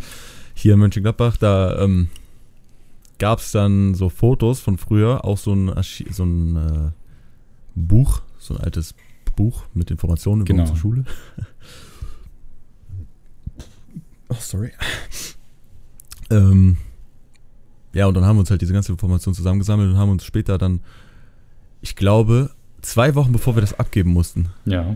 hier 0.54 0.74
in 0.74 0.80
Mönchengladbach, 0.80 1.38
da 1.38 1.82
ähm, 1.84 2.10
gab 3.22 3.38
es 3.40 3.52
dann 3.52 3.94
so 3.94 4.10
Fotos 4.10 4.60
von 4.60 4.78
früher, 4.80 5.24
auch 5.24 5.38
so 5.38 5.54
ein, 5.54 5.70
Archi 5.70 6.08
so 6.12 6.24
ein 6.24 6.56
äh, 6.56 6.92
Buch, 7.76 8.22
so 8.40 8.56
ein 8.56 8.60
altes 8.60 8.96
Buch 9.36 9.64
mit 9.76 9.92
Informationen 9.92 10.42
über 10.42 10.48
Genau. 10.48 10.62
unsere 10.64 10.78
Schule. 10.80 11.06
Oh, 14.30 14.36
sorry. 14.40 14.72
ähm, 16.30 16.78
ja, 17.94 18.08
und 18.08 18.14
dann 18.16 18.26
haben 18.26 18.38
wir 18.38 18.42
uns 18.42 18.50
halt 18.50 18.62
diese 18.62 18.74
ganze 18.74 18.92
Information 18.92 19.34
zusammengesammelt 19.34 19.92
und 19.92 19.98
haben 19.98 20.10
uns 20.12 20.24
später 20.26 20.58
dann, 20.58 20.80
ich 21.82 21.96
glaube, 21.96 22.50
zwei 22.82 23.14
Wochen 23.16 23.34
bevor 23.34 23.56
wir 23.56 23.62
das 23.62 23.78
abgeben 23.78 24.12
mussten, 24.12 24.50
Ja. 24.66 24.96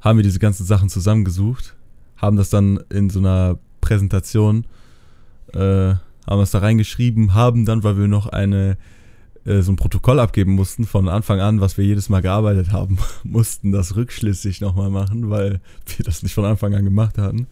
haben 0.00 0.18
wir 0.18 0.22
diese 0.22 0.38
ganzen 0.38 0.64
Sachen 0.66 0.88
zusammengesucht, 0.90 1.74
haben 2.16 2.36
das 2.36 2.50
dann 2.50 2.78
in 2.90 3.10
so 3.10 3.18
einer 3.18 3.58
Präsentation, 3.80 4.64
äh, 5.54 5.94
haben 6.26 6.40
es 6.40 6.50
da 6.50 6.58
reingeschrieben, 6.58 7.34
haben 7.34 7.64
dann, 7.64 7.82
weil 7.82 7.98
wir 7.98 8.08
noch 8.08 8.26
eine 8.26 8.76
äh, 9.44 9.62
so 9.62 9.72
ein 9.72 9.76
Protokoll 9.76 10.20
abgeben 10.20 10.52
mussten 10.52 10.86
von 10.86 11.08
Anfang 11.08 11.40
an, 11.40 11.60
was 11.60 11.76
wir 11.76 11.84
jedes 11.84 12.08
Mal 12.08 12.22
gearbeitet 12.22 12.70
haben, 12.70 12.98
mussten 13.24 13.72
das 13.72 13.96
rückschlüssig 13.96 14.60
nochmal 14.60 14.90
machen, 14.90 15.30
weil 15.30 15.60
wir 15.96 16.04
das 16.04 16.22
nicht 16.22 16.34
von 16.34 16.44
Anfang 16.44 16.74
an 16.74 16.84
gemacht 16.84 17.18
hatten. 17.18 17.46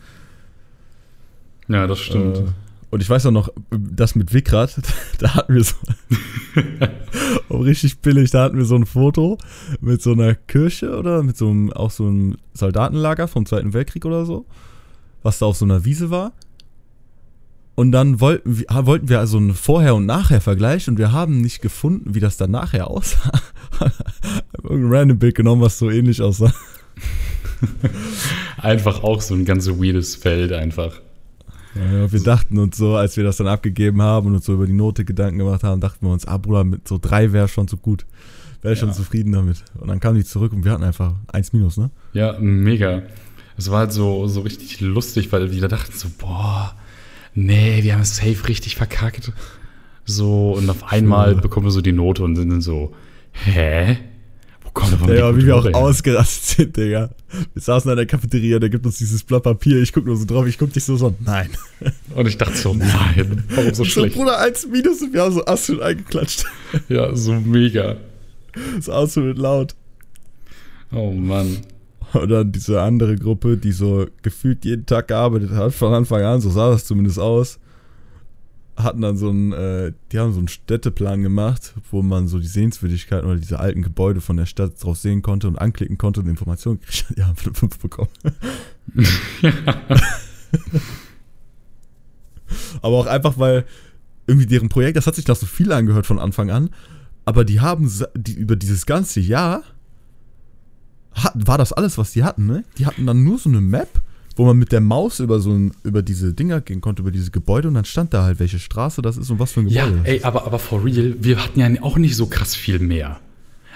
Ja, 1.68 1.87
das 1.87 1.98
stimmt. 1.98 2.38
Äh, 2.38 2.44
und 2.90 3.00
ich 3.00 3.09
weiß 3.09 3.26
auch 3.26 3.30
noch, 3.30 3.50
das 3.70 4.14
mit 4.14 4.33
Wickrad, 4.33 4.80
da 5.18 5.35
hatten 5.35 5.54
wir 5.54 5.64
so, 5.64 5.74
auch 7.48 7.61
richtig 7.61 7.98
billig, 7.98 8.30
da 8.30 8.44
hatten 8.44 8.59
wir 8.59 8.64
so 8.64 8.76
ein 8.76 8.87
Foto 8.87 9.38
mit 9.80 10.02
so 10.02 10.12
einer 10.12 10.35
Kirche 10.35 10.96
oder 10.96 11.22
mit 11.22 11.37
so 11.37 11.48
einem, 11.48 11.72
auch 11.72 11.90
so 11.90 12.06
einem 12.06 12.37
Soldatenlager 12.54 13.28
vom 13.28 13.46
Zweiten 13.46 13.72
Weltkrieg 13.72 14.04
oder 14.04 14.26
so, 14.26 14.44
was 15.22 15.38
da 15.38 15.46
auf 15.46 15.56
so 15.56 15.64
einer 15.64 15.85
Wiese 15.85 16.11
war. 16.11 16.33
Und 17.76 17.92
dann 17.92 18.20
wollten 18.20 18.59
wir, 18.59 18.66
wollten 18.87 19.09
wir 19.09 19.20
also 19.20 19.38
einen 19.38 19.54
Vorher- 19.54 19.94
und 19.94 20.04
Nachher-Vergleich 20.06 20.88
und 20.88 20.98
wir 20.98 21.12
haben 21.12 21.40
nicht 21.40 21.62
gefunden, 21.62 22.14
wie 22.14 22.20
das 22.20 22.37
dann 22.37 22.50
nachher 22.50 22.88
aussah. 22.90 23.30
Irgendein 24.62 24.92
random 24.92 25.18
Bild 25.18 25.35
genommen, 25.35 25.62
was 25.62 25.78
so 25.78 25.88
ähnlich 25.90 26.20
aussah. 26.20 26.52
Einfach 28.59 29.02
auch 29.02 29.20
so 29.20 29.35
ein 29.35 29.44
ganz 29.44 29.66
weirdes 29.68 30.16
Feld 30.16 30.52
einfach. 30.52 31.00
Ja, 31.74 32.11
wir 32.11 32.20
dachten 32.22 32.59
uns 32.59 32.76
so, 32.76 32.96
als 32.96 33.16
wir 33.16 33.24
das 33.24 33.37
dann 33.37 33.46
abgegeben 33.46 34.02
haben 34.02 34.26
und 34.26 34.35
uns 34.35 34.44
so 34.44 34.54
über 34.54 34.66
die 34.66 34.72
Note 34.72 35.04
Gedanken 35.04 35.38
gemacht 35.38 35.62
haben, 35.62 35.80
dachten 35.80 36.04
wir 36.04 36.12
uns, 36.12 36.26
ah 36.26 36.37
Bruder, 36.37 36.64
mit 36.64 36.88
so 36.88 36.98
drei 37.00 37.33
wäre 37.33 37.48
schon 37.48 37.68
so 37.68 37.76
gut. 37.76 38.06
Wäre 38.62 38.76
schon 38.76 38.88
Ja. 38.88 38.94
zufrieden 38.94 39.33
damit. 39.33 39.64
Und 39.78 39.88
dann 39.88 40.00
kamen 40.00 40.16
die 40.16 40.24
zurück 40.24 40.52
und 40.52 40.64
wir 40.64 40.72
hatten 40.72 40.83
einfach 40.85 41.14
eins 41.33 41.52
minus, 41.52 41.76
ne? 41.78 41.90
Ja, 42.12 42.37
mega. 42.40 43.02
Es 43.56 43.70
war 43.70 43.80
halt 43.80 43.92
so, 43.92 44.26
so 44.26 44.40
richtig 44.40 44.80
lustig, 44.80 45.30
weil 45.33 45.50
wir 45.52 45.61
da 45.61 45.68
dachten 45.68 45.92
so, 45.96 46.09
boah, 46.18 46.74
nee, 47.34 47.82
wir 47.82 47.94
haben 47.94 48.02
es 48.02 48.16
safe 48.16 48.48
richtig 48.48 48.76
verkackt. 48.76 49.32
So, 50.04 50.52
und 50.52 50.68
auf 50.70 50.84
einmal 50.92 51.34
So. 51.36 51.40
bekommen 51.40 51.66
wir 51.66 51.70
so 51.70 51.80
die 51.80 51.92
Note 51.92 52.22
und 52.24 52.36
sind 52.36 52.50
dann 52.50 52.60
so, 52.60 52.92
hä? 53.32 53.98
Wo 54.64 54.70
kommt 54.70 54.92
aber 54.94 55.14
Ja, 55.16 55.36
wie 55.36 55.46
wir 55.46 55.56
auch 55.56 55.66
ausgerastet 55.72 56.56
sind, 56.56 56.76
Digga. 56.76 57.10
Wir 57.54 57.62
saßen 57.62 57.90
an 57.90 57.96
der 57.96 58.06
Cafeteria, 58.06 58.58
der 58.58 58.70
gibt 58.70 58.84
uns 58.86 58.98
dieses 58.98 59.22
Blatt 59.22 59.44
Papier, 59.44 59.80
ich 59.80 59.92
guck 59.92 60.04
nur 60.06 60.16
so 60.16 60.24
drauf, 60.24 60.46
ich 60.46 60.58
guck 60.58 60.72
dich 60.72 60.82
so 60.84 60.96
so, 60.96 61.14
nein. 61.20 61.50
Und 62.14 62.26
ich 62.26 62.36
dachte 62.38 62.56
so, 62.56 62.74
nein, 62.74 63.44
warum 63.50 63.72
so 63.74 63.84
schlecht? 63.84 64.16
Bruder, 64.16 64.38
eins 64.40 64.66
minus 64.66 65.00
und 65.02 65.12
wir 65.12 65.22
haben 65.22 65.32
so 65.32 65.44
absolut 65.44 65.82
eingeklatscht. 65.82 66.44
Ja, 66.88 67.14
so 67.14 67.32
mega. 67.34 67.96
So 68.80 68.92
absolut 68.92 69.38
laut. 69.38 69.74
Oh 70.92 71.12
Mann. 71.12 71.58
Dann 72.12 72.53
diese 72.53 72.83
andere 72.83 73.16
Gruppe, 73.16 73.57
die 73.57 73.73
so 73.73 74.07
gefühlt 74.23 74.64
jeden 74.64 74.87
Tag 74.87 75.09
gearbeitet 75.09 75.51
hat, 75.51 75.73
von 75.73 75.92
Anfang 75.94 76.23
an, 76.23 76.40
so 76.40 76.51
sah 76.51 76.70
das 76.70 76.85
zumindest 76.85 77.18
aus, 77.18 77.59
hatten 78.77 79.01
dann 79.03 79.16
so 79.16 79.29
einen, 79.29 79.53
äh, 79.53 79.92
die 80.11 80.18
haben 80.18 80.33
so 80.33 80.38
einen 80.38 80.49
Städteplan 80.49 81.23
gemacht, 81.23 81.75
wo 81.90 82.03
man 82.03 82.29
so 82.29 82.38
die 82.38 82.46
Sehenswürdigkeiten 82.46 83.29
oder 83.29 83.38
diese 83.38 83.61
alten 83.61 83.83
Gebäude 83.83 84.20
von 84.20 84.37
der 84.37 84.46
Stadt 84.46 84.83
draus 84.83 85.03
sehen 85.03 85.23
konnte 85.23 85.49
und 85.49 85.57
anklicken 85.57 85.99
konnte 85.99 86.20
und 86.20 86.29
Informationen 86.29 86.81
gekriegt 86.81 87.11
hat. 87.11 87.16
Die 87.16 87.25
haben 87.25 87.37
eine 87.44 87.55
5 87.55 87.79
bekommen. 87.79 88.11
Aber 92.83 92.96
auch 92.96 93.07
einfach, 93.07 93.38
weil 93.38 93.64
irgendwie 94.27 94.46
deren 94.46 94.68
Projekt, 94.68 94.96
das 94.96 95.07
hat 95.07 95.14
sich 95.14 95.27
nach 95.27 95.37
so 95.37 95.46
viel 95.46 95.73
angehört 95.73 96.07
von 96.07 96.18
Anfang 96.18 96.51
an, 96.51 96.70
aber 97.25 97.44
die 97.44 97.61
haben 97.61 97.92
die 98.16 98.35
über 98.35 98.57
dieses 98.57 98.87
ganze 98.87 99.20
Jahr 99.20 99.62
hat, 101.24 101.33
war 101.35 101.59
das 101.59 101.72
alles, 101.72 101.98
was 101.98 102.12
die 102.12 102.22
hatten, 102.24 102.46
ne? 102.46 102.64
Die 102.78 102.87
hatten 102.87 103.06
dann 103.06 103.24
nur 103.24 103.38
so 103.38 103.48
eine 103.48 103.61
Map, 103.61 103.88
wo 104.37 104.44
man 104.46 104.56
mit 104.56 104.72
der 104.72 104.80
Maus 104.80 105.20
über 105.20 105.40
so 105.40 105.50
ein, 105.52 105.72
über 105.83 106.02
diese 106.02 106.33
Dinger 106.33 106.61
gehen 106.61 106.80
konnte, 106.80 107.02
über 107.02 107.11
diese 107.11 107.30
Gebäude 107.30 107.68
und 107.68 107.74
dann 107.74 107.85
stand 107.85 108.14
da 108.14 108.22
halt, 108.24 108.38
welche 108.40 108.59
Straße 108.59 109.02
das 109.02 109.16
ist 109.16 109.30
und 109.30 109.38
was 109.38 109.52
für 109.52 109.61
ein 109.61 109.68
Ja, 109.68 109.85
Gebäude. 109.87 110.02
das 110.02 110.09
ey, 110.09 110.16
ist. 110.18 110.24
aber, 110.24 110.46
aber 110.46 110.59
for 110.59 110.85
real, 110.85 111.14
wir 111.20 111.42
hatten 111.42 111.61
ja 111.61 111.68
auch 111.83 111.96
nicht 111.98 112.16
so 112.16 112.26
krass 112.26 112.54
viel 112.54 112.78
mehr. 112.78 113.18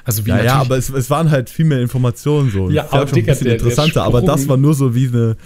Also 0.07 0.27
wie 0.27 0.31
ja, 0.31 0.43
ja, 0.43 0.55
aber 0.57 0.77
es, 0.77 0.91
es 0.91 1.09
waren 1.09 1.31
halt 1.31 1.49
viel 1.49 1.65
mehr 1.65 1.81
Informationen 1.81 2.51
so. 2.51 2.69
Ja, 2.71 2.87
aber 2.91 3.07
Digga, 3.07 3.33
bisschen 3.33 3.47
der- 3.47 3.57
der 3.57 3.67
interessanter, 3.67 4.03
aber 4.05 4.19
Sprung- 4.19 4.27
das 4.37 4.49
war 4.49 4.57
nur 4.59 4.75
so 4.75 4.95
wie 4.95 5.09
eine, 5.09 5.37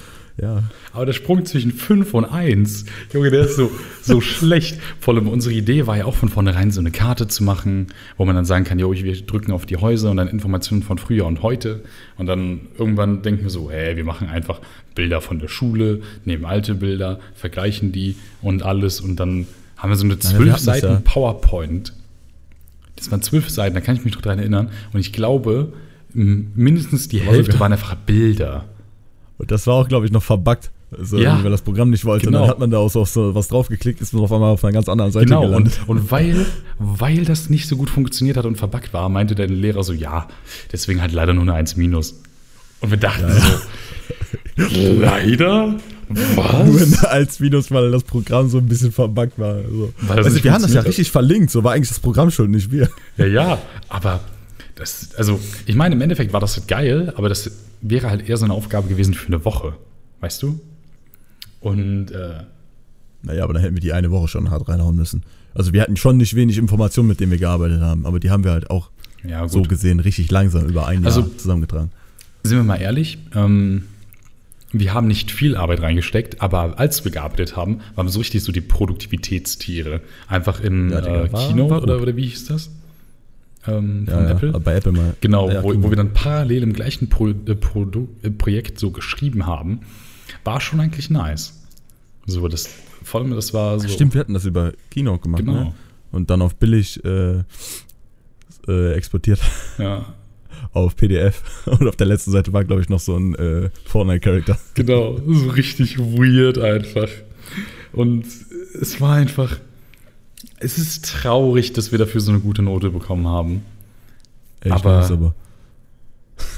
ja. 0.40 0.62
Aber 0.92 1.06
der 1.06 1.12
Sprung 1.12 1.44
zwischen 1.44 1.72
5 1.72 2.14
und 2.14 2.24
1, 2.24 2.84
Junge, 3.12 3.30
der 3.30 3.46
ist 3.46 3.56
so, 3.56 3.70
so 4.02 4.20
schlecht. 4.22 4.78
Vor 5.00 5.14
allem 5.14 5.28
unsere 5.28 5.54
Idee 5.54 5.86
war 5.86 5.96
ja 5.96 6.04
auch 6.04 6.14
von 6.14 6.28
vornherein 6.28 6.70
so 6.70 6.80
eine 6.80 6.90
Karte 6.90 7.26
zu 7.26 7.42
machen, 7.42 7.88
wo 8.16 8.24
man 8.24 8.36
dann 8.36 8.44
sagen 8.44 8.64
kann, 8.64 8.78
jo, 8.78 8.92
wir 8.92 9.26
drücken 9.26 9.52
auf 9.52 9.66
die 9.66 9.76
Häuser 9.76 10.10
und 10.10 10.16
dann 10.16 10.28
Informationen 10.28 10.82
von 10.82 10.98
früher 10.98 11.26
und 11.26 11.42
heute. 11.42 11.82
Und 12.16 12.26
dann 12.26 12.60
irgendwann 12.78 13.22
denken 13.22 13.42
wir 13.42 13.50
so, 13.50 13.70
hey, 13.70 13.96
wir 13.96 14.04
machen 14.04 14.28
einfach 14.28 14.60
Bilder 14.94 15.20
von 15.20 15.40
der 15.40 15.48
Schule, 15.48 16.00
nehmen 16.24 16.44
alte 16.44 16.74
Bilder, 16.74 17.18
vergleichen 17.34 17.90
die 17.92 18.16
und 18.40 18.62
alles. 18.62 19.00
Und 19.00 19.16
dann 19.16 19.46
haben 19.76 19.90
wir 19.90 19.96
so 19.96 20.04
eine 20.04 20.18
zwölf 20.18 20.58
Seiten 20.58 20.86
ja. 20.86 21.00
PowerPoint. 21.02 21.92
Das 22.96 23.10
waren 23.10 23.22
zwölf 23.22 23.48
Seiten, 23.48 23.74
da 23.74 23.80
kann 23.80 23.96
ich 23.96 24.04
mich 24.04 24.14
noch 24.14 24.22
dran 24.22 24.38
erinnern. 24.38 24.70
Und 24.92 25.00
ich 25.00 25.12
glaube, 25.12 25.72
mindestens 26.12 27.08
die 27.08 27.20
Hälfte 27.20 27.58
waren 27.60 27.72
einfach 27.72 27.94
Bilder. 27.94 28.64
Und 29.38 29.50
das 29.50 29.66
war 29.66 29.74
auch, 29.74 29.88
glaube 29.88 30.06
ich, 30.06 30.12
noch 30.12 30.22
verbuggt. 30.22 30.70
Also, 30.90 31.18
Ja. 31.18 31.42
weil 31.44 31.50
das 31.50 31.60
Programm 31.62 31.90
nicht 31.90 32.04
wollte. 32.06 32.26
Genau. 32.26 32.40
Dann 32.40 32.48
hat 32.50 32.58
man 32.58 32.70
da 32.70 32.78
auch 32.78 32.88
so 32.90 33.02
auf 33.02 33.10
so 33.10 33.34
was 33.34 33.48
draufgeklickt, 33.48 34.00
ist 34.00 34.14
man 34.14 34.22
auf 34.22 34.32
einmal 34.32 34.52
auf 34.52 34.64
einer 34.64 34.72
ganz 34.72 34.88
anderen 34.88 35.12
Seite 35.12 35.26
Genau, 35.26 35.42
gelandet. 35.42 35.80
und, 35.86 35.98
und 35.98 36.10
weil, 36.10 36.46
weil 36.78 37.24
das 37.24 37.50
nicht 37.50 37.68
so 37.68 37.76
gut 37.76 37.90
funktioniert 37.90 38.36
hat 38.38 38.46
und 38.46 38.56
verbuggt 38.56 38.92
war, 38.94 39.08
meinte 39.10 39.34
der 39.34 39.48
Lehrer 39.48 39.84
so, 39.84 39.92
ja, 39.92 40.28
deswegen 40.72 41.00
halt 41.02 41.12
leider 41.12 41.34
nur 41.34 41.42
eine 41.42 41.52
1 41.54 41.76
minus. 41.76 42.20
Und 42.80 42.90
wir 42.90 42.96
dachten 42.98 43.26
so, 44.56 44.66
leider? 45.00 45.74
Nur 46.08 47.10
als 47.10 47.38
Minus, 47.38 47.70
weil 47.70 47.90
das 47.90 48.02
Programm 48.02 48.48
so 48.48 48.56
ein 48.56 48.66
bisschen 48.66 48.92
verbuggt 48.92 49.38
war. 49.38 49.56
Also. 50.08 50.30
Nicht 50.30 50.42
wir 50.42 50.52
haben 50.54 50.62
das 50.62 50.72
ja 50.72 50.80
richtig 50.80 51.10
verlinkt, 51.10 51.50
so 51.50 51.62
war 51.64 51.72
eigentlich 51.74 51.90
das 51.90 52.00
Programm 52.00 52.30
schuld, 52.30 52.48
nicht 52.48 52.70
wir. 52.72 52.88
Ja, 53.18 53.26
ja, 53.26 53.58
aber 53.90 54.20
das, 54.78 55.14
also 55.16 55.38
ich 55.66 55.74
meine, 55.74 55.94
im 55.94 56.00
Endeffekt 56.00 56.32
war 56.32 56.40
das 56.40 56.66
geil, 56.66 57.12
aber 57.16 57.28
das 57.28 57.50
wäre 57.80 58.10
halt 58.10 58.28
eher 58.28 58.36
so 58.36 58.44
eine 58.44 58.54
Aufgabe 58.54 58.88
gewesen 58.88 59.14
für 59.14 59.26
eine 59.28 59.44
Woche, 59.44 59.74
weißt 60.20 60.42
du? 60.42 60.60
Und 61.60 62.10
äh, 62.12 62.44
Naja, 63.22 63.44
aber 63.44 63.52
dann 63.54 63.62
hätten 63.62 63.74
wir 63.76 63.80
die 63.80 63.92
eine 63.92 64.10
Woche 64.10 64.28
schon 64.28 64.50
hart 64.50 64.68
reinhauen 64.68 64.96
müssen. 64.96 65.22
Also 65.54 65.72
wir 65.72 65.82
hatten 65.82 65.96
schon 65.96 66.16
nicht 66.18 66.34
wenig 66.34 66.56
Informationen, 66.58 67.08
mit 67.08 67.18
denen 67.20 67.32
wir 67.32 67.38
gearbeitet 67.38 67.80
haben, 67.80 68.06
aber 68.06 68.20
die 68.20 68.30
haben 68.30 68.44
wir 68.44 68.52
halt 68.52 68.70
auch 68.70 68.90
ja, 69.24 69.48
so 69.48 69.62
gesehen 69.62 69.98
richtig 70.00 70.30
langsam 70.30 70.66
über 70.66 70.86
ein 70.86 71.02
Jahr 71.02 71.06
Also- 71.06 71.22
zusammengetragen. 71.22 71.90
Sind 72.44 72.56
wir 72.58 72.62
mal 72.64 72.76
ehrlich, 72.80 73.18
ähm, 73.34 73.82
wir 74.70 74.94
haben 74.94 75.08
nicht 75.08 75.32
viel 75.32 75.56
Arbeit 75.56 75.80
reingesteckt, 75.80 76.40
aber 76.40 76.78
als 76.78 77.04
wir 77.04 77.10
gearbeitet 77.10 77.56
haben, 77.56 77.80
waren 77.96 78.06
wir 78.06 78.10
so 78.12 78.20
richtig 78.20 78.44
so 78.44 78.52
die 78.52 78.60
Produktivitätstiere. 78.60 80.00
Einfach 80.28 80.60
in 80.60 80.90
Ja, 80.90 81.24
äh, 81.24 81.28
Kino 81.28 81.66
oder, 81.76 82.00
oder 82.00 82.16
wie 82.16 82.26
hieß 82.26 82.46
das? 82.46 82.70
Ähm, 83.66 84.06
Ja, 84.08 84.14
von 84.14 84.24
ja, 84.24 84.30
Apple. 84.30 84.60
bei 84.60 84.74
Apple 84.76 84.92
mal. 84.92 85.14
Genau, 85.20 85.50
Ja, 85.50 85.62
wo, 85.62 85.74
wo 85.82 85.90
wir 85.90 85.96
dann 85.96 86.12
parallel 86.12 86.62
im 86.62 86.72
gleichen 86.72 87.08
Pro, 87.08 87.28
äh, 87.28 87.32
Produ 87.34 88.08
äh, 88.22 88.30
Projekt 88.30 88.78
so 88.78 88.90
geschrieben 88.90 89.46
haben, 89.46 89.80
war 90.44 90.60
schon 90.60 90.80
eigentlich 90.80 91.10
nice. 91.10 91.54
So, 92.26 92.46
das, 92.48 92.68
vor 93.02 93.20
allem, 93.20 93.30
das 93.32 93.52
war 93.54 93.78
so. 93.80 93.88
Stimmt, 93.88 94.14
wir 94.14 94.20
hatten 94.20 94.34
das 94.34 94.44
über 94.44 94.72
Kino 94.90 95.18
gemacht, 95.18 95.44
Genau. 95.44 95.52
ne? 95.64 95.74
Und 96.12 96.30
dann 96.30 96.40
auf 96.42 96.54
billig 96.56 97.04
äh, 97.04 97.42
äh, 98.68 98.92
exportiert 98.94 99.40
Ja, 99.78 100.14
auf 100.72 100.96
PDF. 100.96 101.42
Und 101.66 101.86
auf 101.88 101.96
der 101.96 102.06
letzten 102.06 102.30
Seite 102.30 102.52
war, 102.52 102.64
glaube 102.64 102.82
ich, 102.82 102.88
noch 102.88 103.00
so 103.00 103.16
ein 103.16 103.34
äh, 103.34 103.70
Fortnite-Charakter. 103.84 104.58
genau. 104.74 105.18
So 105.26 105.48
richtig 105.50 105.98
weird 105.98 106.58
einfach. 106.58 107.08
Und 107.92 108.24
es 108.80 109.00
war 109.00 109.14
einfach. 109.14 109.56
Es 110.60 110.78
ist 110.78 111.04
traurig, 111.04 111.72
dass 111.72 111.92
wir 111.92 111.98
dafür 111.98 112.20
so 112.20 112.30
eine 112.32 112.40
gute 112.40 112.62
Note 112.62 112.90
bekommen 112.90 113.26
haben. 113.26 113.62
Ey, 114.60 114.72
Aber- 114.72 114.98
weiß 115.00 115.10
aber 115.12 115.34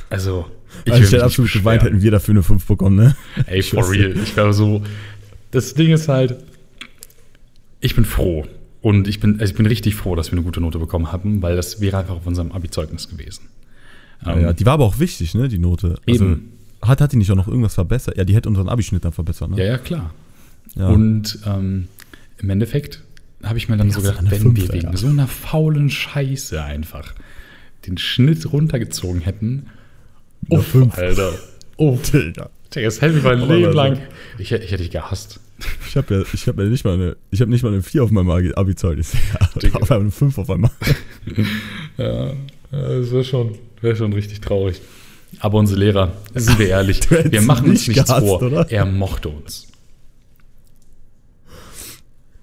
Also, 0.09 0.47
ich 0.85 0.93
also 0.93 1.03
ich 1.05 1.09
hätte 1.09 1.17
nicht 1.17 1.25
absolut 1.25 1.53
geweint, 1.53 1.83
hätten 1.83 2.03
wir 2.03 2.11
dafür 2.11 2.33
eine 2.33 2.43
5 2.43 2.67
bekommen, 2.67 2.97
ne? 2.97 3.17
Ey, 3.47 3.63
for 3.63 3.91
real. 3.91 4.15
Ich 4.23 4.37
war 4.37 4.53
so. 4.53 4.83
Das 5.51 5.75
Ding 5.75 5.91
ist 5.93 6.09
halt, 6.09 6.37
ich 7.81 7.95
bin 7.95 8.05
froh. 8.05 8.47
Und 8.83 9.09
ich 9.09 9.21
bin, 9.21 9.41
also 9.41 9.51
ich 9.51 9.57
bin 9.57 9.67
richtig 9.67 9.95
froh, 9.95 10.15
dass 10.15 10.29
wir 10.31 10.39
eine 10.39 10.43
gute 10.43 10.61
Note 10.61 10.79
bekommen 10.79 11.13
haben, 11.13 11.43
weil 11.43 11.55
das 11.55 11.81
wäre 11.83 11.99
einfach 11.99 12.15
auf 12.17 12.27
unserem 12.27 12.53
Abi-Zeugnis 12.53 13.09
gewesen. 13.09 13.43
Ähm, 14.25 14.41
Ja, 14.41 14.53
die 14.55 14.65
war 14.65 14.75
aber 14.75 14.85
auch 14.87 14.99
wichtig, 14.99 15.35
ne, 15.35 15.49
die 15.49 15.59
Note. 15.59 15.97
Also, 16.09 16.25
Eben. 16.25 16.53
Hat, 16.81 17.03
hat 17.03 17.13
die 17.13 17.17
nicht 17.17 17.31
auch 17.31 17.37
noch 17.37 17.47
irgendwas 17.49 17.75
verbessert? 17.75 18.17
Ja, 18.17 18.25
die 18.25 18.35
hätte 18.35 18.49
unseren 18.49 18.71
Abischnitt 18.71 19.05
dann 19.05 19.13
verbessert, 19.13 19.51
ne? 19.51 19.59
ja, 19.59 19.65
ja, 19.65 19.79
klar. 19.79 20.15
Ja. 20.77 20.89
Und 20.89 21.39
ähm, 21.47 21.89
im 22.39 22.49
Endeffekt 22.49 23.03
habe 23.45 23.59
ich 23.59 23.69
mir 23.69 23.77
dann 23.77 23.89
Ja, 23.89 23.95
so 23.95 24.01
gedacht, 24.03 24.19
wenn 24.31 24.57
wir 24.57 24.73
wegen 24.73 24.97
so 24.97 25.07
einer 25.09 25.27
faulen 25.27 25.91
Scheiße 25.91 26.63
einfach 26.63 27.15
den 27.87 27.97
Schnitt 27.99 28.53
runtergezogen 28.53 29.21
hätten. 29.23 29.67
Uff, 30.49 30.67
Fünf. 30.67 30.97
Alter. 30.99 31.33
Oh, 31.83 31.97
Digga. 32.13 32.51
Digga, 32.75 32.85
das 32.87 33.01
hätte 33.01 33.15
mich 33.15 33.25
mein 33.25 33.41
Leben 33.49 33.73
lang. 33.73 33.99
Ich, 34.39 34.51
hätte- 34.51 34.65
ich 34.67 34.71
hätte 34.71 34.83
dich 34.83 34.93
gehasst. 34.93 35.41
Ich 35.89 35.97
habe 35.97 36.15
ja, 36.15 36.25
ich 36.31 36.47
hab 36.47 36.59
ja 36.59 36.65
nicht 36.65 36.85
mal 36.85 36.93
eine, 36.93 37.17
ich 37.31 37.41
habe 37.41 37.51
nicht 37.51 37.63
mal 37.63 37.73
eine 37.73 37.83
4 37.83 38.05
auf 38.05 38.11
meinem 38.11 38.29
Abi- 38.29 38.53
Abi-Zeugnis. 38.55 39.13
Ja, 39.63 39.71
auf 39.75 39.91
einmal 39.91 40.01
eine 40.03 40.11
5 40.11 40.37
auf 40.37 40.51
einmal. 40.51 40.71
Ja, 41.97 42.27
ja, 42.27 42.33
das 42.71 43.11
wäre 43.11 43.25
schon, 43.25 43.57
wär 43.81 43.97
schon 43.97 44.13
richtig 44.13 44.43
traurig. 44.43 44.81
Aber 45.39 45.59
unsere 45.59 45.81
Lehrer, 45.81 46.13
sind 46.35 46.59
wir 46.59 46.69
ehrlich, 46.69 47.01
wir 47.11 47.41
machen 47.43 47.71
uns 47.71 47.87
nicht 47.87 47.97
nichts 47.97 48.05
gehasst, 48.11 48.27
vor. 48.27 48.43
oder? 48.43 48.71
Er 48.71 48.85
mochte 48.85 49.31
uns. 49.31 49.69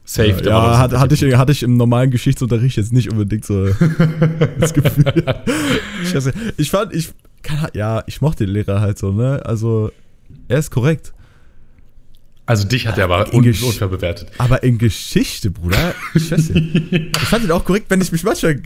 Safe. 0.09 0.41
Ja, 0.41 0.79
ja 0.79 0.87
das 0.87 0.99
hatte, 1.01 1.13
ich, 1.13 1.35
hatte 1.35 1.51
ich 1.51 1.63
im 1.63 1.75
normalen 1.75 2.09
Geschichtsunterricht 2.11 2.77
jetzt 2.77 2.93
nicht 2.93 3.11
unbedingt 3.11 3.43
so 3.43 3.67
das 4.59 4.73
Gefühl. 4.73 5.23
ich, 6.57 6.71
fand, 6.71 6.93
ich, 6.93 7.09
ja, 7.73 8.03
ich 8.07 8.21
mochte 8.21 8.45
den 8.45 8.53
Lehrer 8.53 8.79
halt 8.79 8.97
so, 8.97 9.11
ne? 9.11 9.45
Also, 9.45 9.91
er 10.47 10.59
ist 10.59 10.71
korrekt. 10.71 11.13
Also 12.47 12.65
dich 12.67 12.87
hat 12.87 12.97
er 12.97 13.03
aber 13.03 13.31
un 13.33 13.43
Gesch- 13.43 13.63
unfair 13.63 13.89
bewertet. 13.89 14.29
Aber 14.39 14.63
in 14.63 14.77
Geschichte, 14.77 15.51
Bruder, 15.51 15.93
ich 16.15 16.31
weiß 16.31 16.49
nicht. 16.51 16.75
Ich 17.15 17.17
fand 17.27 17.43
ihn 17.43 17.51
auch 17.51 17.63
korrekt, 17.65 17.87
wenn 17.89 17.99
ich 18.01 18.11
mich 18.11 18.23
manchmal 18.23 18.59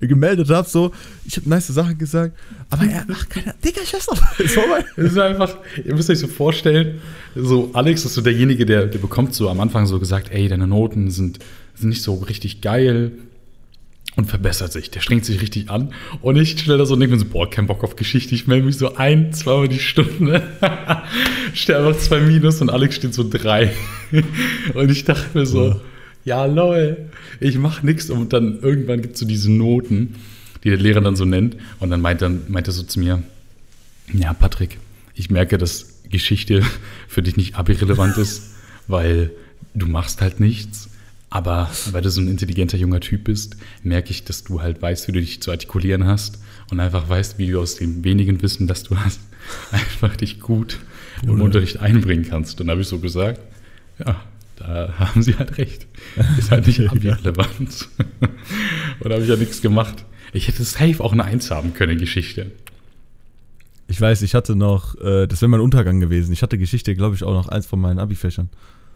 gemeldet 0.00 0.50
habe, 0.50 0.68
so, 0.68 0.90
ich 1.24 1.36
habe 1.36 1.48
nice 1.48 1.68
Sachen 1.68 1.96
gesagt, 1.96 2.36
aber 2.70 2.84
er 2.84 3.04
macht 3.06 3.30
keine, 3.30 3.54
Digga, 3.64 3.80
ich 3.84 3.92
weiß 3.94 4.04
vorbei. 4.04 4.84
Es 4.96 5.12
ist 5.12 5.18
einfach, 5.18 5.56
ihr 5.84 5.94
müsst 5.94 6.10
euch 6.10 6.18
so 6.18 6.26
vorstellen, 6.26 7.00
so 7.36 7.70
Alex 7.72 8.04
ist 8.04 8.14
so 8.14 8.20
derjenige, 8.20 8.66
der, 8.66 8.86
der 8.86 8.98
bekommt 8.98 9.32
so 9.34 9.48
am 9.48 9.60
Anfang 9.60 9.86
so 9.86 9.98
gesagt, 10.00 10.30
ey, 10.32 10.48
deine 10.48 10.66
Noten 10.66 11.10
sind, 11.10 11.38
sind 11.76 11.90
nicht 11.90 12.02
so 12.02 12.14
richtig 12.16 12.60
geil 12.60 13.12
und 14.20 14.26
verbessert 14.26 14.70
sich. 14.70 14.90
Der 14.90 15.00
strengt 15.00 15.24
sich 15.24 15.40
richtig 15.40 15.70
an 15.70 15.94
und 16.20 16.36
ich 16.36 16.50
stelle 16.50 16.76
da 16.76 16.84
so 16.84 16.92
und 16.94 17.00
denke 17.00 17.16
mir 17.16 17.20
so, 17.20 17.26
boah, 17.26 17.48
kein 17.48 17.66
Bock 17.66 17.82
auf 17.82 17.96
Geschichte, 17.96 18.34
ich 18.34 18.46
melde 18.46 18.66
mich 18.66 18.76
so 18.76 18.94
ein, 18.96 19.32
zweimal 19.32 19.66
die 19.66 19.78
Stunde, 19.78 20.42
stehe 21.54 21.78
einfach 21.78 21.98
zwei 21.98 22.20
Minus 22.20 22.60
und 22.60 22.68
Alex 22.68 22.96
steht 22.96 23.14
so 23.14 23.28
drei. 23.28 23.72
und 24.74 24.90
ich 24.90 25.04
dachte 25.04 25.38
mir 25.38 25.46
so, 25.46 25.80
ja 26.24 26.44
lol, 26.44 27.08
ich 27.40 27.56
mach 27.56 27.82
nichts 27.82 28.10
und 28.10 28.34
dann 28.34 28.60
irgendwann 28.60 29.00
gibt 29.00 29.14
es 29.14 29.20
so 29.20 29.26
diese 29.26 29.50
Noten, 29.50 30.16
die 30.64 30.68
der 30.68 30.78
Lehrer 30.78 31.00
dann 31.00 31.16
so 31.16 31.24
nennt 31.24 31.56
und 31.78 31.88
dann 31.88 32.02
meint, 32.02 32.20
dann, 32.20 32.42
meint 32.48 32.68
er 32.68 32.74
so 32.74 32.82
zu 32.82 33.00
mir, 33.00 33.22
ja, 34.12 34.34
Patrick, 34.34 34.76
ich 35.14 35.30
merke, 35.30 35.56
dass 35.56 36.02
Geschichte 36.10 36.62
für 37.08 37.22
dich 37.22 37.38
nicht 37.38 37.56
abirrelevant 37.56 38.18
ist, 38.18 38.50
weil 38.86 39.30
du 39.72 39.86
machst 39.86 40.20
halt 40.20 40.40
nichts. 40.40 40.90
Aber 41.30 41.70
weil 41.92 42.02
du 42.02 42.10
so 42.10 42.20
ein 42.20 42.28
intelligenter 42.28 42.76
junger 42.76 43.00
Typ 43.00 43.24
bist, 43.24 43.56
merke 43.84 44.10
ich, 44.10 44.24
dass 44.24 44.42
du 44.42 44.60
halt 44.60 44.82
weißt, 44.82 45.06
wie 45.06 45.12
du 45.12 45.20
dich 45.20 45.40
zu 45.40 45.52
artikulieren 45.52 46.04
hast 46.04 46.40
und 46.70 46.80
einfach 46.80 47.08
weißt, 47.08 47.38
wie 47.38 47.46
du 47.46 47.60
aus 47.60 47.76
dem 47.76 48.02
wenigen 48.02 48.42
Wissen, 48.42 48.66
das 48.66 48.82
du 48.82 48.96
hast, 48.96 49.20
einfach 49.70 50.16
dich 50.16 50.40
gut 50.40 50.78
im 51.22 51.30
Oder? 51.30 51.44
Unterricht 51.44 51.78
einbringen 51.78 52.26
kannst. 52.28 52.60
Und 52.60 52.66
dann 52.66 52.72
habe 52.72 52.82
ich 52.82 52.88
so 52.88 52.98
gesagt, 52.98 53.40
ja, 54.04 54.20
da 54.56 54.92
haben 54.98 55.22
sie 55.22 55.36
halt 55.36 55.56
recht. 55.56 55.86
Ist 56.36 56.50
halt 56.50 56.66
nicht 56.66 56.80
abirrelevant. 56.90 57.88
und 58.20 59.08
da 59.08 59.14
habe 59.14 59.22
ich 59.22 59.28
ja 59.28 59.36
nichts 59.36 59.62
gemacht. 59.62 60.04
Ich 60.32 60.48
hätte 60.48 60.64
safe 60.64 61.02
auch 61.02 61.12
eine 61.12 61.24
Eins 61.24 61.50
haben 61.50 61.74
können 61.74 61.92
in 61.92 61.98
Geschichte. 61.98 62.50
Ich 63.86 64.00
weiß, 64.00 64.22
ich 64.22 64.34
hatte 64.34 64.54
noch, 64.54 65.00
äh, 65.00 65.26
das 65.26 65.42
wäre 65.42 65.48
mein 65.48 65.60
Untergang 65.60 66.00
gewesen. 66.00 66.32
Ich 66.32 66.42
hatte 66.42 66.58
Geschichte, 66.58 66.94
glaube 66.94 67.16
ich, 67.16 67.24
auch 67.24 67.32
noch 67.32 67.48
eins 67.48 67.66
von 67.66 67.80
meinen 67.80 67.98
Abi-Fächern. 67.98 68.48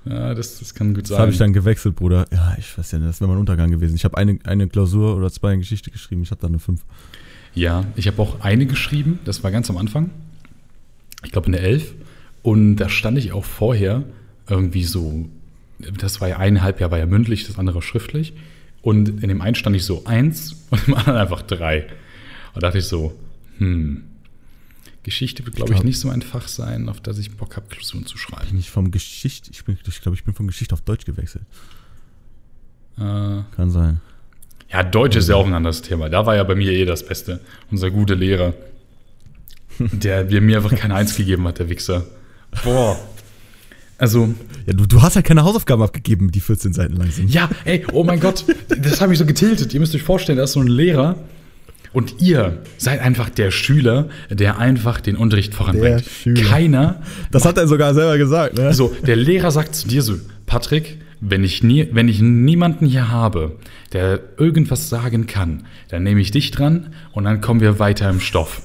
Ja, 0.07 0.34
das, 0.34 0.59
das 0.59 0.74
kann 0.74 0.92
gut 0.94 1.05
Das 1.05 1.11
sein. 1.11 1.18
habe 1.20 1.32
ich 1.32 1.38
dann 1.38 1.52
gewechselt, 1.52 1.96
Bruder. 1.96 2.26
Ja, 2.32 2.55
ich 2.59 2.76
weiß 2.76 2.92
ja 2.92 2.98
nicht, 2.98 3.09
das 3.09 3.20
wäre 3.20 3.30
mein 3.30 3.38
Untergang 3.38 3.70
gewesen. 3.70 3.94
Ich 3.96 4.05
habe 4.05 4.16
eine, 4.18 4.38
eine 4.44 4.68
Klausur 4.68 5.16
oder 5.16 5.30
zwei 5.30 5.55
in 5.55 5.61
Geschichte 5.61 5.90
geschrieben, 5.90 6.22
ich 6.22 6.30
hatte 6.30 6.42
dann 6.42 6.52
eine 6.52 6.59
5. 6.59 6.80
Ja, 7.55 7.84
ich 7.96 8.07
habe 8.07 8.20
auch 8.20 8.40
eine 8.40 8.66
geschrieben, 8.66 9.18
das 9.24 9.42
war 9.44 9.50
ganz 9.50 9.70
am 9.70 9.76
Anfang. 9.76 10.11
Ich 11.24 11.32
glaube 11.32 11.46
in 11.46 11.52
der 11.52 11.62
11. 11.62 11.94
Und 12.42 12.76
da 12.76 12.88
stand 12.88 13.16
ich 13.16 13.32
auch 13.32 13.44
vorher 13.44 14.02
irgendwie 14.48 14.84
so, 14.84 15.26
das 15.98 16.20
war 16.20 16.28
ja 16.28 16.36
eineinhalb 16.38 16.80
Jahr 16.80 16.90
war 16.90 16.98
ja 16.98 17.07
mündlich, 17.07 17.46
das 17.46 17.59
andere 17.59 17.80
schriftlich. 17.80 18.34
Und 18.82 19.09
in 19.22 19.28
dem 19.28 19.40
einen 19.40 19.55
stand 19.55 19.74
ich 19.76 19.84
so 19.84 20.05
eins 20.05 20.66
und 20.70 20.86
im 20.88 20.94
anderen 20.94 21.16
einfach 21.18 21.40
drei. 21.42 21.84
Und 22.55 22.62
da 22.62 22.68
dachte 22.68 22.78
ich 22.78 22.84
so, 22.84 23.14
hm, 23.59 24.02
Geschichte 25.05 25.44
wird, 25.46 25.55
glaube 25.57 25.70
ich, 25.72 25.76
glaub- 25.76 25.84
nicht 25.84 26.00
so 26.00 26.09
ein 26.11 26.22
Fach 26.22 26.48
sein, 26.48 26.88
auf 26.88 27.00
das 27.00 27.18
ich 27.18 27.30
Bock 27.36 27.55
habe, 27.57 27.66
Klausuren 27.68 28.05
zu 28.07 28.18
schreiben. 28.18 28.48
Bin 28.48 28.59
ich 28.59 28.70
vom 28.70 28.90
Geschichte, 28.90 29.50
ich, 29.52 29.64
bin- 29.64 29.78
ich 29.86 30.00
glaube, 30.00 30.16
ich 30.16 30.24
bin 30.24 30.34
von 30.34 30.46
Geschichte 30.48 30.74
auf 30.74 30.80
Deutsch 30.80 31.05
gewechselt. 31.05 31.44
Äh, 32.98 33.00
Kann 33.57 33.70
sein. 33.70 34.00
Ja, 34.70 34.82
Deutsch 34.82 35.16
ist 35.16 35.28
ja 35.28 35.36
auch 35.36 35.46
ein 35.46 35.55
anderes 35.55 35.82
Thema. 35.82 36.09
Da 36.09 36.26
war 36.26 36.34
ja 36.36 36.42
bei 36.44 36.55
mir 36.55 36.72
eh 36.72 36.84
das 36.84 37.07
Beste. 37.07 37.40
Unser 37.70 37.90
guter 37.90 38.16
Lehrer. 38.16 38.55
Der 39.78 40.22
der 40.24 40.40
mir 40.40 40.57
einfach 40.59 40.74
keine 40.74 40.94
Eins 40.94 41.16
gegeben 41.16 41.46
hat, 41.48 41.59
der 41.59 41.68
Wichser. 41.68 42.05
Boah. 42.62 42.96
Also, 43.98 44.32
Ja, 44.66 44.72
du, 44.72 44.86
du 44.86 45.02
hast 45.02 45.16
halt 45.16 45.26
keine 45.26 45.42
Hausaufgaben 45.44 45.82
abgegeben, 45.82 46.30
die 46.30 46.40
14 46.40 46.72
Seiten 46.72 46.94
lang 46.96 47.11
sind. 47.11 47.32
ja, 47.32 47.48
ey, 47.64 47.84
oh 47.92 48.05
mein 48.05 48.20
Gott, 48.20 48.44
das 48.68 49.00
habe 49.00 49.12
ich 49.12 49.18
so 49.18 49.26
getiltet. 49.26 49.74
Ihr 49.74 49.80
müsst 49.80 49.94
euch 49.94 50.02
vorstellen, 50.02 50.38
da 50.38 50.44
ist 50.44 50.52
so 50.52 50.61
ein 50.61 50.66
Lehrer 50.68 51.16
und 51.95 52.20
ihr 52.20 52.59
seid 52.76 53.01
einfach 53.01 53.30
der 53.30 53.51
Schüler, 53.51 54.09
der 54.28 54.59
einfach 54.59 55.01
den 55.01 55.16
Unterricht 55.16 55.55
voranbringt. 55.55 56.05
Keiner. 56.45 57.01
Das 57.30 57.47
hat 57.47 57.57
er 57.57 57.68
sogar 57.68 57.95
selber 57.95 58.18
gesagt, 58.18 58.59
ne? 58.59 58.74
So, 58.74 58.95
der 59.07 59.16
Lehrer 59.16 59.51
sagt 59.53 59.76
zu 59.76 59.88
dir 59.88 60.03
so, 60.03 60.16
Patrick, 60.45 60.99
wenn 61.20 61.45
ich, 61.45 61.62
nie, 61.62 61.88
wenn 61.92 62.09
ich 62.09 62.20
niemanden 62.20 62.84
hier 62.84 63.11
habe, 63.11 63.57
der 63.92 64.20
irgendwas 64.36 64.88
sagen 64.90 65.26
kann, 65.26 65.66
dann 65.88 66.03
nehme 66.03 66.20
ich 66.20 66.32
dich 66.32 66.51
dran 66.51 66.92
und 67.12 67.24
dann 67.24 67.40
kommen 67.40 67.61
wir 67.61 67.78
weiter 67.78 68.11
im 68.11 68.20
Stoff. 68.20 68.61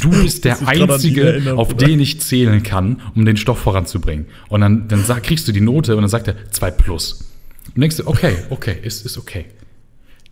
Du 0.00 0.08
bist 0.22 0.46
der 0.46 0.66
Einzige, 0.66 1.54
auf 1.56 1.76
den 1.76 2.00
ich 2.00 2.22
zählen 2.22 2.62
kann, 2.62 3.02
um 3.14 3.26
den 3.26 3.36
Stoff 3.36 3.58
voranzubringen. 3.58 4.26
Und 4.48 4.62
dann, 4.62 4.88
dann 4.88 5.04
sag, 5.04 5.24
kriegst 5.24 5.46
du 5.46 5.52
die 5.52 5.60
Note 5.60 5.94
und 5.94 6.02
dann 6.02 6.10
sagt 6.10 6.28
er 6.28 6.50
2 6.50 6.70
plus. 6.70 7.28
Und 7.74 7.82
denkst 7.82 7.98
du, 7.98 8.06
okay, 8.06 8.34
okay, 8.48 8.76
ist, 8.82 9.04
ist 9.04 9.18
okay. 9.18 9.44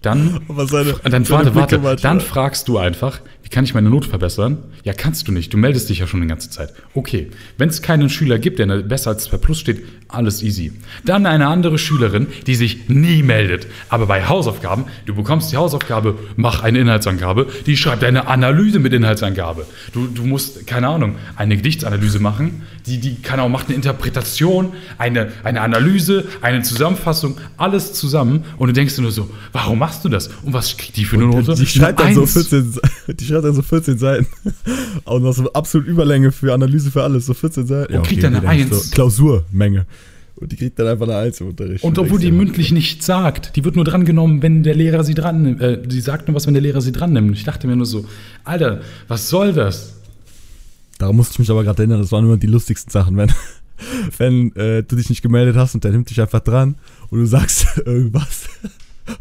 Dann, 0.06 0.40
seine- 0.66 0.94
dann 1.10 1.28
warte, 1.28 1.54
warte, 1.56 1.76
dann 2.02 2.20
fragst 2.20 2.68
du 2.68 2.78
einfach, 2.78 3.20
wie 3.46 3.48
kann 3.48 3.62
ich 3.62 3.74
meine 3.74 3.88
Note 3.90 4.08
verbessern? 4.08 4.58
Ja, 4.82 4.92
kannst 4.92 5.28
du 5.28 5.32
nicht. 5.32 5.52
Du 5.52 5.56
meldest 5.56 5.88
dich 5.88 6.00
ja 6.00 6.08
schon 6.08 6.20
die 6.20 6.26
ganze 6.26 6.50
Zeit. 6.50 6.74
Okay, 6.94 7.28
wenn 7.58 7.68
es 7.68 7.80
keinen 7.80 8.10
Schüler 8.10 8.40
gibt, 8.40 8.58
der 8.58 8.66
besser 8.78 9.10
als 9.10 9.22
2 9.22 9.36
Plus 9.36 9.60
steht, 9.60 9.84
alles 10.08 10.42
easy. 10.42 10.72
Dann 11.04 11.26
eine 11.26 11.46
andere 11.46 11.78
Schülerin, 11.78 12.26
die 12.48 12.56
sich 12.56 12.88
nie 12.88 13.22
meldet. 13.22 13.68
Aber 13.88 14.06
bei 14.06 14.26
Hausaufgaben, 14.26 14.86
du 15.04 15.14
bekommst 15.14 15.52
die 15.52 15.58
Hausaufgabe, 15.58 16.18
mach 16.34 16.64
eine 16.64 16.80
Inhaltsangabe, 16.80 17.46
die 17.66 17.76
schreibt 17.76 18.02
eine 18.02 18.26
Analyse 18.26 18.80
mit 18.80 18.92
Inhaltsangabe. 18.92 19.64
Du, 19.92 20.08
du 20.08 20.24
musst, 20.24 20.66
keine 20.66 20.88
Ahnung, 20.88 21.14
eine 21.36 21.56
Gedichtsanalyse 21.56 22.18
machen, 22.18 22.62
die, 22.86 22.98
die 22.98 23.14
keine 23.22 23.42
Ahnung, 23.42 23.52
macht 23.52 23.66
eine 23.66 23.76
Interpretation, 23.76 24.72
eine, 24.98 25.30
eine 25.44 25.60
Analyse, 25.60 26.24
eine 26.40 26.62
Zusammenfassung, 26.62 27.38
alles 27.56 27.92
zusammen. 27.92 28.44
Und 28.58 28.68
du 28.68 28.72
denkst 28.72 28.96
dir 28.96 29.02
nur 29.02 29.12
so, 29.12 29.30
warum 29.52 29.78
machst 29.78 30.04
du 30.04 30.08
das? 30.08 30.30
Und 30.42 30.52
was 30.52 30.76
kriegt 30.76 30.96
die 30.96 31.04
für 31.04 31.16
eine 31.16 31.26
Note? 31.26 31.54
Die 31.54 31.66
schreibt, 31.66 32.00
dann 32.00 32.14
so 32.14 32.22
Eins. 32.22 32.32
14, 32.32 32.74
die 33.08 33.24
schreibt 33.36 33.44
dann 33.44 33.54
so 33.54 33.62
14 33.62 33.98
Seiten. 33.98 34.26
Auch 35.04 35.20
noch 35.20 35.32
so 35.32 35.52
absolut 35.52 35.86
Überlänge 35.86 36.32
für 36.32 36.52
Analyse 36.52 36.90
für 36.90 37.02
alles. 37.02 37.26
So 37.26 37.34
14 37.34 37.66
Seiten. 37.66 37.94
Und 37.94 38.06
kriegt 38.06 38.22
dann 38.22 38.34
eine 38.34 38.40
geht 38.40 38.50
eigentlich 38.50 38.72
Eins. 38.72 38.90
So 38.90 38.94
Klausurmenge. 38.94 39.86
Und 40.36 40.52
die 40.52 40.56
kriegt 40.56 40.78
dann 40.78 40.86
einfach 40.86 41.06
eine 41.08 41.16
Eins 41.16 41.40
im 41.40 41.48
Unterricht. 41.48 41.82
Und 41.82 41.98
obwohl 41.98 42.18
die 42.18 42.30
mündlich 42.30 42.70
nichts 42.70 43.06
sagt, 43.06 43.56
die 43.56 43.64
wird 43.64 43.76
nur 43.76 43.84
drangenommen, 43.84 44.42
wenn 44.42 44.62
der 44.62 44.74
Lehrer 44.74 45.02
sie 45.02 45.14
dran 45.14 45.42
nimmt. 45.42 45.60
Äh, 45.62 45.86
die 45.86 46.00
sagt 46.00 46.28
nur 46.28 46.34
was, 46.34 46.46
wenn 46.46 46.54
der 46.54 46.62
Lehrer 46.62 46.80
sie 46.80 46.92
dran 46.92 47.12
nimmt. 47.12 47.28
Und 47.28 47.34
ich 47.34 47.44
dachte 47.44 47.66
mir 47.66 47.76
nur 47.76 47.86
so, 47.86 48.04
Alter, 48.44 48.80
was 49.08 49.28
soll 49.28 49.52
das? 49.52 49.94
Daran 50.98 51.16
musste 51.16 51.34
ich 51.34 51.38
mich 51.38 51.50
aber 51.50 51.64
gerade 51.64 51.82
erinnern, 51.82 52.00
das 52.00 52.12
waren 52.12 52.24
immer 52.24 52.36
die 52.36 52.46
lustigsten 52.46 52.90
Sachen, 52.90 53.16
wenn, 53.16 53.32
wenn 54.18 54.54
äh, 54.56 54.82
du 54.82 54.96
dich 54.96 55.08
nicht 55.08 55.22
gemeldet 55.22 55.56
hast 55.56 55.74
und 55.74 55.84
der 55.84 55.92
nimmt 55.92 56.08
dich 56.10 56.20
einfach 56.20 56.40
dran 56.40 56.76
und 57.08 57.18
du 57.18 57.26
sagst 57.26 57.66
irgendwas. 57.86 58.48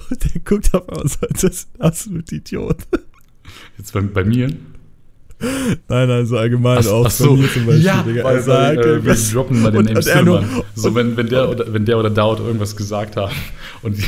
Und 0.09 0.24
der 0.24 0.41
guckt 0.43 0.74
auf 0.74 0.89
einmal 0.89 1.07
so, 1.07 1.20
das 1.30 1.43
ist 1.43 1.70
ein 1.76 1.82
absolut 1.82 2.32
Idiot. 2.32 2.78
Jetzt 3.78 3.93
bei, 3.93 4.01
bei 4.01 4.24
mir. 4.24 4.49
Nein, 5.89 6.08
nein, 6.08 6.26
so 6.26 6.38
allgemein 6.38 6.78
Ach, 6.80 6.88
auch 6.88 7.06
ach 7.06 7.12
so, 7.12 7.36
zum 7.36 7.66
Beispiel. 7.66 7.82
ja, 7.84 8.01
Digga. 8.03 8.24
weil, 8.24 8.47
weil 8.47 8.80
äh, 8.80 9.06
wir 9.06 9.14
droppen 9.34 9.62
mal 9.62 9.72
den 9.72 9.80
Und- 9.80 9.86
Names 9.88 10.06
und 10.08 10.12
er 10.14 10.24
nur- 10.24 10.39
Tillmann. 10.39 10.64
So, 10.76 10.95
wenn, 10.95 11.18
wenn, 11.18 11.28
der 11.28 11.49
oder, 11.49 11.74
wenn 11.74 11.86
der 11.86 11.97
oder 11.97 12.10
Daud 12.10 12.39
irgendwas 12.39 12.76
gesagt 12.78 13.18
haben 13.18 13.36
und 13.82 13.97
die, 13.97 14.03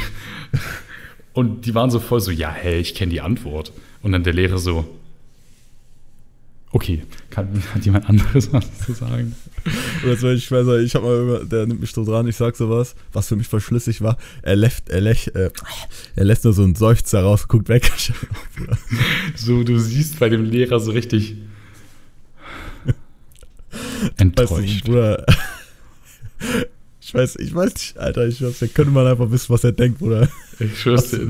und 1.33 1.65
die 1.65 1.75
waren 1.75 1.91
so 1.91 1.99
voll 1.99 2.21
so, 2.21 2.31
ja, 2.31 2.49
hey, 2.49 2.79
ich 2.79 2.95
kenne 2.95 3.11
die 3.11 3.21
Antwort. 3.21 3.71
Und 4.01 4.13
dann 4.13 4.23
der 4.23 4.33
Lehrer 4.33 4.57
so, 4.57 4.85
okay, 6.71 7.03
kann, 7.29 7.61
hat 7.73 7.83
jemand 7.85 8.07
anderes 8.09 8.51
was 8.53 8.65
zu 8.85 8.93
sagen? 8.93 9.35
Oder 10.03 10.17
zum 10.17 10.29
Beispiel, 10.29 10.59
ich 10.59 10.67
weiß 10.67 10.81
ich 10.83 10.95
hab 10.95 11.03
mal, 11.03 11.21
über- 11.21 11.45
der 11.45 11.65
nimmt 11.65 11.81
mich 11.81 11.91
so 11.91 12.03
dran, 12.05 12.27
ich 12.27 12.35
sag 12.35 12.55
sowas, 12.55 12.95
was 13.13 13.27
für 13.27 13.35
mich 13.35 13.47
voll 13.47 13.61
schlüssig 13.61 14.01
war. 14.01 14.17
Er 14.41 14.55
lässt, 14.55 14.89
er 14.89 15.01
lässt, 15.01 15.33
äh, 15.35 15.49
er 16.15 16.23
lässt 16.25 16.43
nur 16.43 16.53
so 16.53 16.63
einen 16.63 16.75
Seufzer 16.75 17.21
raus, 17.23 17.47
guckt 17.47 17.69
weg. 17.69 17.91
So, 19.35 19.63
du 19.63 19.77
siehst 19.79 20.19
bei 20.19 20.29
dem 20.29 20.43
Lehrer 20.45 20.79
so 20.79 20.91
richtig 20.91 21.35
Weißt 23.71 24.13
enttäuscht. 24.17 24.85
Bruder. 24.85 25.25
Ich 27.01 27.13
weiß, 27.13 27.37
ich 27.37 27.55
weiß 27.55 27.73
nicht, 27.73 27.97
Alter, 27.97 28.27
ich 28.27 28.41
weiß, 28.41 28.59
da 28.59 28.67
könnte 28.67 28.91
man 28.91 29.07
einfach 29.07 29.31
wissen, 29.31 29.47
was 29.53 29.63
er 29.63 29.71
denkt, 29.71 29.99
Bruder. 29.99 30.27
Ich 30.59 30.77
schwör's 30.81 31.09
dir, 31.11 31.25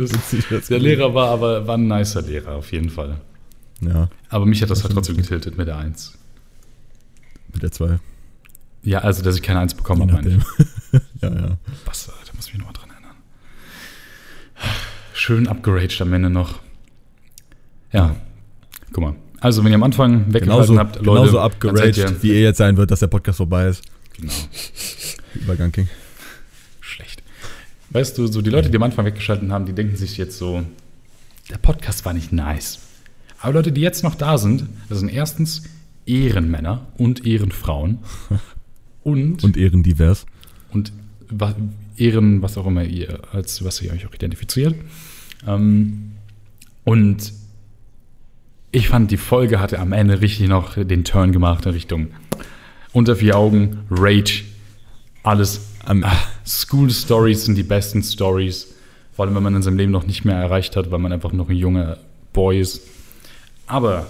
das, 0.50 0.68
der 0.70 0.80
Lehrer 0.80 1.14
war 1.14 1.30
aber 1.30 1.68
war 1.68 1.78
ein 1.78 1.88
nicer 1.88 2.24
Lehrer, 2.24 2.54
auf 2.56 2.72
jeden 2.72 2.90
Fall. 2.90 3.22
Ja, 3.82 4.10
Aber 4.30 4.46
mich 4.46 4.62
hat 4.62 4.70
das 4.70 4.80
Das 4.80 4.86
halt 4.86 4.94
trotzdem 4.96 5.18
getiltet 5.18 5.58
mit 5.58 5.68
der 5.68 5.78
Eins. 5.78 6.18
mit 7.54 7.62
der 7.64 7.72
2. 7.72 8.00
Ja, 8.84 9.00
also, 9.00 9.22
dass 9.24 9.36
ich 9.36 9.42
keine 9.42 9.60
Eins 9.60 9.74
bekommen 9.74 10.08
Je 10.10 10.16
habe, 10.16 10.24
meine 10.30 10.38
ich. 10.38 11.02
ja, 11.22 11.30
ja. 11.30 11.58
Bastard, 11.86 12.16
da 12.28 12.34
muss 12.36 12.48
ich 12.48 12.54
mich 12.54 12.60
nochmal 12.60 12.74
dran 12.74 12.90
erinnern. 12.92 13.16
Schön 15.14 15.48
abgeraged 15.48 16.02
am 16.02 16.14
Ende 16.14 16.30
noch. 16.30 16.60
Ja, 17.92 18.16
guck 18.94 19.04
mal. 19.04 19.16
Also, 19.40 19.64
wenn 19.64 19.72
ihr 19.72 19.76
am 19.76 19.84
Anfang 19.84 20.34
weggehalten 20.34 20.42
Genauso, 20.50 20.78
habt, 20.80 20.96
Leute, 20.98 21.10
genauso 21.10 21.40
abgeraged, 21.40 21.98
ihr- 21.98 22.24
wie 22.24 22.32
er 22.34 22.42
jetzt 22.42 22.58
sein 22.58 22.78
wird, 22.78 22.90
dass 22.92 23.00
der 23.00 23.08
Podcast 23.08 23.38
vorbei 23.38 23.68
ist. 23.68 23.84
Genau, 24.20 24.34
Übergang 25.36 25.72
King. 25.72 25.88
schlecht. 26.82 27.22
Weißt 27.92 28.18
du, 28.18 28.26
so 28.28 28.42
die 28.42 28.50
Leute, 28.50 28.70
die 28.72 28.78
am 28.78 28.84
Anfang 28.84 29.06
weggeschaltet 29.06 29.50
haben, 29.52 29.66
die 29.68 29.74
denken 29.74 29.96
sich 29.96 30.18
jetzt 30.18 30.38
so, 30.40 30.64
der 31.52 31.58
Podcast 31.60 32.04
war 32.06 32.14
nicht 32.14 32.32
nice. 32.34 32.80
Aber 33.40 33.54
Leute, 33.54 33.72
die 33.72 33.82
jetzt 33.82 34.04
noch 34.04 34.16
da 34.16 34.38
sind, 34.38 34.66
das 34.90 35.00
sind 35.00 35.10
erstens 35.10 35.64
Ehrenmänner 36.06 36.86
und 36.98 37.26
Ehrenfrauen 37.26 38.00
und, 39.04 39.44
Und 39.44 39.58
ehrendivers. 39.58 40.26
und 40.72 40.92
Ehren, 41.98 42.42
was 42.42 42.58
auch 42.58 42.68
immer 42.68 42.84
ihr, 42.84 43.20
als 43.34 43.64
was 43.64 43.82
ihr 43.82 43.92
euch 43.92 44.06
auch 44.08 44.14
identifiziert. 44.14 44.76
Ähm, 45.48 46.12
und 46.84 47.34
ich 48.72 48.88
fand, 48.90 49.12
die 49.12 49.18
Folge 49.18 49.60
hatte 49.60 49.80
am 49.80 49.94
Ende 49.94 50.22
richtig 50.22 50.48
noch 50.48 50.76
den 50.76 51.04
Turn 51.04 51.32
gemacht 51.32 51.66
in 51.66 51.72
Richtung 51.74 52.08
unter 52.94 53.16
vier 53.16 53.38
Augen, 53.38 53.80
Rage, 53.90 54.44
alles. 55.24 55.62
Am- 55.86 56.04
Ah, 56.04 56.18
School 56.46 56.90
Stories 56.90 57.46
sind 57.46 57.56
die 57.56 57.64
besten 57.64 58.04
Stories, 58.04 58.74
vor 59.14 59.26
allem 59.26 59.36
wenn 59.36 59.44
man 59.44 59.56
in 59.56 59.62
seinem 59.62 59.78
Leben 59.78 59.92
noch 59.92 60.06
nicht 60.06 60.26
mehr 60.26 60.36
erreicht 60.36 60.76
hat, 60.76 60.92
weil 60.92 61.00
man 61.00 61.12
einfach 61.14 61.32
noch 61.34 61.50
ein 61.50 61.56
junger 61.56 61.98
Boy 62.34 62.60
ist. 62.60 62.82
Aber 63.68 64.08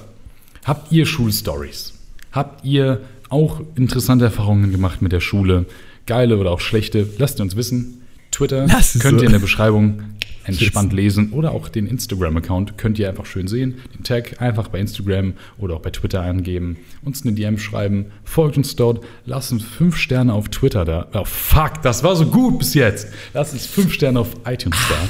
habt 0.63 0.91
ihr 0.91 1.05
Schulstories? 1.05 1.93
Habt 2.31 2.63
ihr 2.63 3.01
auch 3.29 3.61
interessante 3.75 4.25
Erfahrungen 4.25 4.71
gemacht 4.71 5.01
mit 5.01 5.11
der 5.11 5.19
Schule? 5.19 5.65
Geile 6.05 6.37
oder 6.37 6.51
auch 6.51 6.61
schlechte? 6.61 7.07
Lasst 7.17 7.41
uns 7.41 7.55
wissen. 7.55 8.01
Twitter 8.31 8.67
könnt 8.67 9.01
so. 9.01 9.09
ihr 9.17 9.23
in 9.23 9.31
der 9.31 9.39
Beschreibung 9.39 10.01
entspannt 10.47 10.93
lesen 10.93 11.31
oder 11.31 11.51
auch 11.51 11.69
den 11.69 11.87
Instagram-Account 11.87 12.77
könnt 12.77 12.97
ihr 12.99 13.09
einfach 13.09 13.25
schön 13.25 13.47
sehen. 13.47 13.75
Den 13.95 14.03
Tag 14.03 14.41
einfach 14.41 14.69
bei 14.69 14.79
Instagram 14.79 15.33
oder 15.57 15.75
auch 15.75 15.81
bei 15.81 15.89
Twitter 15.89 16.21
angeben, 16.21 16.77
uns 17.03 17.23
eine 17.23 17.33
DM 17.33 17.57
schreiben, 17.57 18.05
folgt 18.23 18.57
uns 18.57 18.75
dort, 18.75 19.03
lasst 19.25 19.51
uns 19.51 19.63
fünf 19.63 19.97
Sterne 19.97 20.33
auf 20.33 20.49
Twitter 20.49 20.85
da. 20.85 21.07
Oh 21.13 21.25
fuck, 21.25 21.81
das 21.81 22.03
war 22.03 22.15
so 22.15 22.27
gut 22.27 22.59
bis 22.59 22.73
jetzt. 22.73 23.09
Lasst 23.33 23.53
uns 23.53 23.65
fünf 23.65 23.93
Sterne 23.93 24.19
auf 24.19 24.29
iTunes 24.45 24.77
da. 24.89 25.09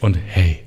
Und 0.00 0.16
hey, 0.16 0.60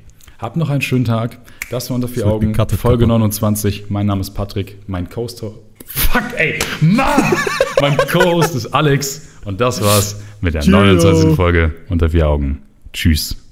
habt 0.43 0.57
noch 0.57 0.69
einen 0.69 0.81
schönen 0.81 1.05
Tag. 1.05 1.37
Das 1.71 1.89
war 1.89 1.95
unter 1.95 2.07
vier 2.07 2.27
Augen, 2.27 2.51
gecuttet, 2.51 2.79
Folge 2.79 3.05
Papa. 3.05 3.17
29. 3.19 3.85
Mein 3.89 4.05
Name 4.05 4.21
ist 4.21 4.31
Patrick, 4.31 4.77
mein 4.87 5.09
Co-Host. 5.09 5.43
Fuck, 5.85 6.23
ey, 6.37 6.59
Mann! 6.81 7.23
mein 7.81 7.97
Co-Host 7.97 8.55
ist 8.55 8.67
Alex 8.67 9.29
und 9.45 9.61
das 9.61 9.81
war's 9.81 10.21
mit 10.41 10.53
der 10.53 10.61
Tschüss. 10.61 10.71
29. 10.71 11.35
Folge 11.35 11.73
unter 11.89 12.09
vier 12.09 12.27
Augen. 12.27 12.61
Tschüss. 12.91 13.42